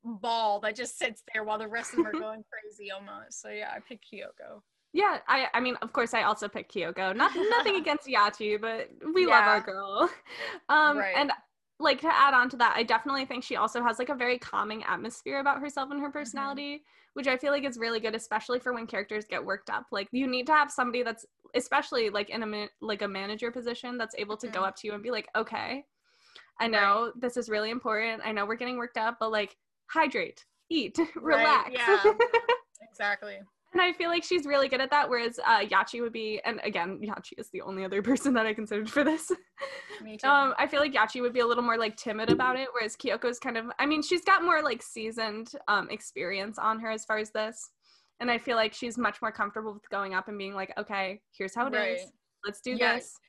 ball 0.03 0.59
that 0.61 0.75
just 0.75 0.97
sits 0.97 1.23
there 1.33 1.43
while 1.43 1.57
the 1.57 1.67
rest 1.67 1.93
of 1.93 1.97
them 1.97 2.07
are 2.07 2.11
going 2.19 2.43
crazy 2.51 2.91
almost. 2.91 3.41
So 3.41 3.49
yeah, 3.49 3.71
I 3.75 3.79
picked 3.79 4.05
Kyoko. 4.11 4.61
Yeah, 4.93 5.19
I 5.27 5.47
I 5.53 5.59
mean, 5.59 5.75
of 5.81 5.93
course, 5.93 6.13
I 6.13 6.23
also 6.23 6.47
picked 6.47 6.73
Kyoko. 6.73 7.15
Not 7.15 7.31
nothing 7.35 7.75
against 7.81 8.07
Yachi, 8.07 8.59
but 8.59 8.89
we 9.13 9.27
yeah. 9.27 9.39
love 9.39 9.47
our 9.47 9.61
girl. 9.61 10.09
Um, 10.69 10.97
right. 10.97 11.15
and 11.15 11.31
like 11.79 12.01
to 12.01 12.07
add 12.07 12.33
on 12.33 12.49
to 12.49 12.57
that, 12.57 12.73
I 12.75 12.83
definitely 12.83 13.25
think 13.25 13.43
she 13.43 13.55
also 13.55 13.81
has 13.83 13.99
like 13.99 14.09
a 14.09 14.15
very 14.15 14.37
calming 14.37 14.83
atmosphere 14.83 15.39
about 15.39 15.59
herself 15.59 15.89
and 15.91 15.99
her 15.99 16.07
mm-hmm. 16.07 16.17
personality, 16.17 16.75
mm-hmm. 16.75 17.13
which 17.13 17.27
I 17.27 17.37
feel 17.37 17.51
like 17.51 17.63
is 17.63 17.77
really 17.77 17.99
good, 17.99 18.15
especially 18.15 18.59
for 18.59 18.73
when 18.73 18.85
characters 18.85 19.25
get 19.29 19.43
worked 19.43 19.69
up. 19.69 19.85
Like 19.91 20.07
you 20.11 20.27
need 20.27 20.45
to 20.47 20.53
have 20.53 20.71
somebody 20.71 21.03
that's, 21.03 21.25
especially 21.55 22.09
like 22.09 22.29
in 22.29 22.43
a 22.43 22.67
like 22.81 23.01
a 23.01 23.07
manager 23.07 23.51
position, 23.51 23.97
that's 23.97 24.15
able 24.17 24.37
to 24.37 24.47
mm-hmm. 24.47 24.59
go 24.59 24.65
up 24.65 24.75
to 24.77 24.87
you 24.87 24.93
and 24.93 25.01
be 25.01 25.11
like, 25.11 25.27
okay, 25.35 25.83
I 26.59 26.67
know 26.67 27.05
right. 27.05 27.21
this 27.21 27.37
is 27.37 27.49
really 27.49 27.69
important. 27.69 28.21
I 28.25 28.31
know 28.31 28.45
we're 28.45 28.55
getting 28.55 28.77
worked 28.77 28.97
up, 28.97 29.17
but 29.19 29.31
like 29.31 29.55
hydrate, 29.91 30.45
eat, 30.69 30.97
relax. 31.15 31.69
Right, 31.69 31.99
yeah, 32.05 32.13
exactly. 32.89 33.39
And 33.71 33.81
I 33.81 33.93
feel 33.93 34.09
like 34.09 34.23
she's 34.23 34.45
really 34.45 34.67
good 34.67 34.81
at 34.81 34.89
that. 34.89 35.09
Whereas 35.09 35.39
uh, 35.45 35.59
Yachi 35.59 36.01
would 36.01 36.13
be, 36.13 36.41
and 36.43 36.59
again, 36.63 36.99
Yachi 37.03 37.33
is 37.37 37.49
the 37.51 37.61
only 37.61 37.85
other 37.85 38.01
person 38.03 38.33
that 38.33 38.45
I 38.45 38.53
considered 38.53 38.89
for 38.89 39.03
this. 39.03 39.31
Me 40.03 40.17
too. 40.17 40.27
Um, 40.27 40.55
I 40.57 40.65
feel 40.65 40.79
like 40.79 40.93
Yachi 40.93 41.21
would 41.21 41.33
be 41.33 41.41
a 41.41 41.45
little 41.45 41.63
more 41.63 41.77
like 41.77 41.95
timid 41.95 42.31
about 42.31 42.57
it, 42.57 42.69
whereas 42.73 42.95
Kyoko's 42.95 43.39
kind 43.39 43.57
of, 43.57 43.65
I 43.77 43.85
mean, 43.85 44.01
she's 44.01 44.23
got 44.23 44.43
more 44.43 44.63
like 44.63 44.81
seasoned 44.81 45.51
um, 45.67 45.87
experience 45.91 46.57
on 46.57 46.79
her 46.79 46.89
as 46.89 47.05
far 47.05 47.17
as 47.17 47.31
this. 47.31 47.69
And 48.19 48.29
I 48.29 48.37
feel 48.37 48.57
like 48.57 48.73
she's 48.73 48.97
much 48.97 49.21
more 49.21 49.31
comfortable 49.31 49.73
with 49.73 49.89
going 49.89 50.13
up 50.13 50.27
and 50.27 50.37
being 50.37 50.53
like, 50.53 50.73
okay, 50.77 51.21
here's 51.37 51.55
how 51.55 51.67
it 51.67 51.73
right. 51.73 51.97
is. 51.99 52.11
Let's 52.45 52.61
do 52.61 52.71
yes. 52.71 53.03
this 53.03 53.19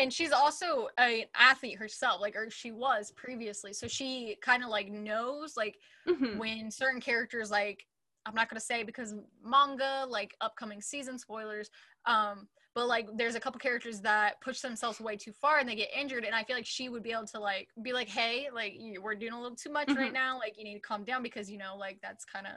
and 0.00 0.12
she's 0.12 0.32
also 0.32 0.88
an 0.96 1.24
athlete 1.36 1.78
herself 1.78 2.20
like 2.20 2.34
or 2.34 2.48
she 2.50 2.72
was 2.72 3.12
previously 3.12 3.72
so 3.72 3.86
she 3.86 4.36
kind 4.42 4.64
of 4.64 4.70
like 4.70 4.90
knows 4.90 5.56
like 5.56 5.76
mm-hmm. 6.08 6.38
when 6.38 6.70
certain 6.70 7.00
characters 7.00 7.50
like 7.50 7.86
i'm 8.26 8.34
not 8.34 8.48
going 8.48 8.58
to 8.58 8.64
say 8.64 8.82
because 8.82 9.14
manga 9.44 10.06
like 10.08 10.34
upcoming 10.40 10.80
season 10.80 11.18
spoilers 11.18 11.70
um 12.06 12.48
but 12.74 12.86
like 12.86 13.06
there's 13.16 13.34
a 13.34 13.40
couple 13.40 13.58
characters 13.58 14.00
that 14.00 14.40
push 14.40 14.60
themselves 14.60 15.00
way 15.00 15.16
too 15.16 15.32
far 15.32 15.58
and 15.58 15.68
they 15.68 15.74
get 15.74 15.88
injured 15.96 16.24
and 16.24 16.34
i 16.34 16.42
feel 16.42 16.56
like 16.56 16.66
she 16.66 16.88
would 16.88 17.02
be 17.02 17.12
able 17.12 17.26
to 17.26 17.38
like 17.38 17.68
be 17.82 17.92
like 17.92 18.08
hey 18.08 18.48
like 18.52 18.74
we're 19.02 19.14
doing 19.14 19.32
a 19.32 19.40
little 19.40 19.56
too 19.56 19.70
much 19.70 19.88
mm-hmm. 19.88 19.98
right 19.98 20.12
now 20.12 20.38
like 20.38 20.56
you 20.56 20.64
need 20.64 20.74
to 20.74 20.80
calm 20.80 21.04
down 21.04 21.22
because 21.22 21.50
you 21.50 21.58
know 21.58 21.76
like 21.78 21.98
that's 22.02 22.24
kind 22.24 22.46
of 22.46 22.52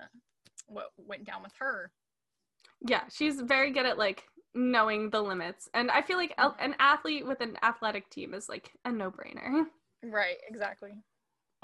what 0.68 0.92
went 0.98 1.26
down 1.26 1.44
with 1.44 1.54
her 1.60 1.92
yeah 2.88 3.04
she's 3.10 3.42
very 3.42 3.72
good 3.72 3.86
at 3.86 3.98
like 3.98 4.24
knowing 4.56 5.10
the 5.10 5.22
limits. 5.22 5.70
And 5.74 5.90
I 5.92 6.02
feel 6.02 6.18
like 6.18 6.34
an 6.38 6.76
athlete 6.80 7.26
with 7.26 7.42
an 7.42 7.58
athletic 7.64 8.10
team 8.10 8.34
is 8.34 8.50
like 8.50 8.72
a 8.86 8.92
no 8.92 9.12
brainer. 9.12 9.66
Right, 10.04 10.38
exactly. 10.48 10.92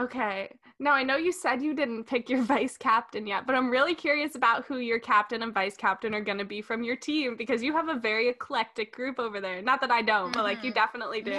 Okay. 0.02 0.50
Now 0.80 0.94
I 0.94 1.04
know 1.04 1.18
you 1.18 1.32
said 1.32 1.62
you 1.62 1.76
didn't 1.76 2.06
pick 2.06 2.30
your 2.30 2.42
vice 2.44 2.78
captain 2.78 3.28
yet, 3.28 3.46
but 3.46 3.56
I'm 3.56 3.70
really 3.70 3.94
curious 3.94 4.36
about 4.36 4.66
who 4.66 4.78
your 4.78 5.00
captain 5.00 5.44
and 5.44 5.54
vice 5.54 5.76
captain 5.76 6.14
are 6.14 6.22
going 6.22 6.38
to 6.38 6.46
be 6.46 6.62
from 6.62 6.84
your 6.84 6.96
team 6.96 7.36
because 7.38 7.62
you 7.62 7.74
have 7.74 7.90
a 7.90 7.96
very 7.96 8.30
eclectic 8.30 8.94
group 8.94 9.20
over 9.20 9.42
there. 9.42 9.62
Not 9.62 9.82
that 9.82 9.92
I 9.92 10.02
don't, 10.02 10.26
mm-hmm. 10.26 10.34
but 10.34 10.44
like 10.44 10.64
you 10.64 10.72
mm-hmm. 10.72 10.80
definitely 10.80 11.22
do. 11.22 11.38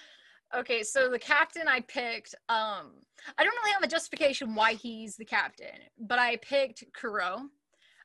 okay, 0.56 0.82
so 0.82 1.10
the 1.10 1.18
captain 1.18 1.66
I 1.66 1.80
picked, 1.80 2.34
um, 2.48 2.92
I 3.36 3.44
don't 3.44 3.56
really 3.56 3.72
have 3.72 3.82
a 3.82 3.88
justification 3.88 4.54
why 4.54 4.74
he's 4.74 5.16
the 5.16 5.24
captain, 5.24 5.80
but 5.98 6.20
I 6.20 6.36
picked 6.36 6.84
Kuro. 6.94 7.48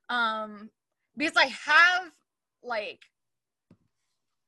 Um, 0.10 0.70
because 1.17 1.38
I 1.38 1.45
have 1.45 2.12
like 2.63 3.06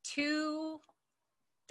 two 0.04 0.80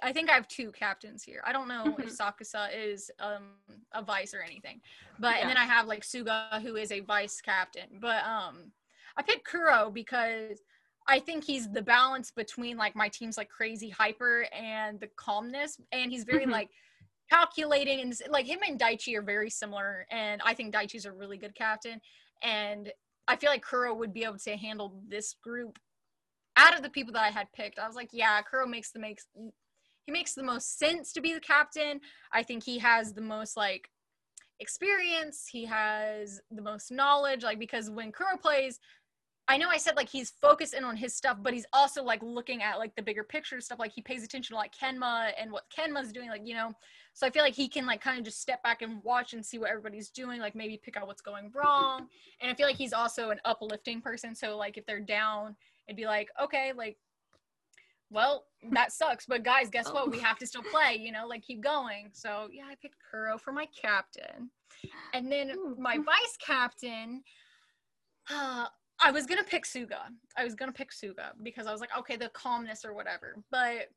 I 0.03 0.13
think 0.13 0.31
I 0.31 0.35
have 0.35 0.49
two 0.49 0.73
captains 0.73 1.23
here. 1.23 1.43
I 1.47 1.53
don't 1.53 1.69
know 1.69 1.97
if 2.01 2.09
Sakusa 2.11 2.69
is 2.75 3.11
um 3.21 3.51
a 3.93 4.03
vice 4.03 4.35
or 4.35 4.43
anything, 4.43 4.81
but 5.19 5.35
Yeah. 5.37 5.43
and 5.43 5.51
then 5.51 5.57
I 5.57 5.65
have 5.65 5.87
like 5.87 6.03
Suga 6.03 6.61
who 6.63 6.77
is 6.77 6.91
a 6.91 7.01
vice 7.01 7.41
captain. 7.41 7.99
But 8.01 8.25
um, 8.25 8.73
I 9.17 9.23
picked 9.23 9.45
Kuro 9.45 9.91
because 9.91 10.63
I 11.07 11.19
think 11.21 11.45
he's 11.45 11.71
the 11.71 11.83
balance 11.83 12.31
between 12.31 12.77
like 12.77 12.97
my 12.97 13.09
team's 13.09 13.37
like 13.37 13.49
crazy 13.49 13.91
hyper 13.91 14.47
and 14.53 14.99
the 14.99 15.09
calmness, 15.17 15.79
and 15.93 16.11
he's 16.11 16.25
very 16.25 16.47
Mhm. 16.47 16.53
like 16.53 16.71
calculating 17.31 18.01
and 18.01 18.15
like 18.29 18.47
him 18.47 18.61
and 18.67 18.79
Daichi 18.81 19.17
are 19.17 19.23
very 19.23 19.51
similar, 19.51 20.07
and 20.11 20.41
I 20.45 20.55
think 20.55 20.75
Daichi's 20.75 21.05
a 21.07 21.13
really 21.13 21.39
good 21.39 21.55
captain, 21.55 22.01
and 22.43 22.93
I 23.29 23.37
feel 23.37 23.51
like 23.51 23.63
Kuro 23.63 23.95
would 23.95 24.13
be 24.13 24.25
able 24.25 24.39
to 24.39 24.57
handle 24.57 25.01
this 25.09 25.35
group 25.35 25.79
out 26.57 26.75
of 26.75 26.83
the 26.83 26.91
people 26.91 27.13
that 27.15 27.23
I 27.23 27.31
had 27.31 27.53
picked, 27.53 27.79
I 27.79 27.87
was 27.87 27.97
like, 27.97 28.11
yeah, 28.13 28.41
Kuro 28.43 28.67
makes 28.67 28.91
the 28.91 28.99
makes 28.99 29.27
he 30.05 30.13
makes 30.13 30.35
the 30.35 30.43
most 30.43 30.79
sense 30.79 31.13
to 31.13 31.21
be 31.21 31.33
the 31.33 31.41
captain. 31.41 32.01
I 32.33 32.43
think 32.43 32.65
he 32.65 32.79
has 32.79 33.13
the 33.13 33.21
most 33.21 33.57
like 33.57 33.89
experience. 34.61 35.49
He 35.51 35.65
has 35.67 36.41
the 36.51 36.63
most 36.63 36.91
knowledge. 36.91 37.43
Like 37.43 37.59
because 37.59 37.89
when 37.89 38.13
Kuro 38.13 38.37
plays, 38.37 38.81
I 39.49 39.57
know 39.57 39.69
I 39.69 39.79
said 39.79 39.97
like 39.97 40.09
he's 40.09 40.33
focused 40.43 40.75
in 40.75 40.85
on 40.85 40.97
his 40.97 41.15
stuff, 41.15 41.39
but 41.41 41.55
he's 41.55 41.67
also 41.73 42.03
like 42.03 42.23
looking 42.23 42.63
at 42.63 42.79
like 42.79 42.95
the 42.97 43.03
bigger 43.03 43.25
picture 43.25 43.61
stuff. 43.61 43.79
Like 43.79 43.93
he 43.93 44.03
pays 44.03 44.25
attention 44.25 44.55
to 44.55 44.59
like 44.59 44.75
Kenma 44.75 45.33
and 45.41 45.53
what 45.53 45.65
Kenma's 45.77 46.13
doing. 46.13 46.29
Like 46.29 46.43
you 46.45 46.55
know, 46.55 46.73
so 47.15 47.27
I 47.27 47.31
feel 47.31 47.43
like 47.43 47.55
he 47.55 47.69
can 47.69 47.87
like 47.87 48.01
kind 48.01 48.19
of 48.19 48.25
just 48.25 48.41
step 48.41 48.63
back 48.63 48.83
and 48.83 49.03
watch 49.05 49.35
and 49.35 49.45
see 49.45 49.59
what 49.59 49.71
everybody's 49.71 50.11
doing. 50.11 50.41
Like 50.41 50.55
maybe 50.55 50.81
pick 50.83 50.97
out 50.97 51.07
what's 51.07 51.21
going 51.21 51.51
wrong. 51.55 52.09
And 52.41 52.51
I 52.51 52.55
feel 52.55 52.67
like 52.67 52.77
he's 52.77 52.93
also 52.93 53.31
an 53.31 53.41
uplifting 53.45 54.01
person. 54.01 54.35
So 54.35 54.57
like 54.57 54.79
if 54.79 54.87
they're 54.87 55.01
down 55.01 55.57
it'd 55.87 55.97
be 55.97 56.07
like, 56.07 56.29
okay, 56.43 56.73
like, 56.77 56.97
well, 58.11 58.45
that 58.73 58.93
sucks, 58.93 59.25
but 59.27 59.43
guys, 59.43 59.71
guess 59.71 59.91
what? 59.91 60.11
We 60.11 60.19
have 60.19 60.39
to 60.39 60.47
still 60.47 60.63
play, 60.63 60.99
you 61.01 61.13
know, 61.13 61.27
like 61.27 61.43
keep 61.43 61.63
going. 61.63 62.11
So 62.13 62.49
yeah, 62.53 62.65
I 62.71 62.75
picked 62.81 62.97
Kuro 63.11 63.39
for 63.39 63.53
my 63.53 63.67
captain. 63.67 64.51
And 65.15 65.31
then 65.31 65.51
Ooh. 65.51 65.77
my 65.79 65.97
vice 65.97 66.37
captain, 66.39 67.23
uh, 68.31 68.67
I 69.01 69.11
was 69.11 69.27
gonna 69.27 69.45
pick 69.45 69.65
Suga. 69.65 70.01
I 70.37 70.45
was 70.45 70.55
gonna 70.55 70.73
pick 70.73 70.91
Suga 70.91 71.31
because 71.43 71.67
I 71.67 71.73
was 71.73 71.81
like, 71.81 71.91
okay, 71.99 72.17
the 72.17 72.29
calmness 72.31 72.85
or 72.85 72.93
whatever. 72.95 73.37
But 73.51 73.89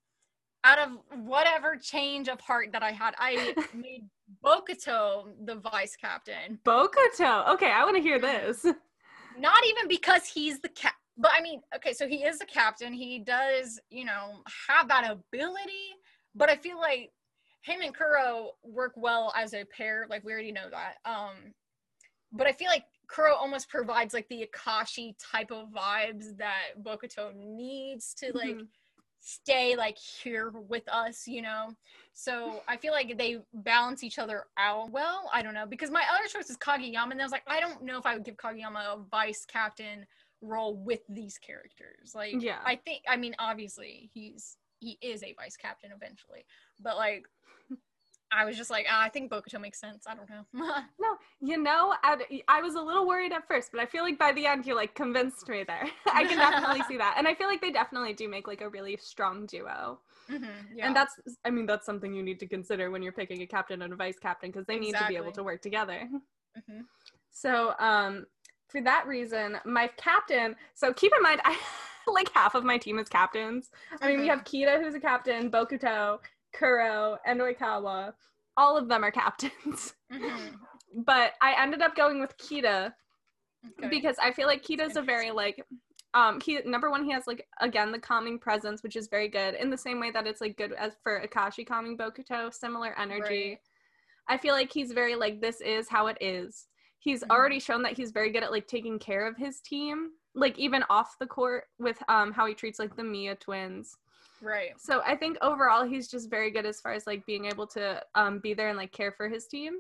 out 0.66 0.80
of 0.80 0.90
whatever 1.24 1.78
change 1.78 2.28
of 2.28 2.40
heart 2.42 2.70
that 2.74 2.82
I 2.84 2.92
had, 2.92 3.14
I 3.20 3.54
made 3.74 4.04
Bokuto 4.44 5.28
the 5.46 5.56
vice 5.56 5.96
captain. 5.96 6.60
Bokuto. 6.66 7.48
Okay, 7.54 7.72
I 7.72 7.84
want 7.86 7.96
to 7.96 8.02
hear 8.02 8.20
this. 8.20 8.66
not 9.38 9.66
even 9.68 9.88
because 9.88 10.26
he's 10.26 10.60
the 10.62 10.70
cap 10.70 10.94
but 11.18 11.30
i 11.38 11.42
mean 11.42 11.60
okay 11.76 11.92
so 11.94 12.08
he 12.08 12.24
is 12.24 12.40
the 12.40 12.46
captain 12.46 12.94
he 12.94 13.20
does 13.20 13.80
you 13.90 14.06
know 14.06 14.42
have 14.68 14.88
that 14.88 15.10
ability 15.10 15.88
but 16.36 16.50
i 16.50 16.56
feel 16.56 16.78
like 16.80 17.12
him 17.64 17.82
and 17.82 17.94
kuro 17.96 18.52
work 18.64 18.94
well 18.96 19.34
as 19.36 19.54
a 19.54 19.66
pair 19.66 20.06
like 20.10 20.24
we 20.24 20.32
already 20.32 20.52
know 20.54 20.70
that 20.72 20.96
um 21.06 21.34
but 22.32 22.48
i 22.48 22.52
feel 22.54 22.70
like 22.70 22.84
kuro 23.08 23.34
almost 23.36 23.68
provides 23.70 24.14
like 24.14 24.28
the 24.30 24.48
akashi 24.48 25.14
type 25.32 25.52
of 25.52 25.68
vibes 25.70 26.36
that 26.38 26.82
bokuto 26.82 27.34
needs 27.36 28.14
to 28.14 28.32
like 28.34 28.56
Mhm. 28.56 28.68
Stay 29.28 29.76
like 29.76 29.98
here 29.98 30.52
with 30.70 30.88
us 30.88 31.28
you 31.28 31.42
know 31.42 31.70
so 32.14 32.62
i 32.68 32.78
feel 32.78 32.94
like 32.94 33.18
they 33.18 33.38
balance 33.56 34.04
each 34.04 34.20
other 34.20 34.46
out 34.58 34.92
well 34.92 35.28
i 35.34 35.42
don't 35.42 35.56
know 35.56 35.66
because 35.66 35.90
my 35.90 36.04
other 36.14 36.28
choice 36.28 36.48
is 36.52 36.58
kageyama 36.58 37.10
and 37.10 37.20
i 37.20 37.26
was 37.26 37.32
like 37.32 37.42
i 37.48 37.60
don't 37.60 37.84
know 37.84 37.98
if 37.98 38.06
i 38.06 38.14
would 38.14 38.24
give 38.24 38.38
kageyama 38.38 38.94
a 38.94 38.98
vice 39.10 39.44
captain 39.44 40.06
role 40.42 40.76
with 40.76 41.00
these 41.10 41.40
characters 41.40 42.14
like 42.14 42.36
Yeah. 42.38 42.60
i 42.66 42.76
think 42.76 43.02
i 43.10 43.18
mean 43.18 43.34
obviously 43.40 44.12
he's 44.14 44.58
he 44.80 45.00
is 45.02 45.24
a 45.24 45.34
vice 45.40 45.58
captain 45.58 45.90
eventually 45.92 46.46
but 46.80 46.96
like 46.96 47.26
i 48.32 48.46
was 48.46 48.58
just 48.58 48.70
like 48.70 48.86
ah, 48.90 49.02
i 49.02 49.10
think 49.10 49.32
bokuto 49.32 49.60
makes 49.60 49.80
sense 49.80 50.06
i 50.08 50.16
don't 50.16 50.30
know 50.30 50.46
No, 50.98 51.18
you 51.42 51.62
know, 51.62 51.94
I, 52.04 52.42
I 52.48 52.62
was 52.62 52.76
a 52.76 52.82
little 52.82 53.06
worried 53.06 53.34
at 53.34 53.48
first, 53.48 53.72
but 53.72 53.82
I 53.82 53.86
feel 53.86 54.04
like 54.04 54.18
by 54.18 54.32
the 54.32 54.46
end 54.48 54.66
you 54.66 54.74
like 54.76 54.96
convinced 54.96 55.48
me 55.50 55.64
there. 55.68 55.86
I 56.14 56.24
can 56.24 56.38
definitely 56.38 56.84
see 56.84 56.98
that, 56.98 57.16
and 57.18 57.28
I 57.28 57.36
feel 57.36 57.48
like 57.48 57.62
they 57.62 57.72
definitely 57.72 58.14
do 58.14 58.30
make 58.30 58.48
like 58.48 58.62
a 58.62 58.70
really 58.70 58.98
strong 58.98 59.46
duo. 59.46 60.00
Mhm, 60.32 60.48
yeah. 60.74 60.88
And 60.88 60.96
that's, 60.96 61.14
I 61.44 61.50
mean, 61.50 61.66
that's 61.66 61.86
something 61.86 62.14
you 62.14 62.24
need 62.24 62.40
to 62.40 62.48
consider 62.48 62.90
when 62.92 63.04
you're 63.04 63.12
picking 63.12 63.42
a 63.42 63.46
captain 63.46 63.82
and 63.82 63.92
a 63.92 63.96
vice 63.96 64.18
captain 64.18 64.50
because 64.52 64.66
they 64.66 64.80
need 64.80 64.96
to 64.96 65.06
be 65.08 65.18
able 65.18 65.34
to 65.34 65.44
work 65.44 65.62
together. 65.62 66.10
Mhm. 66.58 66.86
So, 67.32 67.74
um, 67.80 68.26
for 68.70 68.82
that 68.82 69.06
reason, 69.06 69.60
my 69.66 69.88
captain. 69.98 70.56
So 70.74 70.94
keep 70.94 71.12
in 71.16 71.22
mind, 71.22 71.42
I 71.46 71.58
like 72.08 72.32
half 72.34 72.56
of 72.56 72.64
my 72.64 72.78
team 72.78 73.00
is 73.00 73.10
captains. 73.10 73.70
I 74.02 74.08
mean, 74.08 74.22
we 74.22 74.28
have 74.28 74.44
Kita, 74.44 74.82
who's 74.82 74.96
a 74.96 75.00
captain, 75.00 75.52
Bokuto, 75.52 76.20
Kuro, 76.58 77.18
and 77.26 77.40
Oikawa. 77.40 78.14
All 78.58 78.78
of 78.78 78.88
them 78.88 79.04
are 79.04 79.12
captains. 79.12 79.94
Mhm. 80.12 80.56
But 81.06 81.34
I 81.42 81.62
ended 81.62 81.82
up 81.82 81.94
going 81.96 82.22
with 82.22 82.38
Kita 82.38 82.94
Okay. 83.80 83.90
because 83.90 84.16
I 84.22 84.32
feel 84.32 84.48
like 84.48 84.64
Kita's 84.64 84.96
a 84.96 85.02
very 85.02 85.32
like 85.32 85.62
um 86.14 86.40
he 86.40 86.60
number 86.66 86.90
one 86.90 87.04
he 87.04 87.12
has 87.12 87.28
like 87.28 87.46
again 87.60 87.92
the 87.92 88.00
calming 88.00 88.40
presence 88.40 88.82
which 88.82 88.96
is 88.96 89.08
very 89.10 89.28
good 89.28 89.56
in 89.56 89.70
the 89.70 89.78
same 89.78 90.00
way 90.00 90.10
that 90.12 90.26
it's 90.28 90.40
like 90.40 90.56
good 90.56 90.72
as 90.74 90.94
for 91.04 91.20
Akashi 91.28 91.68
calming 91.68 91.98
Bokuto 91.98 92.54
similar 92.54 92.98
energy. 92.98 93.50
Right. 93.50 93.60
I 94.30 94.38
feel 94.38 94.54
like 94.54 94.72
he's 94.72 94.94
very 94.94 95.16
like 95.16 95.42
this 95.42 95.60
is 95.60 95.90
how 95.90 96.08
it 96.08 96.18
is. 96.22 96.68
He's 97.00 97.24
Mhm. 97.24 97.30
already 97.32 97.60
shown 97.60 97.82
that 97.84 97.98
he's 97.98 98.12
very 98.12 98.32
good 98.32 98.44
at 98.44 98.52
like 98.52 98.68
taking 98.68 98.98
care 98.98 99.28
of 99.28 99.36
his 99.36 99.60
team 99.60 100.12
like 100.34 100.58
even 100.58 100.84
off 100.90 101.18
the 101.20 101.28
court 101.28 101.66
with 101.78 102.02
um 102.08 102.32
how 102.32 102.46
he 102.46 102.54
treats 102.54 102.80
like 102.80 102.96
the 102.96 103.04
Miya 103.04 103.36
twins. 103.36 103.98
Right 104.42 104.72
So 104.78 105.02
I 105.06 105.16
think 105.16 105.38
overall 105.42 105.86
he's 105.86 106.08
just 106.08 106.30
very 106.30 106.52
good 106.52 106.66
as 106.66 106.80
far 106.80 106.94
as 106.94 107.08
like 107.08 107.26
being 107.26 107.46
able 107.46 107.68
to 107.68 108.02
um, 108.16 108.40
be 108.40 108.54
there 108.54 108.70
and 108.70 108.78
like 108.78 108.92
care 108.92 109.12
for 109.12 109.30
his 109.30 109.48
team. 109.48 109.74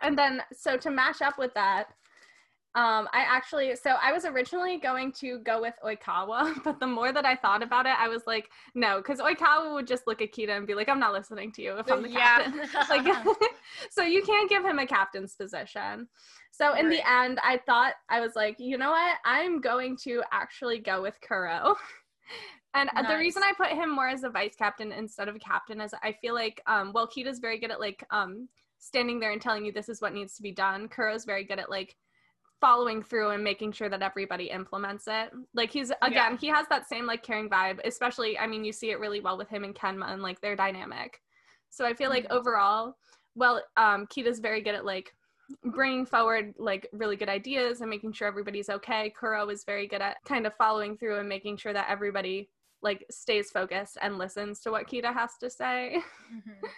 And 0.00 0.16
then 0.16 0.42
so 0.52 0.76
to 0.78 0.90
match 0.90 1.20
up 1.20 1.38
with 1.38 1.52
that, 1.54 1.88
um, 2.74 3.06
I 3.12 3.26
actually 3.28 3.76
so 3.76 3.96
I 4.02 4.12
was 4.12 4.24
originally 4.24 4.78
going 4.78 5.12
to 5.20 5.40
go 5.40 5.60
with 5.60 5.74
Oikawa, 5.84 6.54
but 6.64 6.80
the 6.80 6.86
more 6.86 7.12
that 7.12 7.26
I 7.26 7.36
thought 7.36 7.62
about 7.62 7.84
it, 7.84 7.94
I 7.98 8.08
was 8.08 8.22
like, 8.26 8.48
no, 8.74 8.96
because 8.96 9.20
Oikawa 9.20 9.74
would 9.74 9.86
just 9.86 10.06
look 10.06 10.22
at 10.22 10.32
Kita 10.32 10.56
and 10.56 10.66
be 10.66 10.74
like, 10.74 10.88
I'm 10.88 11.00
not 11.00 11.12
listening 11.12 11.52
to 11.52 11.62
you 11.62 11.76
if 11.76 11.92
I'm 11.92 12.02
the 12.02 12.08
captain. 12.08 12.60
like 12.88 13.06
so 13.90 14.02
you 14.02 14.22
can't 14.22 14.48
give 14.48 14.64
him 14.64 14.78
a 14.78 14.86
captain's 14.86 15.34
position. 15.34 16.08
So 16.50 16.74
in 16.74 16.88
the 16.88 17.00
end, 17.10 17.38
I 17.42 17.60
thought 17.64 17.94
I 18.08 18.20
was 18.20 18.32
like, 18.36 18.56
you 18.58 18.76
know 18.76 18.90
what? 18.90 19.16
I'm 19.24 19.60
going 19.60 19.96
to 20.04 20.22
actually 20.32 20.78
go 20.78 21.00
with 21.02 21.18
Kuro. 21.26 21.76
And 22.74 22.90
uh 22.96 23.02
the 23.02 23.16
reason 23.16 23.42
I 23.42 23.52
put 23.56 23.68
him 23.68 23.94
more 23.94 24.08
as 24.08 24.24
a 24.24 24.30
vice 24.30 24.56
captain 24.56 24.92
instead 24.92 25.28
of 25.28 25.36
a 25.36 25.38
captain 25.38 25.80
is 25.80 25.94
I 26.02 26.12
feel 26.20 26.34
like 26.34 26.62
um 26.66 26.92
well 26.92 27.06
Kita's 27.06 27.38
very 27.38 27.58
good 27.58 27.70
at 27.70 27.80
like 27.80 28.04
um 28.10 28.48
standing 28.78 29.20
there 29.20 29.32
and 29.32 29.40
telling 29.40 29.64
you 29.64 29.72
this 29.72 29.88
is 29.88 30.00
what 30.00 30.14
needs 30.14 30.34
to 30.36 30.42
be 30.42 30.52
done. 30.52 30.88
Kuro's 30.88 31.24
very 31.24 31.44
good 31.44 31.58
at 31.58 31.70
like 31.70 31.96
following 32.60 33.02
through 33.02 33.30
and 33.30 33.42
making 33.42 33.72
sure 33.72 33.88
that 33.88 34.02
everybody 34.02 34.46
implements 34.46 35.04
it. 35.06 35.30
Like 35.54 35.70
he's 35.70 35.90
again, 36.02 36.32
Yeah. 36.32 36.36
he 36.40 36.46
has 36.48 36.66
that 36.68 36.88
same 36.88 37.06
like 37.06 37.22
caring 37.22 37.50
vibe, 37.50 37.80
especially 37.84 38.38
I 38.38 38.46
mean 38.46 38.64
you 38.64 38.72
see 38.72 38.90
it 38.90 39.00
really 39.00 39.20
well 39.20 39.36
with 39.36 39.48
him 39.48 39.64
and 39.64 39.74
Kenma 39.74 40.10
and 40.12 40.22
like 40.22 40.40
their 40.40 40.56
dynamic. 40.56 41.20
So 41.70 41.84
I 41.84 41.94
feel 41.94 42.10
like 42.10 42.24
Mhm. 42.28 42.32
overall, 42.36 42.96
well, 43.34 43.62
um 43.76 44.06
Kita's 44.06 44.40
very 44.40 44.62
good 44.62 44.74
at 44.74 44.84
like 44.84 45.14
bringing 45.64 46.06
forward 46.06 46.54
like 46.56 46.88
really 46.92 47.16
good 47.16 47.28
ideas 47.28 47.80
and 47.82 47.90
making 47.90 48.12
sure 48.12 48.26
everybody's 48.28 48.70
okay. 48.70 49.10
Kuro 49.10 49.48
is 49.50 49.64
very 49.64 49.86
good 49.86 50.00
at 50.00 50.16
kind 50.24 50.46
of 50.46 50.54
following 50.56 50.96
through 50.96 51.18
and 51.18 51.28
making 51.28 51.58
sure 51.58 51.72
that 51.74 51.90
everybody 51.90 52.48
like 52.82 53.04
stays 53.10 53.50
focused 53.50 53.96
and 54.02 54.18
listens 54.18 54.60
to 54.60 54.70
what 54.70 54.88
Kita 54.88 55.12
has 55.12 55.36
to 55.40 55.48
say. 55.50 55.98
Mhm. 56.32 56.68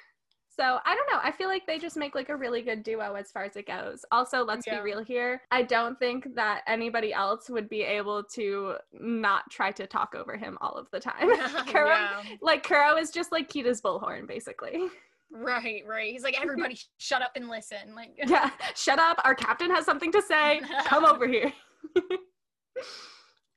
So 0.57 0.79
I 0.85 0.95
don't 0.95 1.11
know. 1.13 1.19
I 1.21 1.33
feel 1.33 1.49
like 1.49 1.67
they 1.67 1.81
just 1.81 1.97
make 1.97 2.15
like 2.15 2.29
a 2.29 2.37
really 2.37 2.63
good 2.63 2.85
duo 2.85 3.15
as 3.15 3.33
far 3.33 3.43
as 3.43 3.57
it 3.57 3.67
goes. 3.67 4.05
Also, 4.13 4.45
let's 4.45 4.65
Yeah. 4.65 4.77
be 4.77 4.83
real 4.83 5.03
here. 5.03 5.43
I 5.51 5.63
don't 5.63 5.99
think 5.99 6.33
that 6.37 6.63
anybody 6.69 7.13
else 7.13 7.51
would 7.51 7.69
be 7.69 7.83
able 7.83 8.23
to 8.35 8.77
not 8.93 9.51
try 9.51 9.73
to 9.73 9.85
talk 9.89 10.15
over 10.15 10.37
him 10.37 10.57
all 10.61 10.75
of 10.75 10.89
the 10.93 11.01
time. 11.01 11.29
Kuro, 11.67 11.89
yeah. 11.89 12.23
like 12.41 12.63
Kuro 12.63 12.97
is 12.97 13.11
just 13.11 13.33
like 13.33 13.49
Kita's 13.51 13.81
bullhorn, 13.83 14.29
basically. 14.29 14.87
Right, 15.33 15.83
right. 15.89 16.13
He's 16.13 16.23
like, 16.23 16.41
everybody 16.41 16.79
shut 16.99 17.21
up 17.21 17.33
and 17.35 17.49
listen. 17.49 17.93
Like, 17.97 18.13
yeah, 18.17 18.51
shut 18.77 19.01
up. 19.01 19.21
Our 19.25 19.35
captain 19.35 19.73
has 19.73 19.85
something 19.85 20.13
to 20.13 20.23
say. 20.23 20.61
Come 20.85 21.05
over 21.05 21.27
here. 21.27 21.53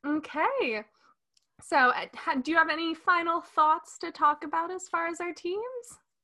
okay. 0.05 0.83
So, 1.61 1.75
uh, 1.75 2.05
do 2.43 2.51
you 2.51 2.57
have 2.57 2.69
any 2.69 2.93
final 2.93 3.41
thoughts 3.41 3.97
to 3.99 4.11
talk 4.11 4.43
about 4.43 4.71
as 4.71 4.87
far 4.87 5.07
as 5.07 5.19
our 5.19 5.33
teams? 5.33 5.63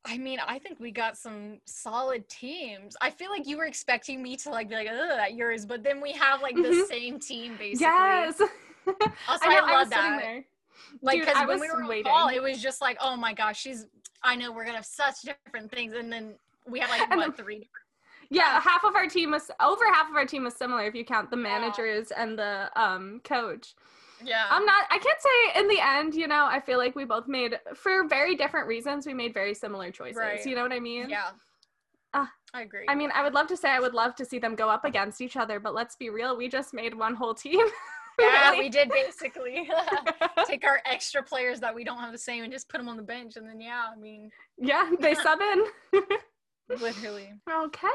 I 0.05 0.17
mean, 0.17 0.39
I 0.45 0.59
think 0.59 0.79
we 0.79 0.91
got 0.91 1.17
some 1.17 1.59
solid 1.65 2.27
teams. 2.29 2.95
I 3.01 3.09
feel 3.09 3.29
like 3.31 3.47
you 3.47 3.57
were 3.57 3.65
expecting 3.65 4.21
me 4.21 4.35
to 4.37 4.49
like 4.49 4.69
be 4.69 4.75
like, 4.75 4.89
ugh, 4.89 5.19
at 5.19 5.33
yours, 5.35 5.65
but 5.65 5.81
then 5.81 6.01
we 6.01 6.11
have 6.11 6.41
like 6.41 6.55
the 6.55 6.61
Mhm. 6.63 6.87
same 6.87 7.19
team 7.19 7.55
basically. 7.57 7.87
Yes. 7.87 8.41
Also, 8.85 9.45
I 9.45 9.47
I, 9.47 9.53
know. 9.53 9.65
I, 9.65 9.71
love 9.71 9.87
was 9.87 9.87
sitting 9.95 10.11
that. 10.11 10.21
there. 10.21 10.45
Like, 11.01 11.19
because 11.21 11.47
when 11.47 11.61
we 11.61 11.67
were 11.69 11.83
on 11.83 11.87
waiting. 11.87 12.11
call, 12.11 12.27
it 12.27 12.43
was 12.43 12.61
just 12.61 12.81
like, 12.81 12.97
oh 12.99 13.15
my 13.15 13.33
gosh, 13.33 13.61
she's. 13.61 13.87
I 14.23 14.35
know 14.35 14.51
we're 14.51 14.65
gonna 14.65 14.75
have 14.75 14.85
such 14.85 15.21
different 15.21 15.71
things, 15.71 15.93
and 15.93 16.11
then 16.11 16.33
we 16.67 16.79
had 16.81 16.89
like 16.89 16.99
And 17.09 17.15
what 17.17 17.37
then- 17.37 17.45
three? 17.45 17.69
Yeah, 18.29 18.59
half 18.59 18.83
of 18.83 18.95
our 18.95 19.07
team 19.07 19.31
was 19.31 19.49
over 19.61 19.85
half 19.93 20.09
of 20.09 20.17
our 20.17 20.25
team 20.25 20.43
was 20.43 20.55
similar 20.55 20.85
if 20.85 20.95
you 20.95 21.05
count 21.05 21.29
the 21.29 21.37
managers 21.37 22.11
and 22.11 22.37
the 22.37 22.69
um 22.75 23.21
coach. 23.23 23.73
Yeah. 24.23 24.45
I'm 24.49 24.65
not 24.65 24.85
I 24.89 24.97
can't 24.97 25.19
say 25.21 25.59
in 25.61 25.67
the 25.67 25.79
end, 25.79 26.15
you 26.15 26.27
know, 26.27 26.45
I 26.45 26.59
feel 26.59 26.77
like 26.77 26.95
we 26.95 27.05
both 27.05 27.27
made 27.27 27.59
for 27.75 28.07
very 28.07 28.35
different 28.35 28.67
reasons, 28.67 29.05
we 29.05 29.13
made 29.13 29.33
very 29.33 29.53
similar 29.53 29.91
choices. 29.91 30.17
Right. 30.17 30.45
You 30.45 30.55
know 30.55 30.63
what 30.63 30.73
I 30.73 30.79
mean? 30.79 31.09
Yeah. 31.09 31.31
Ah. 32.13 32.29
I 32.53 32.61
agree. 32.61 32.85
I 32.87 32.93
mean, 32.93 33.09
I 33.15 33.23
would 33.23 33.33
love 33.33 33.47
to 33.47 33.57
say 33.57 33.69
I 33.71 33.79
would 33.79 33.95
love 33.95 34.15
to 34.15 34.25
see 34.25 34.37
them 34.37 34.55
go 34.55 34.69
up 34.69 34.85
against 34.85 35.21
each 35.21 35.35
other, 35.37 35.59
but 35.59 35.73
let's 35.73 35.95
be 35.95 36.09
real, 36.11 36.37
we 36.37 36.47
just 36.47 36.73
made 36.73 36.93
one 36.93 37.15
whole 37.15 37.33
team. 37.33 37.65
yeah, 38.19 38.51
Really? 38.51 38.59
we 38.59 38.69
did 38.69 38.89
basically 38.89 39.67
take 40.47 40.63
our 40.63 40.79
extra 40.85 41.23
players 41.23 41.59
that 41.61 41.73
we 41.73 41.83
don't 41.83 41.97
have 41.97 42.11
the 42.11 42.17
same 42.17 42.43
and 42.43 42.53
just 42.53 42.69
put 42.69 42.77
them 42.77 42.87
on 42.87 42.97
the 42.97 43.03
bench, 43.03 43.37
and 43.37 43.49
then 43.49 43.59
yeah, 43.59 43.85
I 43.91 43.99
mean, 43.99 44.29
yeah, 44.59 44.87
they 44.99 45.15
sub 45.15 45.39
in. 45.41 45.65
literally. 46.79 47.33
okay. 47.51 47.87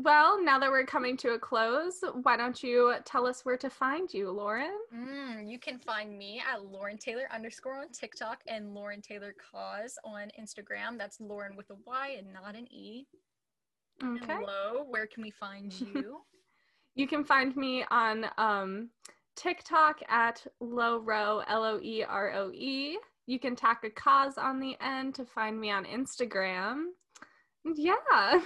Well, 0.00 0.40
now 0.40 0.60
that 0.60 0.70
we're 0.70 0.86
coming 0.86 1.16
to 1.16 1.30
a 1.30 1.40
close, 1.40 2.04
why 2.22 2.36
don't 2.36 2.62
you 2.62 2.94
tell 3.04 3.26
us 3.26 3.44
where 3.44 3.56
to 3.56 3.68
find 3.68 4.08
you, 4.14 4.26
Lauryn? 4.26 4.70
Mm, 4.94 5.50
you 5.50 5.58
can 5.58 5.80
find 5.80 6.16
me 6.16 6.40
at 6.40 6.60
Lauryn 6.60 7.00
Taylor 7.00 7.26
underscore 7.34 7.80
on 7.80 7.88
TikTok 7.88 8.38
and 8.46 8.76
Lauryn 8.76 9.02
Taylor 9.02 9.34
Cause 9.50 9.98
on 10.04 10.30
Instagram. 10.40 10.98
That's 10.98 11.18
Lauryn 11.18 11.56
with 11.56 11.68
a 11.70 11.74
Y 11.84 12.14
and 12.16 12.32
not 12.32 12.54
an 12.54 12.72
E. 12.72 13.08
Okay. 14.00 14.24
Hello, 14.24 14.84
where 14.88 15.08
can 15.08 15.24
we 15.24 15.32
find 15.32 15.72
you? 15.80 16.20
You 16.94 17.08
can 17.08 17.24
find 17.24 17.56
me 17.56 17.84
on 17.90 18.26
um, 18.38 18.90
TikTok 19.34 19.98
at 20.08 20.46
Loeroe, 20.62 21.42
L 21.48 21.64
O 21.64 21.80
E 21.82 22.04
R 22.04 22.32
O 22.34 22.52
E. 22.52 22.98
You 23.26 23.40
can 23.40 23.56
tack 23.56 23.82
a 23.82 23.90
cause 23.90 24.38
on 24.38 24.60
the 24.60 24.76
end 24.80 25.16
to 25.16 25.24
find 25.24 25.60
me 25.60 25.72
on 25.72 25.84
Instagram. 25.86 26.84
Yeah. 27.74 27.94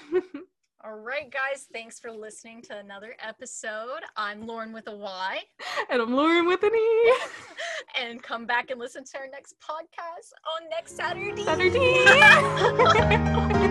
All 0.85 0.99
right, 0.99 1.31
guys, 1.31 1.69
thanks 1.73 2.01
for 2.01 2.11
listening 2.11 2.61
to 2.63 2.77
another 2.77 3.15
episode. 3.21 4.01
I'm 4.17 4.49
Lauryn 4.49 4.75
with 4.75 4.89
a 4.89 4.97
Y, 4.97 5.39
and 5.89 6.03
I'm 6.03 6.13
Lauren 6.13 6.45
with 6.45 6.65
an 6.65 6.75
E. 6.75 7.15
and 8.01 8.21
come 8.21 8.47
back 8.47 8.73
and 8.73 8.81
listen 8.81 9.05
to 9.05 9.19
our 9.19 9.29
next 9.29 9.55
podcast 9.61 10.33
on 10.57 10.69
next 10.69 10.97
Saturday. 10.97 11.45
Saturday. 11.45 13.59